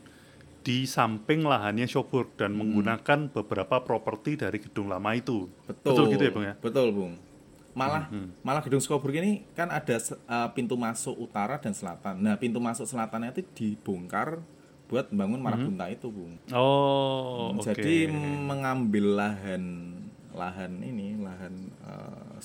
di 0.65 0.89
samping 0.89 1.45
lahannya 1.45 1.85
Showburg 1.85 2.33
dan 2.41 2.57
menggunakan 2.57 3.29
beberapa 3.29 3.85
properti 3.85 4.33
dari 4.33 4.57
gedung 4.57 4.89
lama 4.89 5.13
itu. 5.13 5.45
betul 5.69 6.09
gitu 6.09 6.23
ya, 6.25 6.31
Bang 6.33 6.45
ya? 6.49 6.53
betul 6.57 6.89
bung 6.89 7.13
malah 7.75 8.07
Hmm, 8.07 8.31
malah 8.39 8.63
gedung 8.63 8.79
Skoburg 8.79 9.19
ini 9.19 9.43
kan 9.51 9.67
ada 9.67 9.99
eh, 9.99 10.49
pintu 10.55 10.79
masuk 10.79 11.13
utara 11.19 11.59
dan 11.59 11.75
selatan 11.75 12.23
nah 12.23 12.39
pintu 12.39 12.63
masuk 12.63 12.87
selatannya 12.87 13.35
itu 13.35 13.43
dibongkar 13.51 14.39
buat 14.85 15.09
membangun 15.11 15.41
marabunta 15.41 15.85
itu 15.89 16.07
bung 16.07 16.37
Hmm. 16.45 16.55
Oh, 16.55 17.51
oke. 17.57 17.67
Jadi 17.67 18.07
mengambil 18.47 19.17
lahan 19.17 19.95
lahan 20.35 20.83
ini, 20.83 21.15
lahan 21.15 21.71
uh, 21.87 22.37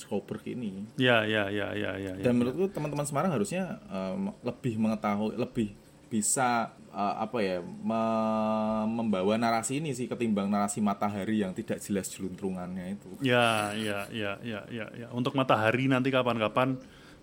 ini. 0.46 0.86
Ya, 0.94 1.26
ya, 1.26 1.50
ya, 1.50 1.74
ya, 1.74 1.98
ya. 1.98 2.14
ya. 2.14 2.22
Dan 2.22 2.38
menurutku 2.38 2.70
teman-teman 2.70 3.02
Semarang 3.02 3.34
harusnya 3.34 3.82
um, 3.90 4.30
lebih 4.46 4.78
mengetahui, 4.78 5.34
lebih 5.34 5.74
bisa 6.06 6.70
uh, 6.92 7.14
apa 7.22 7.38
ya 7.40 7.58
me- 7.62 8.86
membawa 8.90 9.34
narasi 9.38 9.78
ini 9.78 9.94
sih 9.94 10.06
ketimbang 10.10 10.50
narasi 10.50 10.82
matahari 10.82 11.42
yang 11.42 11.54
tidak 11.54 11.78
jelas 11.82 12.10
jeluntrungannya 12.10 12.98
itu. 12.98 13.10
Ya, 13.22 13.74
ya, 13.74 14.06
ya, 14.10 14.36
ya, 14.42 14.60
ya, 14.68 14.86
ya. 14.94 15.08
Untuk 15.14 15.34
matahari 15.34 15.86
nanti 15.86 16.10
kapan-kapan 16.10 16.78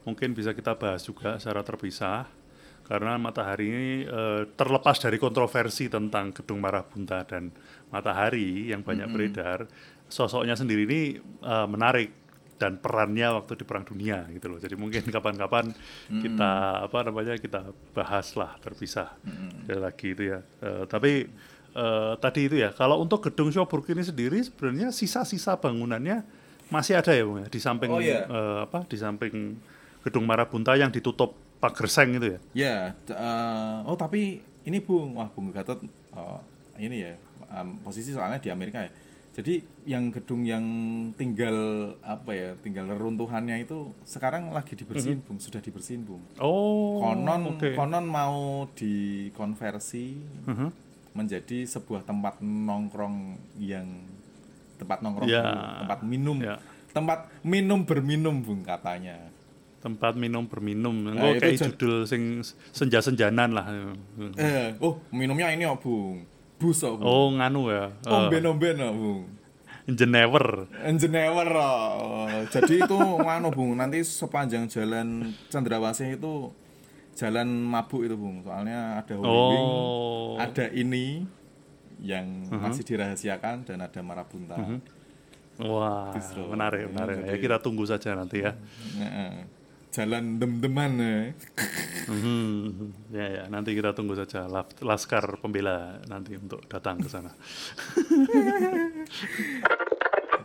mungkin 0.08 0.32
bisa 0.32 0.56
kita 0.56 0.76
bahas 0.76 1.04
juga 1.04 1.38
secara 1.38 1.64
terpisah. 1.64 2.28
Karena 2.88 3.20
matahari 3.20 3.66
ini 3.68 4.08
eh, 4.08 4.48
terlepas 4.56 4.96
dari 4.96 5.20
kontroversi 5.20 5.92
tentang 5.92 6.32
gedung 6.32 6.64
Marabunta 6.64 7.20
dan 7.28 7.52
matahari 7.92 8.72
yang 8.72 8.80
banyak 8.80 9.12
beredar, 9.12 9.68
sosoknya 10.08 10.56
sendiri 10.56 10.88
ini 10.88 11.20
eh, 11.20 11.68
menarik 11.68 12.27
dan 12.58 12.82
perannya 12.82 13.38
waktu 13.38 13.54
di 13.54 13.64
Perang 13.64 13.86
Dunia 13.86 14.26
gitu 14.34 14.50
loh. 14.50 14.58
Jadi 14.58 14.74
mungkin 14.74 15.06
kapan-kapan 15.16 15.72
kita 16.10 16.52
apa 16.86 16.98
namanya 17.06 17.38
kita 17.38 17.62
bahas 17.94 18.34
lah 18.34 18.58
terpisah 18.58 19.14
Sekali 19.64 19.80
lagi 19.80 20.08
itu 20.12 20.24
ya. 20.28 20.40
Eh, 20.62 20.84
tapi 20.86 21.30
eh, 21.72 22.14
tadi 22.18 22.42
itu 22.46 22.58
ya, 22.58 22.74
kalau 22.74 22.98
untuk 22.98 23.22
gedung 23.22 23.50
Showburg 23.50 23.86
ini 23.94 24.02
sendiri 24.02 24.42
sebenarnya 24.42 24.90
sisa-sisa 24.90 25.54
bangunannya 25.56 26.26
masih 26.68 26.98
ada 26.98 27.14
ya, 27.14 27.24
Bung 27.24 27.40
ya, 27.40 27.48
di 27.48 27.60
samping 27.62 27.90
Oh, 27.94 28.02
iya. 28.02 28.26
eh, 28.26 28.58
apa? 28.66 28.84
Di 28.84 28.98
samping 28.98 29.56
gedung 30.04 30.26
Marabunta 30.26 30.74
yang 30.74 30.90
ditutup 30.90 31.38
pagar 31.58 31.88
seng 31.88 32.18
itu 32.18 32.36
ya. 32.36 32.40
Ya, 32.54 32.76
d- 33.06 33.14
uh, 33.14 33.82
oh 33.86 33.96
tapi 33.96 34.40
ini 34.62 34.78
Bung, 34.78 35.16
wah 35.16 35.30
Bung 35.30 35.50
Gatot 35.50 35.82
uh, 36.14 36.40
ini 36.78 37.02
ya 37.02 37.14
um, 37.54 37.82
posisi 37.82 38.12
soalnya 38.12 38.38
di 38.38 38.50
Amerika 38.50 38.82
ya. 38.82 38.92
Jadi 39.38 39.62
yang 39.86 40.10
gedung 40.10 40.42
yang 40.42 40.66
tinggal 41.14 41.54
apa 42.02 42.34
ya, 42.34 42.50
tinggal 42.58 42.90
reruntuhannya 42.90 43.62
itu 43.62 43.94
sekarang 44.02 44.50
lagi 44.50 44.74
dibersihin 44.74 45.22
Bung, 45.22 45.38
sudah 45.38 45.62
dibersihin 45.62 46.02
Bung. 46.02 46.26
Oh, 46.42 47.06
Konon 47.06 47.54
oke. 47.54 47.78
konon 47.78 48.02
mau 48.04 48.66
dikonversi 48.74 50.06
Mhm. 50.44 50.70
menjadi 51.14 51.70
sebuah 51.70 52.02
tempat 52.02 52.42
nongkrong 52.42 53.38
yang 53.58 53.86
tempat 54.76 55.06
nongkrong 55.06 55.30
Ya. 55.30 55.46
Bung, 55.46 55.62
tempat 55.86 56.00
minum, 56.02 56.38
Ya. 56.40 56.56
tempat 56.90 57.20
minum 57.42 57.80
berminum 57.82 58.42
Bung 58.42 58.66
katanya. 58.66 59.22
tempat 59.78 60.18
minum 60.18 60.44
berminum. 60.44 61.14
Nah, 61.16 61.32
itu 61.32 61.40
kayak 61.40 61.62
judul 61.64 62.04
sing 62.04 62.42
senja-senjanan 62.74 63.54
lah. 63.54 63.70
Eh, 64.36 64.74
oh 64.82 65.00
minumnya 65.14 65.54
ini 65.54 65.64
oh 65.64 65.78
bung, 65.78 66.26
bus 66.58 66.82
oh 66.84 66.98
bung. 66.98 67.06
Oh, 67.08 67.28
nganu 67.34 67.70
ya. 67.70 67.94
Omben-omben 68.06 68.78
oh 68.82 68.94
bung. 68.94 69.24
Jenever. 69.88 70.68
Engineer 70.84 71.32
oh. 71.56 72.28
Jadi 72.52 72.84
itu 72.84 72.98
nganu 72.98 73.50
bung, 73.56 73.78
nanti 73.80 74.04
sepanjang 74.04 74.68
jalan 74.68 75.32
Cendrawasih 75.48 76.20
itu 76.20 76.52
jalan 77.16 77.48
mabuk 77.48 78.04
itu 78.04 78.20
bung. 78.20 78.44
Soalnya 78.44 79.00
ada 79.00 79.14
Holy 79.16 79.32
Wing, 79.32 79.68
Oh. 79.72 80.36
ada 80.38 80.68
ini 80.70 81.24
yang 81.98 82.46
masih 82.52 82.84
dirahasiakan 82.86 83.66
dan 83.66 83.82
ada 83.82 84.00
Marabunta. 84.06 84.54
Wah, 85.58 86.14
Justru. 86.14 86.46
menarik, 86.46 86.86
menarik. 86.94 87.26
Ya 87.26 87.34
kita 87.42 87.58
tunggu 87.58 87.82
saja 87.90 88.14
nanti 88.14 88.46
ya. 88.46 88.54
Heeh. 89.02 89.57
Jalan 89.98 90.38
dem-deman 90.38 90.94
ya. 91.02 91.18
Mhm. 92.06 92.94
Ya, 93.10 93.26
ya, 93.26 93.44
nanti 93.50 93.74
kita 93.74 93.98
tunggu 93.98 94.14
saja 94.14 94.46
Laskar 94.86 95.42
Pembela 95.42 95.98
nanti 96.06 96.38
untuk 96.38 96.62
datang 96.70 97.02
ke 97.02 97.10
sana. 97.10 97.34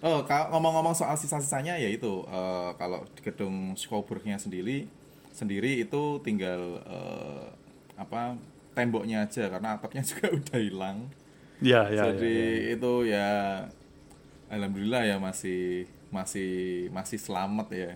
Oh, 0.02 0.26
ngomong-ngomong 0.26 0.98
soal 0.98 1.14
sisa-sisanya 1.14 1.78
ya 1.78 1.86
itu 1.86 2.26
eh, 2.26 2.70
kalau 2.74 3.06
di 3.14 3.22
gedung 3.22 3.78
Schouwburgnya 3.78 4.34
sendiri 4.34 4.90
sendiri 5.30 5.78
itu 5.78 6.18
tinggal 6.26 6.82
eh, 6.82 7.46
apa 7.94 8.34
temboknya 8.74 9.30
aja 9.30 9.46
karena 9.46 9.78
atapnya 9.78 10.02
juga 10.10 10.34
udah 10.34 10.58
hilang. 10.58 10.98
Ya, 11.62 11.86
ya, 11.86 11.94
ya, 11.94 12.02
Jadi 12.10 12.34
ya. 12.34 12.74
itu 12.74 12.92
ya 13.06 13.28
alhamdulillah 14.50 15.06
ya 15.06 15.16
masih 15.22 15.86
masih 16.10 16.90
masih 16.90 17.22
selamat 17.22 17.68
ya. 17.70 17.90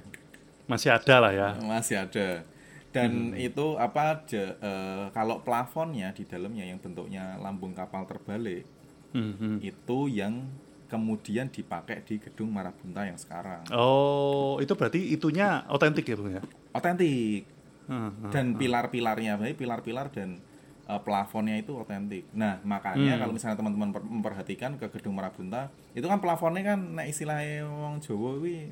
Masih 0.66 0.90
ada 0.90 1.14
lah 1.18 1.32
ya. 1.32 1.48
Masih 1.58 1.96
ada. 1.98 2.42
Dan 2.90 3.36
itu 3.36 3.76
apa 3.76 4.24
je- 4.24 4.56
eh, 4.56 5.04
kalau 5.10 5.40
plafonnya 5.40 6.10
di 6.10 6.24
dalamnya 6.24 6.64
yang 6.64 6.80
bentuknya 6.80 7.36
lambung 7.36 7.70
kapal 7.70 8.04
terbalik 8.04 8.64
Mhm. 9.12 9.60
itu 9.60 9.98
yang 10.08 10.48
kemudian 10.86 11.50
dipakai 11.50 12.00
di 12.02 12.16
gedung 12.16 12.48
Marabunta 12.48 13.02
yang 13.02 13.18
sekarang. 13.18 13.66
Oh, 13.68 14.56
itu 14.58 14.72
berarti 14.72 15.12
itunya 15.12 15.66
otentik 15.66 16.06
ya, 16.06 16.14
Bung 16.14 16.30
ya? 16.30 16.42
Otentik. 16.70 17.42
Hmm, 17.86 18.30
Dan 18.30 18.54
pilar-pilarnya, 18.54 19.36
baik 19.36 19.56
pilar-pilar 19.56 20.10
dan 20.10 20.38
eh, 20.86 21.02
plafonnya 21.02 21.58
itu 21.58 21.74
otentik. 21.74 22.30
Nah, 22.30 22.62
makanya 22.62 23.18
Hmm. 23.18 23.20
kalau 23.20 23.32
misalnya 23.34 23.58
teman-teman 23.58 23.90
per- 23.90 24.06
memperhatikan 24.06 24.78
ke 24.78 24.86
gedung 24.88 25.18
Marabunta, 25.18 25.66
itu 25.92 26.06
kan 26.06 26.22
plafonnya 26.22 26.62
kan 26.64 26.94
nek 26.94 27.10
istilahnya 27.10 27.66
wong 27.66 27.98
Jawa 27.98 28.38
kuwi 28.38 28.70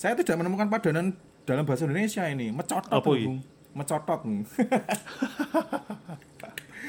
saya 0.00 0.16
tidak 0.16 0.32
menemukan 0.34 0.64
padanan 0.66 1.12
dalam 1.44 1.68
bahasa 1.68 1.84
Indonesia 1.84 2.24
ini, 2.24 2.48
mecotot, 2.48 2.88
Apa? 2.90 3.04
Bung. 3.04 3.44
Mecotot. 3.70 4.20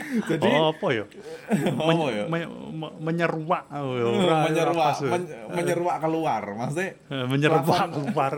Jadi 0.01 0.47
Oh, 0.49 0.72
apa 0.72 0.88
ya? 0.89 1.05
apa 1.84 1.91
ya? 2.09 2.24
Me- 2.26 2.47
me- 2.72 2.95
menyeruak. 3.01 3.68
Oh, 3.76 3.93
ya, 3.93 4.07
menyeruak, 4.45 4.95
sih? 4.95 5.07
men- 5.07 5.28
menyeruak 5.51 5.97
keluar, 5.99 6.41
maksudnya 6.49 6.95
Eh, 7.05 7.26
menyeruak 7.28 7.64
plafon- 7.64 7.91
keluar. 7.93 8.34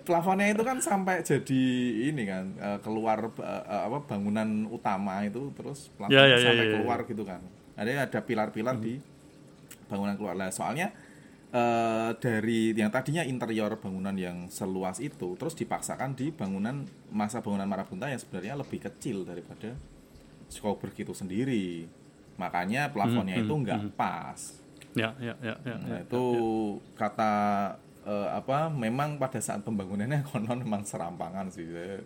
plafonnya 0.00 0.48
itu 0.48 0.62
kan 0.64 0.80
sampai 0.80 1.20
jadi 1.20 1.62
ini 2.08 2.22
kan 2.24 2.44
eh, 2.56 2.78
keluar 2.80 3.30
eh, 3.30 3.62
apa 3.84 4.02
bangunan 4.02 4.48
utama 4.66 5.22
itu 5.22 5.52
terus 5.52 5.92
plafon 5.92 6.10
Ya, 6.10 6.26
ya, 6.26 6.34
ya, 6.34 6.48
sampai 6.48 6.56
ya, 6.58 6.64
ya. 6.64 6.72
keluar 6.74 6.98
gitu 7.04 7.22
kan 7.22 7.40
ada 7.74 7.90
ada 8.02 8.18
pilar-pilar 8.18 8.76
di 8.76 8.96
bangunan 9.84 10.16
keluar 10.16 10.34
lah 10.34 10.48
soalnya 10.48 10.88
eh, 11.50 12.10
dari 12.20 12.72
yang 12.72 12.92
tadinya 12.92 13.24
interior 13.24 13.76
bangunan 13.80 14.12
yang 14.16 14.48
seluas 14.48 15.00
itu 15.00 15.34
terus 15.40 15.56
dipaksakan 15.56 16.12
di 16.12 16.28
bangunan 16.30 16.84
masa 17.08 17.40
bangunan 17.40 17.68
Marabunta 17.68 18.08
yang 18.08 18.20
sebenarnya 18.20 18.54
lebih 18.56 18.84
kecil 18.84 19.24
daripada 19.24 19.72
Schouwburg 20.48 20.96
itu 20.96 21.12
sendiri 21.12 21.88
makanya 22.38 22.88
plafonnya 22.92 23.36
Hmm, 23.40 23.44
itu 23.44 23.54
hmm, 23.54 23.62
nggak 23.64 23.80
hmm. 23.88 23.94
pas 23.96 24.40
Ya, 24.96 25.14
ya, 25.20 25.36
ya, 25.44 25.54
ya. 25.62 25.76
Nah, 25.78 25.88
ya, 25.94 25.98
itu 26.02 26.24
kata 26.96 27.32
eh, 28.02 28.28
apa 28.34 28.66
memang 28.72 29.20
pada 29.20 29.38
saat 29.38 29.62
pembangunannya 29.62 30.24
konon 30.32 30.64
memang 30.64 30.82
serampangan 30.82 31.48
sih. 31.52 31.68
Saya- 31.68 32.04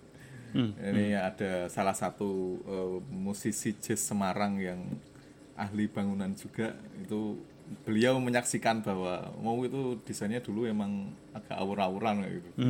Hmm, 0.52 0.76
Ini 0.76 1.16
ada 1.16 1.64
salah 1.72 1.96
satu 1.96 2.60
eh, 2.68 2.98
musisi 3.08 3.72
jazz 3.80 4.04
Semarang 4.04 4.60
yang 4.60 4.84
ahli 5.56 5.88
bangunan 5.88 6.28
juga 6.36 6.76
itu 7.00 7.40
beliau 7.82 8.20
menyaksikan 8.20 8.84
bahwa 8.84 9.32
mau 9.40 9.56
itu 9.64 9.96
desainnya 10.04 10.44
dulu 10.44 10.68
emang 10.68 11.08
agak 11.32 11.56
awur-awuran 11.56 12.20
gitu. 12.28 12.50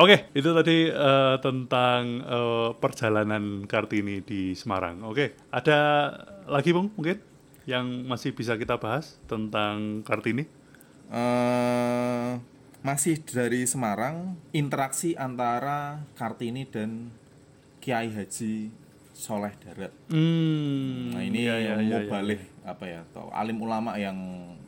Oke, 0.00 0.32
itu 0.32 0.48
tadi 0.56 0.88
eh, 0.88 1.36
tentang 1.44 2.24
eh, 2.24 2.70
perjalanan 2.78 3.68
Kartini 3.68 4.24
di 4.24 4.56
Semarang. 4.56 5.04
Oke, 5.04 5.36
ada 5.52 6.08
lagi 6.48 6.72
Bung 6.72 6.88
mungkin 6.96 7.20
yang 7.68 8.08
masih 8.08 8.32
bisa 8.32 8.56
kita 8.56 8.80
bahas 8.80 9.20
tentang 9.28 10.00
Kartini? 10.06 10.48
Eh, 11.10 12.30
masih 12.80 13.20
dari 13.28 13.68
Semarang, 13.68 14.40
interaksi 14.56 15.12
antara 15.18 16.00
Kartini 16.16 16.64
dan 16.64 17.12
Kiai 17.84 18.08
Haji 18.08 18.72
Soleh 19.20 19.52
Darat. 19.54 19.92
Hmm, 20.08 21.12
Nah 21.12 21.20
ini 21.20 21.44
iya, 21.44 21.54
iya, 21.54 21.68
yang 21.70 21.80
iya, 21.82 21.92
mau 21.92 22.00
iya. 22.00 22.10
balik 22.10 22.40
apa 22.62 22.84
ya? 22.86 23.00
Atau 23.04 23.28
alim 23.30 23.58
ulama 23.58 23.94
yang 23.94 24.16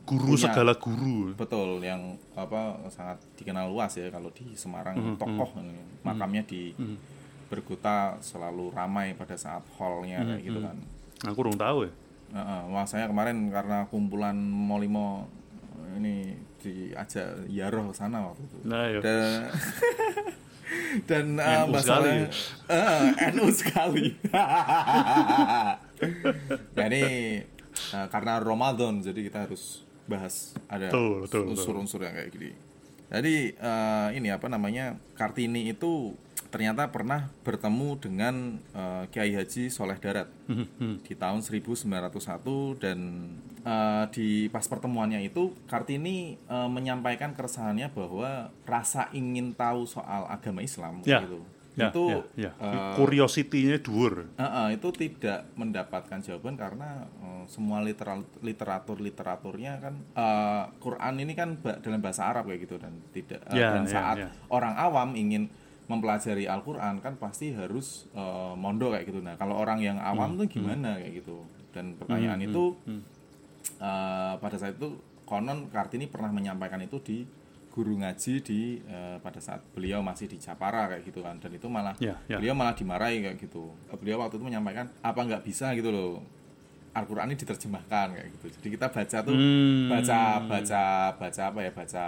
Guru 0.03 0.35
punya- 0.35 0.45
segala 0.47 0.77
guru. 0.77 1.33
betul 1.33 1.81
yang 1.81 2.03
apa 2.35 2.61
sangat 2.87 3.17
dikenal 3.35 3.67
luas 3.67 3.95
ya 3.95 4.07
kalau 4.09 4.29
di 4.31 4.53
Semarang 4.53 4.95
Hmm, 4.95 5.17
tokoh 5.17 5.57
ini. 5.57 5.81
makamnya 6.03 6.43
di 6.43 6.77
Bergota 7.47 8.17
selalu 8.19 8.69
ramai 8.71 9.13
pada 9.13 9.35
saat 9.35 9.61
hallnya 9.75 10.21
Hmm, 10.21 10.29
kayak 10.31 10.43
gitu 10.43 10.59
kan. 10.59 10.77
Aku 11.23 11.37
kurang 11.39 11.55
tahu 11.55 11.85
ya. 11.85 11.93
Heeh, 12.33 12.61
wah 12.69 12.85
saya 12.85 13.05
kemarin 13.07 13.49
karena 13.49 13.85
kumpulan 13.87 14.33
Molimo 14.35 15.29
ini 15.95 16.33
diajak 16.59 17.45
Yaroh 17.47 17.89
ke 17.89 17.95
sana 17.95 18.25
waktu 18.25 18.41
itu. 18.43 18.57
Nah, 18.65 18.85
ya. 18.87 19.01
Dan 21.09 21.39
eh, 21.39 21.65
NU 21.65 21.73
masalah 21.73 22.29
sekali 22.29 22.69
eh, 22.69 23.09
NU 23.37 23.47
sekali. 23.53 24.07
ya 26.77 26.85
ini 26.91 27.05
eh, 27.95 28.07
karena 28.11 28.43
Ramadan 28.43 29.01
jadi 29.01 29.21
kita 29.29 29.39
harus 29.49 29.85
bahas 30.07 30.55
ada 30.67 30.91
unsur-unsur 30.93 32.03
yang 32.05 32.15
kayak 32.15 32.31
gini. 32.35 32.51
Jadi 33.13 33.37
eh, 33.57 34.09
ini 34.17 34.29
apa 34.33 34.49
namanya 34.49 34.97
Kartini 35.17 35.73
itu 35.73 36.17
ternyata 36.53 36.85
pernah 36.87 37.33
bertemu 37.41 37.89
dengan 37.97 38.35
eh, 38.71 39.05
Kiai 39.09 39.33
Haji 39.33 39.67
Soleh 39.67 39.97
Darat 39.97 40.29
Hmm, 40.45 41.01
di 41.01 41.15
tahun 41.15 41.41
1901 41.41 41.89
dan 42.77 42.99
eh, 43.59 44.05
di 44.11 44.27
pas 44.47 44.63
pertemuannya 44.63 45.23
itu 45.23 45.57
Kartini 45.65 46.37
eh, 46.37 46.69
menyampaikan 46.69 47.33
keresahannya 47.33 47.89
bahwa 47.89 48.31
rasa 48.63 49.09
ingin 49.11 49.51
tahu 49.53 49.85
soal 49.85 50.29
agama 50.29 50.61
Islam 50.61 51.01
Ya, 51.03 51.21
gitu 51.21 51.41
ya, 51.73 51.89
itu 51.89 52.05
ya, 52.37 52.51
ya. 52.51 52.53
eh, 52.53 52.95
Curiosity-nya 52.95 53.81
dhuwur. 53.81 54.29
eh, 54.31 54.45
eh, 54.45 54.69
itu 54.77 54.89
tidak 54.93 55.49
mendapatkan 55.55 56.21
jawaban 56.21 56.55
karena 56.55 56.89
eh, 57.19 57.45
semua 57.47 57.81
literal 57.81 58.21
literatur 58.41 59.01
literaturnya 59.01 59.81
kan 59.81 59.95
eh, 60.13 60.65
Quran 60.77 61.15
ini 61.17 61.33
kan 61.33 61.49
dalam 61.81 61.99
bahasa 61.99 62.29
Arab 62.29 62.45
kayak 62.45 62.61
gitu 62.61 62.77
dan 62.77 62.93
tidak 63.11 63.41
eh, 63.47 63.57
Ya, 63.57 63.73
dan 63.73 63.85
ya, 63.85 63.91
saat 63.91 64.17
ya. 64.19 64.29
orang 64.49 64.77
awam 64.77 65.17
ingin 65.17 65.49
mempelajari 65.93 66.45
Al-Quran 66.47 66.99
kan 66.99 67.15
pasti 67.15 67.53
harus 67.53 68.09
eh, 68.13 68.55
mondok 68.55 68.95
kayak 68.95 69.05
gitu 69.07 69.21
nah 69.21 69.37
kalau 69.37 69.55
orang 69.55 69.79
yang 69.79 70.01
awam 70.01 70.35
tuh 70.35 70.49
gimana 70.49 70.97
kayak 70.97 71.21
gitu 71.21 71.45
dan 71.71 71.93
pertanyaan 71.95 72.39
Hmm, 72.39 72.49
itu 72.49 72.65
hmm. 72.83 73.03
eh, 73.79 74.35
pada 74.37 74.57
saat 74.57 74.75
itu 74.75 74.97
konon 75.23 75.69
Kartini 75.69 76.07
pernah 76.07 76.29
menyampaikan 76.29 76.81
itu 76.81 76.97
di 76.99 77.19
guru 77.69 77.97
ngaji 77.97 78.33
di 78.41 78.61
eh, 78.83 79.17
pada 79.19 79.39
saat 79.39 79.65
beliau 79.71 80.01
masih 80.01 80.27
di 80.27 80.37
Japara 80.37 80.89
kayak 80.89 81.05
gitu 81.05 81.21
kan 81.21 81.37
dan 81.37 81.49
itu 81.51 81.65
malah 81.67 81.97
Ya, 81.97 82.21
ya. 82.27 82.37
beliau 82.37 82.53
malah 82.53 82.73
dimarahi 82.73 83.23
kayak 83.23 83.37
gitu 83.39 83.73
beliau 83.97 84.21
waktu 84.21 84.37
itu 84.37 84.45
menyampaikan 84.45 84.93
apa 85.01 85.21
nggak 85.21 85.41
bisa 85.43 85.73
gitu 85.73 85.89
loh 85.89 86.21
Al-Quran 86.93 87.25
ini 87.27 87.41
diterjemahkan 87.41 88.13
kayak 88.13 88.29
gitu 88.37 88.47
jadi 88.61 88.69
kita 88.77 88.87
baca 88.89 89.19
tuh 89.23 89.33
Hmm. 89.33 89.89
baca 89.89 90.21
baca 90.45 90.83
baca 91.17 91.43
apa 91.43 91.61
ya 91.61 91.73
baca 91.73 92.07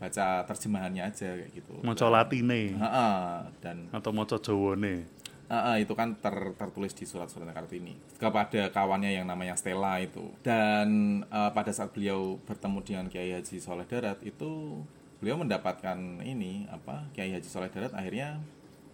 baca 0.00 0.48
terjemahannya 0.48 1.04
aja 1.04 1.28
kayak 1.36 1.52
gitu 1.52 1.76
Maca 1.84 2.08
Latine 2.08 2.72
Heeh, 2.72 3.20
dan 3.60 3.76
atau 3.92 4.10
maca 4.16 4.40
Jawane. 4.40 5.04
Ah, 5.50 5.74
ah, 5.74 5.76
itu 5.82 5.90
kan 5.98 6.14
ter- 6.14 6.54
tertulis 6.54 6.94
di 6.94 7.02
surat-surat 7.02 7.50
Kartini 7.50 7.98
kepada 8.22 8.70
kawannya 8.70 9.18
yang 9.18 9.26
namanya 9.26 9.58
Stella 9.58 9.98
itu. 9.98 10.30
Dan 10.46 11.20
eh, 11.26 11.50
pada 11.50 11.74
saat 11.74 11.90
beliau 11.90 12.38
bertemu 12.46 12.78
dengan 12.86 13.04
Kiai 13.10 13.34
Haji 13.34 13.58
Soleh 13.58 13.82
Darat 13.82 14.22
itu 14.22 14.78
beliau 15.18 15.42
mendapatkan 15.42 15.98
ini 16.22 16.70
apa 16.70 17.10
Kiai 17.10 17.34
Haji 17.34 17.50
Soleh 17.50 17.66
Darat 17.66 17.90
akhirnya 17.98 18.38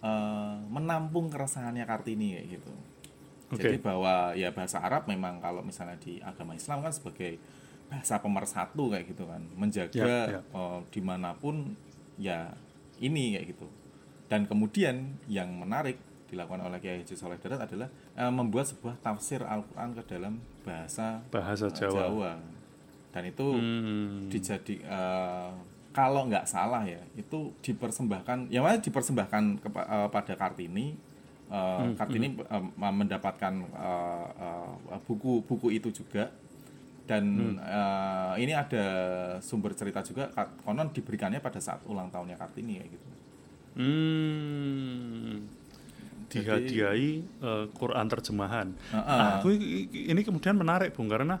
eh, 0.01 0.55
menampung 0.73 1.29
keresahannya 1.29 1.85
Kartini 1.85 2.41
kayak 2.41 2.47
gitu. 2.57 2.73
Oke. 3.53 3.61
Jadi 3.61 3.77
bahwa 3.77 4.33
ya 4.33 4.49
bahasa 4.49 4.81
Arab 4.81 5.05
memang 5.05 5.37
kalau 5.37 5.61
misalnya 5.61 5.95
di 6.01 6.17
agama 6.25 6.57
Islam 6.57 6.81
kan 6.81 6.89
sebagai 6.91 7.37
bahasa 7.87 8.15
pemersatu 8.17 8.89
kayak 8.89 9.05
gitu 9.07 9.23
kan 9.23 9.41
menjaga 9.53 9.95
Ya, 9.97 10.19
ya. 10.29 10.41
eh, 10.43 10.79
di 10.89 10.99
mana 10.99 11.31
pun 11.33 11.75
ya 12.15 12.51
ini 12.97 13.33
kayak 13.33 13.47
gitu 13.49 13.67
dan 14.27 14.43
kemudian 14.43 14.95
yang 15.25 15.47
menarik 15.49 15.95
dilakukan 16.27 16.59
oleh 16.61 16.77
Kiai 16.77 16.99
Haji 16.99 17.15
Soleh 17.15 17.39
Darat 17.39 17.63
adalah 17.63 17.87
eh, 18.13 18.27
membuat 18.29 18.67
sebuah 18.67 18.99
tafsir 18.99 19.39
Al-Quran 19.39 19.95
ke 19.95 20.03
dalam 20.05 20.33
bahasa 20.61 21.23
Bahasa 21.29 21.67
eh, 21.67 21.73
Jawa. 21.73 22.35
dan 23.09 23.23
itu 23.23 23.47
Hmm. 23.49 24.27
dijadi 24.27 24.77
eh, 24.77 25.51
kalau 25.89 26.27
nggak 26.27 26.45
salah 26.45 26.83
ya 26.83 26.99
itu 27.15 27.55
dipersembahkan 27.61 28.51
yang 28.51 28.61
mana 28.61 28.77
dipersembahkan 28.77 29.43
kepa- 29.59 29.87
eh, 29.87 30.09
pada 30.09 30.33
Kartini 30.35 30.87
Hmm, 31.47 31.95
Kartini 31.95 32.35
eh, 32.35 32.63
mendapatkan 32.75 33.53
eh, 33.55 34.27
eh, 34.35 34.99
buku-buku 35.01 35.71
itu 35.71 35.87
juga 35.95 36.27
dan 37.07 37.23
Hmm. 37.23 37.55
eh, 37.57 38.43
ini 38.43 38.51
ada 38.51 38.85
sumber 39.39 39.71
cerita 39.73 40.03
juga 40.03 40.27
konon 40.61 40.91
diberikannya 40.91 41.39
pada 41.39 41.57
saat 41.57 41.81
ulang 41.87 42.11
tahunnya 42.11 42.35
Kartini 42.35 42.77
kayak 42.77 42.91
gitu 42.91 43.07
Hmm. 43.77 45.45
Dihadiahi 46.27 47.11
eh, 47.39 47.65
Quran 47.71 48.05
terjemahan. 48.11 48.67
Heeh. 48.91 49.17
Nah, 49.17 49.39
aku 49.39 49.47
ini 49.87 50.21
kemudian 50.21 50.59
menarik 50.59 50.91
Bung 50.91 51.07
karena 51.07 51.39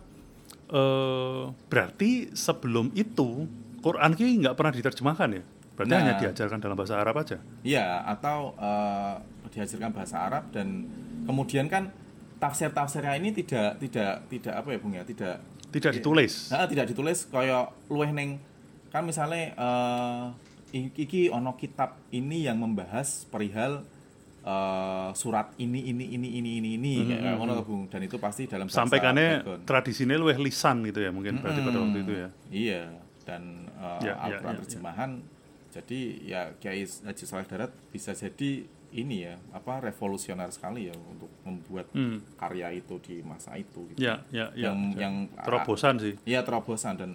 eh 0.67 1.43
berarti 1.67 2.31
sebelum 2.31 2.91
itu 2.91 3.47
Quran 3.79 4.11
ki 4.13 4.43
nggak 4.43 4.55
pernah 4.55 4.71
diterjemahkan 4.71 5.29
ya? 5.31 5.43
Berarti 5.75 5.91
Nah. 5.93 5.99
hanya 6.01 6.13
diajarkan 6.17 6.59
dalam 6.59 6.75
bahasa 6.75 6.95
Arab 6.97 7.19
aja. 7.19 7.37
Iya, 7.61 8.03
atau 8.07 8.55
eh, 8.55 9.15
dihasilkan 9.51 9.91
bahasa 9.91 10.23
Arab 10.23 10.47
dan 10.51 10.87
kemudian 11.27 11.67
kan 11.67 11.91
tafsir-tafsirnya 12.37 13.17
ini 13.17 13.33
tidak 13.33 13.81
tidak 13.81 14.23
tidak 14.29 14.53
apa 14.55 14.69
ya 14.71 14.79
Bung 14.79 14.93
ya, 14.93 15.03
tidak 15.03 15.41
Tidak 15.67 15.91
ditulis. 15.99 16.47
Nah, 16.49 16.65
tidak 16.65 16.87
ditulis 16.89 17.27
kaya 17.27 17.67
luweh 17.91 18.11
ning 18.11 18.39
kan 18.87 19.03
misalnya 19.03 19.51
eh 19.53 20.23
iki 20.71 21.27
ono 21.27 21.55
kitab 21.55 21.95
ini 22.11 22.47
yang 22.47 22.59
membahas 22.59 23.27
perihal 23.27 23.83
eh, 24.43 25.09
surat 25.15 25.51
ini 25.59 25.91
ini 25.91 26.05
ini 26.15 26.27
ini 26.39 26.49
ini 26.59 26.69
ini 26.79 26.93
kayak 27.03 27.35
ngono 27.35 27.53
to, 27.59 27.63
Bung 27.67 27.83
dan 27.91 28.03
itu 28.03 28.15
pasti 28.19 28.47
dalam 28.47 28.67
bahasa 28.71 28.79
Sampai 28.83 28.99
jargon. 28.99 29.59
tradisinya 29.67 30.15
luwih 30.15 30.39
lisan 30.39 30.87
gitu 30.87 30.99
ya 31.03 31.11
mungkin 31.11 31.39
berarti 31.43 31.59
pada 31.63 31.77
waktu 31.83 31.99
itu 32.03 32.13
ya. 32.15 32.29
Iya, 32.47 32.83
dan 33.27 33.43
uh, 33.79 33.99
Ya, 33.99 34.15
ya, 34.15 34.39
Al-Quran 34.39 34.55
ya, 34.55 34.59
terjemahan. 34.63 35.11
Jadi 35.67 35.99
ya 36.25 36.41
Kiai 36.57 36.83
Haji 36.87 37.25
Saleh 37.27 37.45
Darat 37.45 37.71
bisa 37.91 38.15
jadi 38.15 38.65
ini 38.95 39.27
ya, 39.27 39.35
apa 39.51 39.83
revolusioner 39.83 40.47
sekali 40.53 40.87
ya 40.87 40.95
untuk 40.95 41.27
membuat 41.43 41.91
Hmm. 41.91 42.23
karya 42.39 42.71
itu 42.71 42.95
di 43.03 43.19
masa 43.25 43.59
itu 43.59 43.83
gitu. 43.93 43.99
Ya, 43.99 44.23
ya, 44.31 44.51
ya. 44.55 44.71
Yang 44.71 44.79
ya. 44.95 44.99
yang 45.03 45.15
terobosan 45.43 45.95
sih. 45.99 46.13
Iya, 46.23 46.47
terobosan 46.47 46.95
dan 46.95 47.11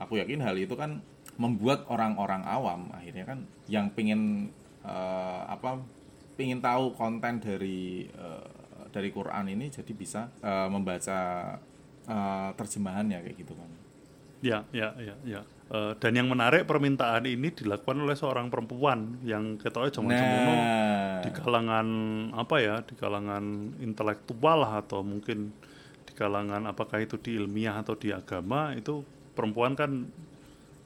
aku 0.00 0.16
yakin 0.16 0.40
hal 0.40 0.56
itu 0.56 0.72
kan 0.78 1.02
membuat 1.38 1.86
orang-orang 1.86 2.42
awam 2.42 2.90
akhirnya 2.90 3.22
kan 3.22 3.38
yang 3.70 3.92
pingin 3.94 4.50
eh, 4.82 5.42
apa 5.46 5.78
pingin 6.34 6.58
tahu 6.58 6.94
konten 6.98 7.38
dari 7.38 8.06
eh, 8.10 8.48
dari 8.90 9.12
Quran 9.12 9.46
ini 9.52 9.70
jadi 9.70 9.92
bisa 9.94 10.32
eh, 10.42 10.68
membaca 10.70 11.18
eh, 12.08 12.50
terjemahannya 12.56 13.18
kayak 13.22 13.36
gitu 13.36 13.54
kan. 13.54 13.70
Ya, 14.38 14.62
ya, 14.70 14.94
ya, 15.02 15.14
ya. 15.26 15.42
Eh, 15.68 15.92
dan 16.00 16.16
yang 16.16 16.32
menarik 16.32 16.64
permintaan 16.64 17.28
ini 17.28 17.52
dilakukan 17.52 18.00
oleh 18.00 18.16
seorang 18.16 18.48
perempuan 18.48 19.20
yang 19.20 19.60
ketoknya 19.60 20.00
zaman 20.00 20.16
semono 20.16 20.52
Nah, 20.56 21.20
di 21.20 21.30
kalangan 21.34 21.88
apa 22.32 22.56
ya, 22.56 22.80
di 22.80 22.96
kalangan 22.96 23.76
intelektual 23.84 24.64
lah 24.64 24.80
atau 24.80 25.04
mungkin 25.04 25.52
di 26.08 26.12
kalangan 26.16 26.64
apakah 26.72 27.04
itu 27.04 27.20
di 27.20 27.36
ilmiah 27.36 27.84
atau 27.84 27.92
di 28.00 28.08
agama 28.08 28.72
itu 28.72 29.04
perempuan 29.36 29.76
kan 29.76 30.08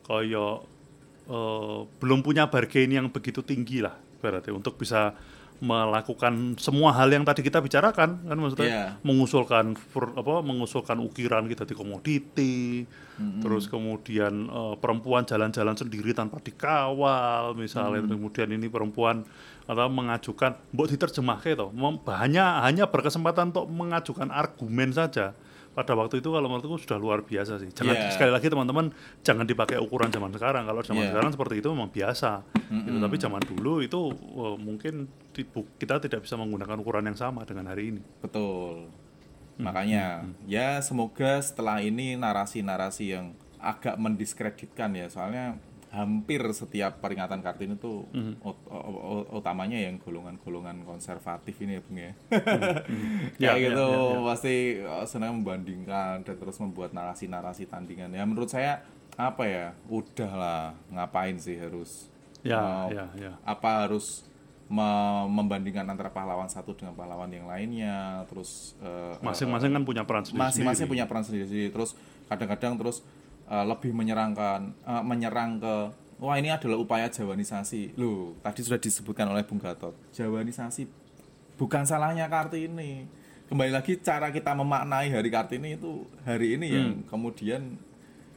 koyo 0.03 0.67
eh, 1.31 1.79
belum 2.03 2.27
punya 2.27 2.51
bargain 2.51 2.91
yang 2.91 3.07
begitu 3.07 3.39
tinggi 3.47 3.87
lah 3.87 3.95
berarti 4.19 4.51
untuk 4.51 4.83
bisa 4.83 5.15
melakukan 5.63 6.59
semua 6.59 6.91
hal 6.91 7.07
yang 7.07 7.23
tadi 7.23 7.39
kita 7.41 7.63
bicarakan 7.63 8.27
kan 8.27 8.35
maksudnya? 8.37 8.67
Iya. 8.67 8.87
mengusulkan 9.07 9.79
fur- 9.79 10.11
apa 10.13 10.43
mengusulkan 10.43 10.99
ukiran 10.99 11.47
kita 11.47 11.63
di 11.63 11.73
komoditi 11.73 12.83
terus 13.39 13.71
kemudian 13.71 14.51
eh, 14.51 14.75
perempuan 14.83 15.23
jalan-jalan 15.23 15.79
sendiri 15.79 16.11
tanpa 16.11 16.43
dikawal 16.43 17.55
misalnya 17.55 18.03
kemudian 18.03 18.51
ini 18.51 18.67
perempuan 18.67 19.23
atau 19.63 19.87
mengajukan 19.87 20.59
mbok 20.75 20.91
diterjemahke 20.91 21.55
toh 21.55 21.71
Mem- 21.71 22.03
hanya 22.11 22.67
hanya 22.67 22.91
berkesempatan 22.91 23.55
untuk 23.55 23.71
mengajukan 23.71 24.35
argumen 24.35 24.91
saja 24.91 25.39
pada 25.73 25.97
waktu 25.97 26.21
itu 26.21 26.29
kalau 26.29 26.47
menurutku 26.47 26.77
sudah 26.77 27.01
luar 27.01 27.25
biasa 27.25 27.57
sih 27.57 27.73
jangan 27.73 27.97
Iya. 27.97 28.13
sekali 28.13 28.29
lagi 28.29 28.47
teman-teman 28.47 28.93
jangan 29.21 29.43
dipakai 29.43 29.81
ukuran 29.81 30.13
zaman 30.13 30.29
sekarang 30.31 30.69
kalau 30.69 30.85
zaman 30.85 31.09
Iya. 31.09 31.11
sekarang 31.17 31.31
seperti 31.33 31.55
itu 31.59 31.69
memang 31.73 31.89
biasa 31.89 32.45
gitu. 32.69 32.99
tapi 33.01 33.17
zaman 33.17 33.41
dulu 33.41 33.81
itu 33.81 34.01
eh, 34.13 34.57
mungkin 34.57 34.95
kita 35.79 35.97
tidak 35.99 36.21
bisa 36.23 36.37
menggunakan 36.37 36.77
ukuran 36.77 37.09
yang 37.09 37.17
sama 37.17 37.49
dengan 37.49 37.69
hari 37.69 37.97
ini 37.97 38.03
betul. 38.21 38.93
Makanya 39.57 40.27
ya 40.45 40.81
semoga 40.81 41.39
setelah 41.39 41.79
ini 41.79 42.17
narasi-narasi 42.17 43.05
yang 43.13 43.37
agak 43.61 43.95
mendiskreditkan 43.95 44.91
ya, 44.91 45.07
soalnya 45.07 45.61
hampir 45.93 46.41
setiap 46.51 46.99
peringatan 46.99 47.45
Kartini 47.45 47.77
itu 47.77 48.09
o- 48.41 48.61
o- 48.73 49.29
utamanya 49.37 49.77
yang 49.77 50.01
golongan-golongan 50.01 50.89
konservatif 50.89 51.53
ini 51.61 51.77
ya 51.77 51.83
Bung 51.85 51.99
ya. 52.01 52.13
Ya, 53.37 53.53
Kayak 53.53 53.59
ya, 53.61 53.65
gitu 53.69 53.89
ya, 53.93 54.17
ya. 54.17 54.25
pasti 54.25 54.55
uh, 54.81 55.05
senang 55.05 55.37
membandingkan 55.37 56.25
dan 56.25 56.37
terus 56.41 56.57
membuat 56.57 56.97
narasi-narasi 56.97 57.69
tandingan. 57.69 58.09
Ya 58.09 58.25
menurut 58.25 58.49
saya 58.49 58.81
apa 59.15 59.45
ya? 59.45 59.67
Udahlah, 59.85 60.73
ngapain 60.89 61.37
sih 61.37 61.61
harus 61.61 62.09
ya 62.41 62.59
uh, 62.59 62.89
ya 62.91 63.07
ya 63.15 63.33
apa 63.47 63.87
harus 63.87 64.27
me- 64.67 65.29
membandingkan 65.31 65.87
antara 65.87 66.11
pahlawan 66.11 66.49
satu 66.49 66.75
dengan 66.75 66.91
pahlawan 66.97 67.31
yang 67.31 67.47
lainnya 67.47 68.27
terus 68.27 68.75
uh, 68.83 69.15
masing-masing 69.23 69.71
kan 69.71 69.85
punya 69.87 70.03
peran 70.03 70.27
sendiri 70.27 70.43
masing-masing 70.43 70.87
punya 70.91 71.07
peran 71.07 71.23
sendiri 71.23 71.71
terus 71.71 71.95
kadang-kadang 72.27 72.75
terus 72.75 73.05
uh, 73.47 73.65
lebih 73.65 73.91
menyerangkan 73.91 74.75
uh, 74.83 75.01
menyerang 75.01 75.59
ke 75.59 75.75
wah 76.19 76.37
ini 76.37 76.51
adalah 76.51 76.79
upaya 76.79 77.07
jawanisasi. 77.07 77.95
Loh 77.97 78.39
tadi 78.39 78.63
sudah 78.63 78.79
disebutkan 78.79 79.27
oleh 79.27 79.43
Bung 79.43 79.59
Gatot 79.59 79.95
jawanisasi 80.13 80.87
bukan 81.57 81.83
salahnya 81.83 82.27
Kartini. 82.27 83.07
Kembali 83.47 83.69
lagi 83.69 84.01
cara 84.01 84.33
kita 84.33 84.57
memaknai 84.57 85.13
hari 85.13 85.29
Kartini 85.29 85.77
itu 85.77 86.03
hari 86.23 86.57
ini 86.57 86.67
yang 86.69 86.89
kemudian 87.07 87.77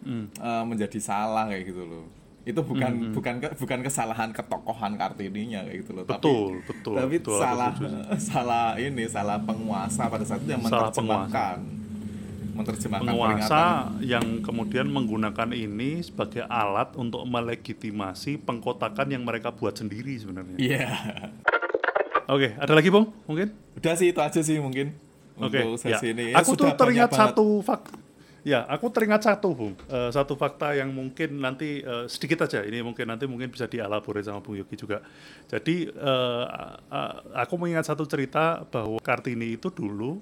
Hmm. 0.06 0.30
uh, 0.38 0.62
menjadi 0.62 1.02
salah 1.02 1.50
kayak 1.50 1.66
gitu 1.66 1.82
loh. 1.82 2.06
Itu 2.46 2.62
bukan 2.62 3.10
bukan 3.10 3.42
ke- 3.42 3.58
bukan 3.58 3.82
kesalahan 3.82 4.30
ketokohan 4.30 4.94
Kartininya 4.94 5.66
kayak 5.66 5.82
gitu 5.82 5.98
loh. 5.98 6.06
Betul, 6.06 6.62
tapi, 6.62 6.70
betul, 6.70 6.94
tapi 6.94 7.16
betul, 7.18 7.40
salah 7.42 7.74
salah 8.22 8.68
ini 8.78 9.10
salah 9.10 9.42
penguasa 9.42 10.06
pada 10.06 10.22
saat 10.22 10.46
itu 10.46 10.54
yang 10.54 10.62
menerjemahkan 10.62 11.58
menerjemahkan 12.56 13.04
penguasa 13.06 13.36
peringatan 13.36 14.08
yang 14.08 14.26
kemudian 14.40 14.88
menggunakan 14.88 15.50
ini 15.52 16.00
sebagai 16.00 16.48
alat 16.48 16.96
untuk 16.96 17.28
melegitimasi 17.28 18.40
pengkotakan 18.42 19.12
yang 19.12 19.28
mereka 19.28 19.52
buat 19.52 19.76
sendiri 19.76 20.16
sebenarnya. 20.16 20.56
iya 20.56 20.88
Oke, 22.26 22.58
ada 22.58 22.74
lagi 22.74 22.90
Bung? 22.90 23.14
Mungkin? 23.30 23.54
udah 23.76 23.94
sih 23.94 24.10
itu 24.10 24.18
aja 24.24 24.40
sih 24.42 24.58
mungkin 24.58 24.96
Oke, 25.38 25.62
untuk 25.62 25.84
ya. 25.86 26.00
sesi 26.00 26.16
ini 26.16 26.32
Ya, 26.32 26.42
Aku 26.42 26.56
tuh 26.56 26.72
teringat 26.74 27.12
satu 27.12 27.60
fakta. 27.62 28.00
Ya, 28.46 28.62
aku 28.70 28.94
teringat 28.94 29.26
satu, 29.26 29.58
Bung. 29.58 29.74
Eh, 29.90 30.10
satu 30.14 30.38
fakta 30.38 30.78
yang 30.78 30.94
mungkin 30.94 31.42
nanti 31.42 31.82
eh, 31.82 32.06
sedikit 32.06 32.46
aja. 32.46 32.62
Ini 32.62 32.86
mungkin 32.86 33.10
nanti 33.10 33.26
mungkin 33.26 33.50
bisa 33.50 33.66
dielaborasi 33.66 34.30
sama 34.30 34.38
Bung 34.46 34.54
Yogi 34.54 34.78
juga. 34.78 35.02
Jadi 35.50 35.90
eh, 35.90 36.46
eh, 36.94 37.14
aku 37.42 37.54
mengingat 37.58 37.90
satu 37.90 38.06
cerita 38.06 38.62
bahwa 38.70 39.02
Kartini 39.02 39.58
itu 39.58 39.74
dulu 39.74 40.22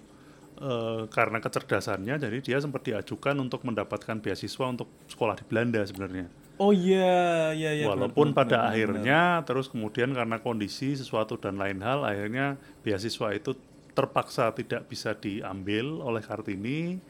eh, 0.60 1.02
karena 1.10 1.38
kecerdasannya, 1.42 2.16
jadi 2.22 2.38
dia 2.44 2.58
sempat 2.62 2.86
diajukan 2.86 3.36
untuk 3.40 3.66
mendapatkan 3.66 4.20
beasiswa 4.22 4.66
untuk 4.70 4.90
sekolah 5.10 5.36
di 5.40 5.46
Belanda 5.48 5.82
sebenarnya. 5.86 6.28
oh 6.62 6.70
iya 6.70 7.50
iya 7.58 7.72
iya 7.74 7.86
Walaupun 7.90 8.30
benar, 8.32 8.38
pada 8.38 8.50
benar, 8.50 8.62
benar. 8.62 8.70
akhirnya 8.70 9.20
terus 9.42 9.68
kemudian 9.74 10.14
karena 10.14 10.38
kondisi 10.38 10.94
sesuatu 10.94 11.34
dan 11.42 11.58
lain 11.58 11.82
hal 11.82 12.06
akhirnya 12.06 12.62
beasiswa 12.86 13.34
itu 13.34 13.58
terpaksa 13.98 14.54
tidak 14.54 14.86
bisa 14.90 15.18
diambil 15.18 16.02
oleh 16.02 16.22
Kartini 16.22 17.02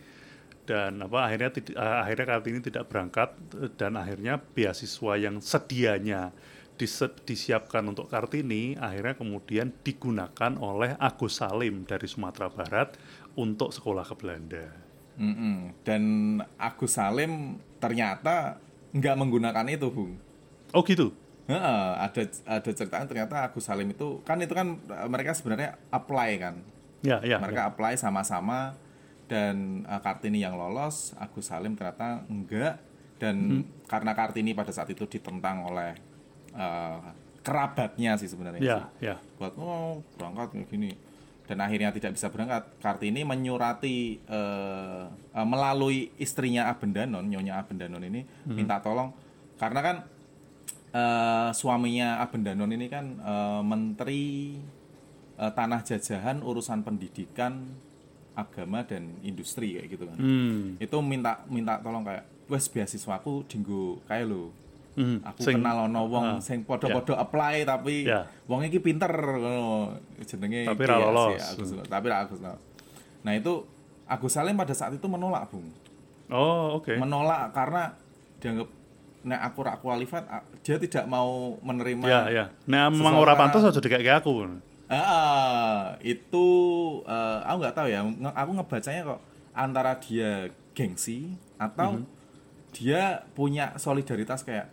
dan 0.63 0.95
apa 1.03 1.27
akhirnya 1.27 1.51
eh, 1.59 1.97
akhirnya 2.07 2.25
Kartini 2.27 2.59
tidak 2.63 2.87
berangkat 2.87 3.35
eh, 3.59 3.71
dan 3.75 3.99
akhirnya 3.99 4.39
beasiswa 4.39 5.13
yang 5.19 5.43
sedianya 5.43 6.31
disiapkan 7.27 7.83
untuk 7.85 8.09
Kartini 8.09 8.75
akhirnya 8.75 9.13
kemudian 9.15 9.71
digunakan 9.85 10.51
oleh 10.57 10.97
Agus 10.97 11.39
Salim 11.39 11.83
dari 11.85 12.07
Sumatera 12.09 12.49
Barat 12.49 12.97
untuk 13.36 13.69
sekolah 13.69 14.03
ke 14.03 14.15
Belanda. 14.15 14.65
Mm-mm. 15.13 15.77
dan 15.86 16.01
Agus 16.57 16.97
Salim 16.97 17.55
ternyata 17.77 18.57
nggak 18.91 19.13
menggunakan 19.13 19.61
itu 19.67 19.86
bung 19.88 20.17
Oh 20.69 20.81
gitu. 20.81 21.13
Ada 21.45 22.25
ada 22.43 22.65
ceritaan 22.65 23.05
ternyata 23.05 23.45
Agus 23.45 23.61
Salim 23.61 23.86
itu 23.88 24.23
kan 24.23 24.41
itu 24.41 24.49
kan 24.49 24.73
eh, 24.79 25.05
mereka 25.05 25.31
sebenarnya 25.31 25.77
apply 25.89 26.29
kan 26.39 26.55
Ya, 27.03 27.21
ya. 27.21 27.38
mereka 27.38 27.67
apply 27.67 27.93
sama-sama 27.93 28.73
dan 29.27 29.86
eh, 29.86 30.01
Kartini 30.01 30.39
yang 30.39 30.57
lolos 30.57 31.13
Agus 31.15 31.45
Salim 31.45 31.77
ternyata 31.77 32.25
enggak 32.25 32.81
dan 33.21 33.36
Hmm. 33.61 33.63
karena 33.86 34.11
Kartini 34.11 34.51
pada 34.51 34.73
saat 34.73 34.89
itu 34.89 35.05
ditentang 35.05 35.61
oleh 35.63 35.93
eh, 36.51 36.99
kerabatnya 37.39 38.15
sih 38.15 38.25
sebenarnya 38.25 38.59
Ya, 38.59 38.77
sih. 38.97 39.05
ya. 39.05 39.15
buat 39.38 39.53
oh 39.55 40.01
berangkat 40.17 40.57
gini 40.65 40.89
dan 41.43 41.59
akhirnya 41.59 41.91
tidak 41.91 42.15
bisa 42.15 42.27
berangkat 42.27 42.63
Kartini 42.79 43.21
menyurati 43.21 43.97
eh, 44.17 45.03
eh, 45.09 45.45
melalui 45.45 46.11
istrinya 46.15 46.67
Abendanon 46.67 47.23
Nyonya 47.23 47.59
Abendanon 47.59 47.99
ini 48.01 48.23
Hmm. 48.47 48.55
minta 48.55 48.79
tolong 48.79 49.11
karena 49.57 49.79
kan 49.79 49.95
eh, 50.91 51.49
suaminya 51.51 52.21
Abendanon 52.21 52.71
ini 52.71 52.87
kan 52.87 53.05
eh, 53.17 53.61
menteri 53.61 54.55
eh, 55.35 55.51
tanah 55.51 55.83
jajahan 55.83 56.39
urusan 56.39 56.79
pendidikan 56.81 57.75
agama 58.33 58.81
dan 58.81 59.13
industri 59.21 59.77
kayak 59.77 59.87
gitu 59.91 60.03
kan 60.07 60.17
Hmm. 60.17 60.79
itu 60.79 60.97
minta 61.01 61.43
minta 61.47 61.77
tolong 61.77 62.01
kayak 62.01 62.23
wes 62.47 62.65
beasiswaku 62.65 63.45
dinggo 63.45 64.01
kayak 64.05 64.25
lo 64.25 64.49
Hmm. 64.93 65.17
aku 65.21 65.41
Sing- 65.41 65.57
kenal 65.57 65.87
ono 65.87 66.05
wong 66.05 66.27
Ah, 66.27 66.37
sing 66.37 66.61
podo-podo 66.61 67.13
apply 67.13 67.63
tapi 67.63 68.05
Ya. 68.05 68.29
wong 68.45 68.61
iki 68.63 68.77
pinter 68.77 69.09
ngono 69.09 69.97
jenenge 70.19 70.65
Tapi 70.65 70.83
ra 70.83 70.95
ya, 70.95 71.03
lolos. 71.03 71.33
si 71.33 71.41
Agus, 71.41 71.69
tapi 71.83 72.05
ra 72.05 72.21
Agus 72.21 72.37
lolos. 72.37 72.61
nah 73.21 73.33
itu 73.33 73.65
Agus 74.03 74.31
Salim 74.31 74.53
pada 74.53 74.71
saat 74.71 74.91
itu 74.91 75.07
menolak 75.07 75.49
Bung 75.49 75.65
Oh, 76.29 76.77
oke. 76.77 76.93
menolak 76.93 77.49
karena 77.51 77.97
dianggap 78.37 78.69
nek 79.23 79.41
aku 79.41 79.59
rak 79.61 79.77
qualified 79.79 80.25
a- 80.25 80.43
dia 80.59 80.75
tidak 80.77 81.05
mau 81.05 81.55
menerima 81.59 82.03
Ya, 82.03 82.21
ya. 82.27 82.45
Nah, 82.65 82.87
memang 82.87 83.15
ora 83.15 83.33
pantas 83.33 83.63
aja 83.63 83.79
kayak 83.79 84.19
aku. 84.19 84.45
Ah, 84.87 85.95
itu 86.01 86.47
eh, 87.03 87.39
aku 87.41 87.57
nggak 87.57 87.73
tahu 87.73 87.87
ya. 87.87 88.03
Nge- 88.03 88.35
Aku 88.35 88.51
ngebacanya 88.53 89.01
kok 89.05 89.19
antara 89.51 89.97
dia 89.97 90.47
gengsi 90.71 91.33
atau 91.55 91.97
Mhm. 91.97 92.05
dia 92.71 93.01
punya 93.31 93.73
solidaritas 93.75 94.41
kayak 94.41 94.67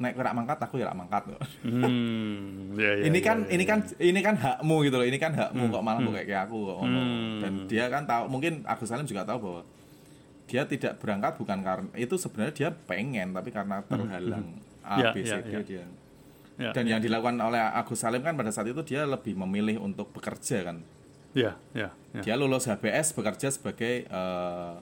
naik 0.00 0.16
kerak 0.16 0.32
mangkat 0.32 0.58
aku 0.58 0.80
ya 0.80 0.88
rak 0.88 0.96
mangkat 0.96 1.22
kok. 1.28 1.40
Hmm. 1.62 2.72
Ya, 2.74 2.90
ya, 2.96 3.04
ini 3.04 3.20
ya, 3.20 3.26
kan 3.28 3.38
ya, 3.44 3.52
ini 3.52 3.64
ya. 3.64 3.68
kan 3.68 3.78
ini 4.00 4.20
kan 4.24 4.34
hakmu 4.40 4.76
gitu 4.88 4.96
loh. 4.96 5.06
Ini 5.06 5.18
kan 5.20 5.32
hakmu 5.36 5.68
kok 5.68 5.82
malah 5.84 6.00
kok 6.00 6.12
kayak 6.16 6.26
kayak 6.26 6.42
aku 6.48 6.58
kok. 6.64 6.78
Hmm. 6.80 7.36
Dan 7.38 7.52
dia 7.68 7.84
kan 7.92 8.02
tahu 8.08 8.24
mungkin 8.32 8.52
Agus 8.64 8.88
Salim 8.88 9.04
juga 9.04 9.28
tahu 9.28 9.38
bahwa 9.44 9.62
dia 10.50 10.62
tidak 10.66 10.98
berangkat 10.98 11.32
bukan 11.38 11.58
karena 11.62 11.88
itu 11.94 12.14
sebenarnya 12.18 12.54
dia 12.56 12.68
pengen 12.74 13.30
tapi 13.30 13.54
karena 13.54 13.86
terhalang 13.86 14.58
A 14.82 14.96
Ya, 14.98 15.10
B 15.14 15.22
C 15.22 15.30
ya, 15.30 15.38
D 15.44 15.52
ya. 15.52 15.60
dia. 15.62 15.84
Ya, 16.60 16.70
Dan 16.74 16.84
yang 16.88 17.00
dilakukan 17.00 17.36
oleh 17.38 17.60
Agus 17.60 18.00
Salim 18.00 18.24
kan 18.24 18.34
pada 18.34 18.50
saat 18.50 18.66
itu 18.66 18.80
dia 18.82 19.04
lebih 19.04 19.36
memilih 19.36 19.78
untuk 19.78 20.10
bekerja 20.10 20.64
kan. 20.66 20.80
ya, 21.30 21.54
ya, 21.70 21.94
ya. 22.10 22.22
Dia 22.26 22.34
lulus 22.34 22.66
HBS 22.66 23.14
bekerja 23.14 23.54
sebagai 23.54 24.08
eh, 24.10 24.74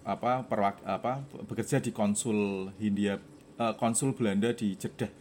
apa 0.00 0.42
perwak 0.48 0.80
apa 0.82 1.22
bekerja 1.46 1.78
di 1.78 1.92
konsul 1.92 2.72
Hindia 2.80 3.20
eh, 3.60 3.74
konsul 3.76 4.16
Belanda 4.16 4.50
di 4.50 4.72
Jeddah 4.74 5.12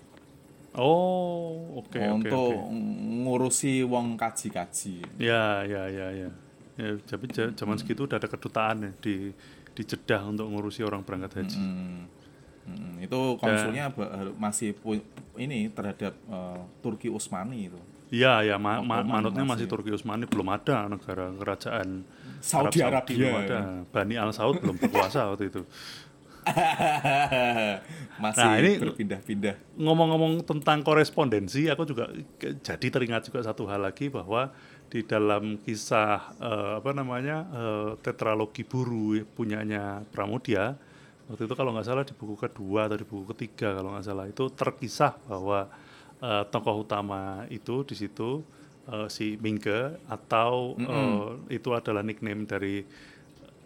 Oh, 0.70 1.82
oke, 1.82 1.98
oke, 1.98 2.14
untuk 2.14 2.54
oke. 2.54 2.72
ngurusi 3.26 3.82
wong 3.84 4.14
kaji-kaji. 4.14 5.02
Ya, 5.18 5.66
ya, 5.66 5.90
ya, 5.90 6.08
ya. 6.14 6.30
Ya, 6.78 6.94
tapi 7.04 7.26
zaman 7.34 7.76
segitu 7.76 8.06
udah 8.06 8.16
ada 8.16 8.30
kedutaan 8.30 8.86
ya 8.86 8.92
di 9.02 9.34
di 9.74 9.82
Jeddah 9.84 10.24
untuk 10.24 10.46
ngurusi 10.46 10.86
orang 10.86 11.02
berangkat 11.02 11.42
haji. 11.42 11.58
Hmm. 11.58 12.06
Hmm, 12.70 13.02
itu 13.02 13.20
konsulnya 13.42 13.90
ba- 13.90 14.30
masih 14.38 14.78
ini 15.36 15.74
terhadap 15.74 16.14
eh, 16.14 16.62
Turki 16.80 17.10
Utsmani 17.10 17.74
itu. 17.74 17.80
Iya, 18.14 18.46
ya, 18.46 18.56
ma- 18.62 18.80
ma- 18.80 19.02
manutnya 19.02 19.42
masih 19.42 19.66
masih. 19.66 19.74
Turki 19.74 19.90
Utsmani 19.90 20.30
belum 20.30 20.48
ada 20.48 20.86
negara 20.86 21.34
kerajaan 21.34 22.06
Saudi 22.40 22.80
Arab 22.80 23.04
Arabia, 23.04 23.18
belum 23.18 23.36
ada. 23.42 23.58
ya. 23.58 23.62
Bani 23.90 24.16
Al 24.16 24.32
Saud 24.32 24.62
belum 24.62 24.78
berkuasa 24.78 25.34
waktu 25.34 25.50
itu. 25.50 25.66
masih 28.24 28.44
Nah, 28.44 28.56
ini- 28.60 28.80
berpindah-pindah. 28.80 29.56
Ngomong-ngomong 29.80 30.44
tentang 30.44 30.84
korespondensi, 30.84 31.72
aku 31.72 31.84
juga 31.88 32.12
jadi 32.40 32.88
teringat 32.90 33.32
juga 33.32 33.40
satu 33.44 33.64
hal 33.66 33.84
lagi 33.84 34.12
bahwa 34.12 34.52
di 34.90 35.06
dalam 35.06 35.62
kisah 35.62 36.34
eh, 36.42 36.74
apa 36.82 36.92
namanya 36.92 37.38
eh, 37.50 37.90
tetralogi 38.02 38.66
buru 38.66 39.22
punyanya 39.38 40.02
Pramudia 40.10 40.74
waktu 41.30 41.46
itu 41.46 41.54
kalau 41.54 41.78
nggak 41.78 41.86
salah 41.86 42.02
di 42.02 42.18
buku 42.18 42.34
kedua 42.34 42.90
atau 42.90 42.98
di 42.98 43.06
buku 43.06 43.30
ketiga 43.38 43.78
kalau 43.78 43.94
nggak 43.94 44.02
salah 44.02 44.26
itu 44.26 44.50
terkisah 44.50 45.14
bahwa 45.30 45.70
eh, 46.18 46.44
tokoh 46.50 46.82
utama 46.82 47.46
itu 47.54 47.86
di 47.86 47.94
situ 47.94 48.42
eh, 48.90 49.06
si 49.14 49.38
Mingke 49.38 50.02
atau 50.10 50.74
eh, 50.74 51.54
itu 51.54 51.70
adalah 51.70 52.02
nickname 52.02 52.50
dari 52.50 52.82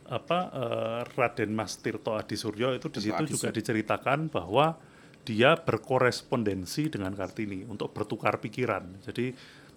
apa 0.10 0.39
eh, 0.51 1.01
Raden 1.16 1.51
Mas 1.56 1.80
Tirto 1.80 2.16
Adi 2.16 2.36
Suryo 2.36 2.76
itu 2.76 2.91
di 2.91 2.99
situ 3.08 3.24
juga 3.28 3.49
diceritakan 3.54 4.28
bahwa 4.28 4.76
dia 5.24 5.56
berkorespondensi 5.56 6.91
dengan 6.91 7.16
Kartini 7.16 7.64
untuk 7.64 7.95
bertukar 7.95 8.43
pikiran. 8.43 8.99
Jadi 9.08 9.32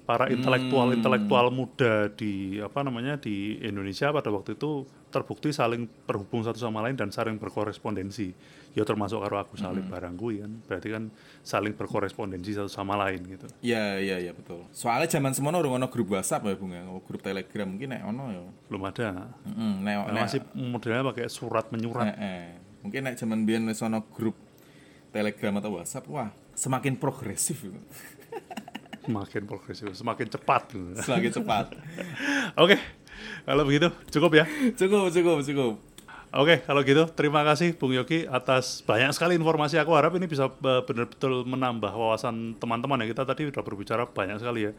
para 0.07 0.31
intelektual-intelektual 0.31 1.51
muda 1.51 2.07
di 2.15 2.63
apa 2.63 2.87
namanya 2.87 3.19
di 3.19 3.59
Indonesia 3.59 4.15
pada 4.15 4.31
waktu 4.31 4.55
itu 4.55 4.87
terbukti 5.11 5.51
saling 5.51 5.91
terhubung 6.07 6.47
satu 6.47 6.63
sama 6.63 6.83
lain 6.87 6.95
dan 6.95 7.11
saling 7.11 7.39
berkorespondensi. 7.43 8.31
Ya 8.77 8.85
termasuk 8.85 9.25
karo 9.25 9.41
aku 9.41 9.57
saling 9.57 9.89
barang 9.89 10.15
kuwi 10.15 10.45
kan. 10.45 10.53
Berarti 10.69 10.93
kan 10.93 11.09
saling 11.41 11.73
berkorespondensi 11.73 12.53
satu 12.53 12.69
sama 12.69 12.93
lain 12.95 13.25
gitu. 13.25 13.49
Iya 13.65 13.97
iya 13.97 14.17
iya 14.21 14.33
betul. 14.37 14.69
Soalnya 14.69 15.09
zaman 15.09 15.33
semono 15.33 15.57
urung 15.57 15.81
ono 15.81 15.89
grup 15.89 16.13
WhatsApp 16.13 16.45
ya 16.45 16.53
Bung 16.55 16.71
ya, 16.71 16.85
grup 16.85 17.25
Telegram 17.25 17.65
mungkin 17.65 17.89
nek 17.91 18.05
ono 18.05 18.25
ya. 18.29 18.43
Belum 18.69 18.85
ada. 18.85 19.33
Heeh, 19.49 19.73
nek 19.81 19.95
Nah, 19.97 20.13
nek 20.13 20.23
masih 20.29 20.41
modelnya 20.53 21.09
pakai 21.09 21.25
surat 21.27 21.73
menyurat. 21.73 22.05
eh, 22.05 22.21
eh. 22.21 22.47
Mungkin 22.85 23.01
nek 23.03 23.17
zaman 23.17 23.43
biyen 23.43 23.65
wis 23.65 23.81
ono 23.81 24.05
grup 24.13 24.37
Telegram 25.09 25.57
atau 25.57 25.81
WhatsApp, 25.81 26.05
wah 26.13 26.29
semakin 26.53 27.01
progresif 27.01 27.65
gitu. 27.65 27.81
Semakin 29.07 29.43
progresif, 29.47 29.87
semakin 29.95 30.27
cepat. 30.29 30.63
gitu. 30.69 30.99
Semakin 31.01 31.31
cepat. 31.33 31.67
Oke, 32.63 32.77
kalau 33.47 33.63
begitu 33.65 33.89
cukup 34.11 34.35
ya. 34.35 34.45
Cukup 34.75 35.09
cukup 35.09 35.41
cukup. 35.41 35.73
Oke, 36.37 36.61
kalau 36.69 36.85
gitu 36.85 37.09
terima 37.17 37.41
kasih 37.49 37.73
Bung 37.81 37.97
Yogi 37.97 38.29
atas 38.29 38.85
banyak 38.85 39.09
sekali 39.17 39.41
informasi. 39.41 39.81
Aku 39.81 39.97
harap 39.97 40.13
ini 40.21 40.29
bisa 40.29 40.53
benar-betul 40.61 41.49
menambah 41.49 41.89
wawasan 41.89 42.61
teman-teman 42.61 43.01
ya. 43.01 43.09
Kita 43.09 43.25
tadi 43.25 43.49
sudah 43.49 43.65
berbicara 43.65 44.05
banyak 44.05 44.37
sekali 44.37 44.69
ya. 44.69 44.73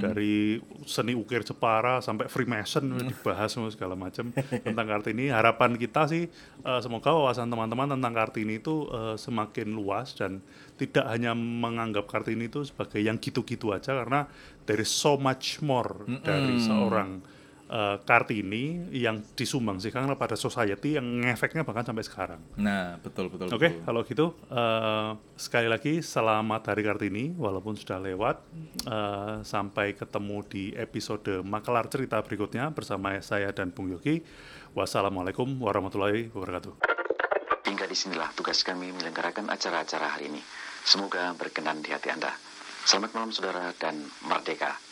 Dari 0.00 0.56
seni 0.88 1.12
ukir 1.12 1.44
Jepara 1.44 2.00
sampai 2.00 2.32
Freemason 2.32 2.96
dibahas 3.12 3.52
semua 3.52 3.68
segala 3.68 3.92
macam 3.92 4.32
tentang 4.32 4.86
Kartini. 4.88 5.28
Harapan 5.28 5.76
kita 5.76 6.08
sih 6.08 6.32
eh, 6.64 6.80
semoga 6.80 7.12
wawasan 7.12 7.52
teman-teman 7.52 7.92
tentang 7.92 8.16
Kartini 8.16 8.56
itu 8.56 8.88
eh, 8.88 9.20
semakin 9.20 9.68
luas 9.68 10.16
dan 10.16 10.40
tidak 10.80 11.04
hanya 11.12 11.36
menganggap 11.36 12.08
Kartini 12.08 12.48
itu 12.48 12.64
sebagai 12.64 13.04
yang 13.04 13.20
gitu-gitu 13.20 13.68
aja 13.76 13.92
karena 14.00 14.24
there 14.64 14.80
is 14.80 14.88
so 14.88 15.20
much 15.20 15.60
more 15.60 16.08
dari 16.24 16.56
seorang 16.56 17.20
eh, 17.72 17.96
Kartini 18.04 18.92
yang 18.92 19.24
disumbangsikan 19.32 20.04
pada 20.20 20.36
society 20.36 21.00
yang 21.00 21.24
ngefeknya 21.24 21.64
bahkan 21.64 21.88
sampai 21.88 22.04
sekarang. 22.04 22.40
Nah, 22.60 23.00
betul 23.00 23.32
betul 23.32 23.48
Oke, 23.48 23.72
betul. 23.72 23.84
kalau 23.88 24.00
gitu 24.04 24.26
eh, 24.52 25.10
sekali 25.40 25.68
lagi 25.72 26.04
selamat 26.04 26.62
Hari 26.68 26.82
Kartini 26.84 27.24
walaupun 27.32 27.74
sudah 27.74 27.96
lewat. 27.96 28.36
Eh, 28.84 29.34
sampai 29.42 29.96
ketemu 29.96 30.44
di 30.44 30.64
episode 30.76 31.40
Makelar 31.40 31.88
Cerita 31.88 32.20
berikutnya 32.20 32.68
bersama 32.70 33.16
saya 33.24 33.48
dan 33.50 33.72
Bung 33.72 33.88
Yogi. 33.88 34.20
Wassalamualaikum 34.76 35.60
warahmatullahi 35.60 36.32
wabarakatuh. 36.32 36.72
Hingga 37.68 37.84
di 37.88 37.96
sinilah 37.96 38.32
tugas 38.36 38.60
kami 38.64 38.92
menyelenggarakan 38.92 39.48
acara-acara 39.48 40.18
hari 40.18 40.28
ini. 40.28 40.42
Semoga 40.82 41.30
berkenan 41.38 41.78
di 41.80 41.94
hati 41.94 42.10
Anda. 42.10 42.34
Selamat 42.82 43.14
malam 43.14 43.30
saudara 43.30 43.70
dan 43.78 44.02
merdeka. 44.26 44.91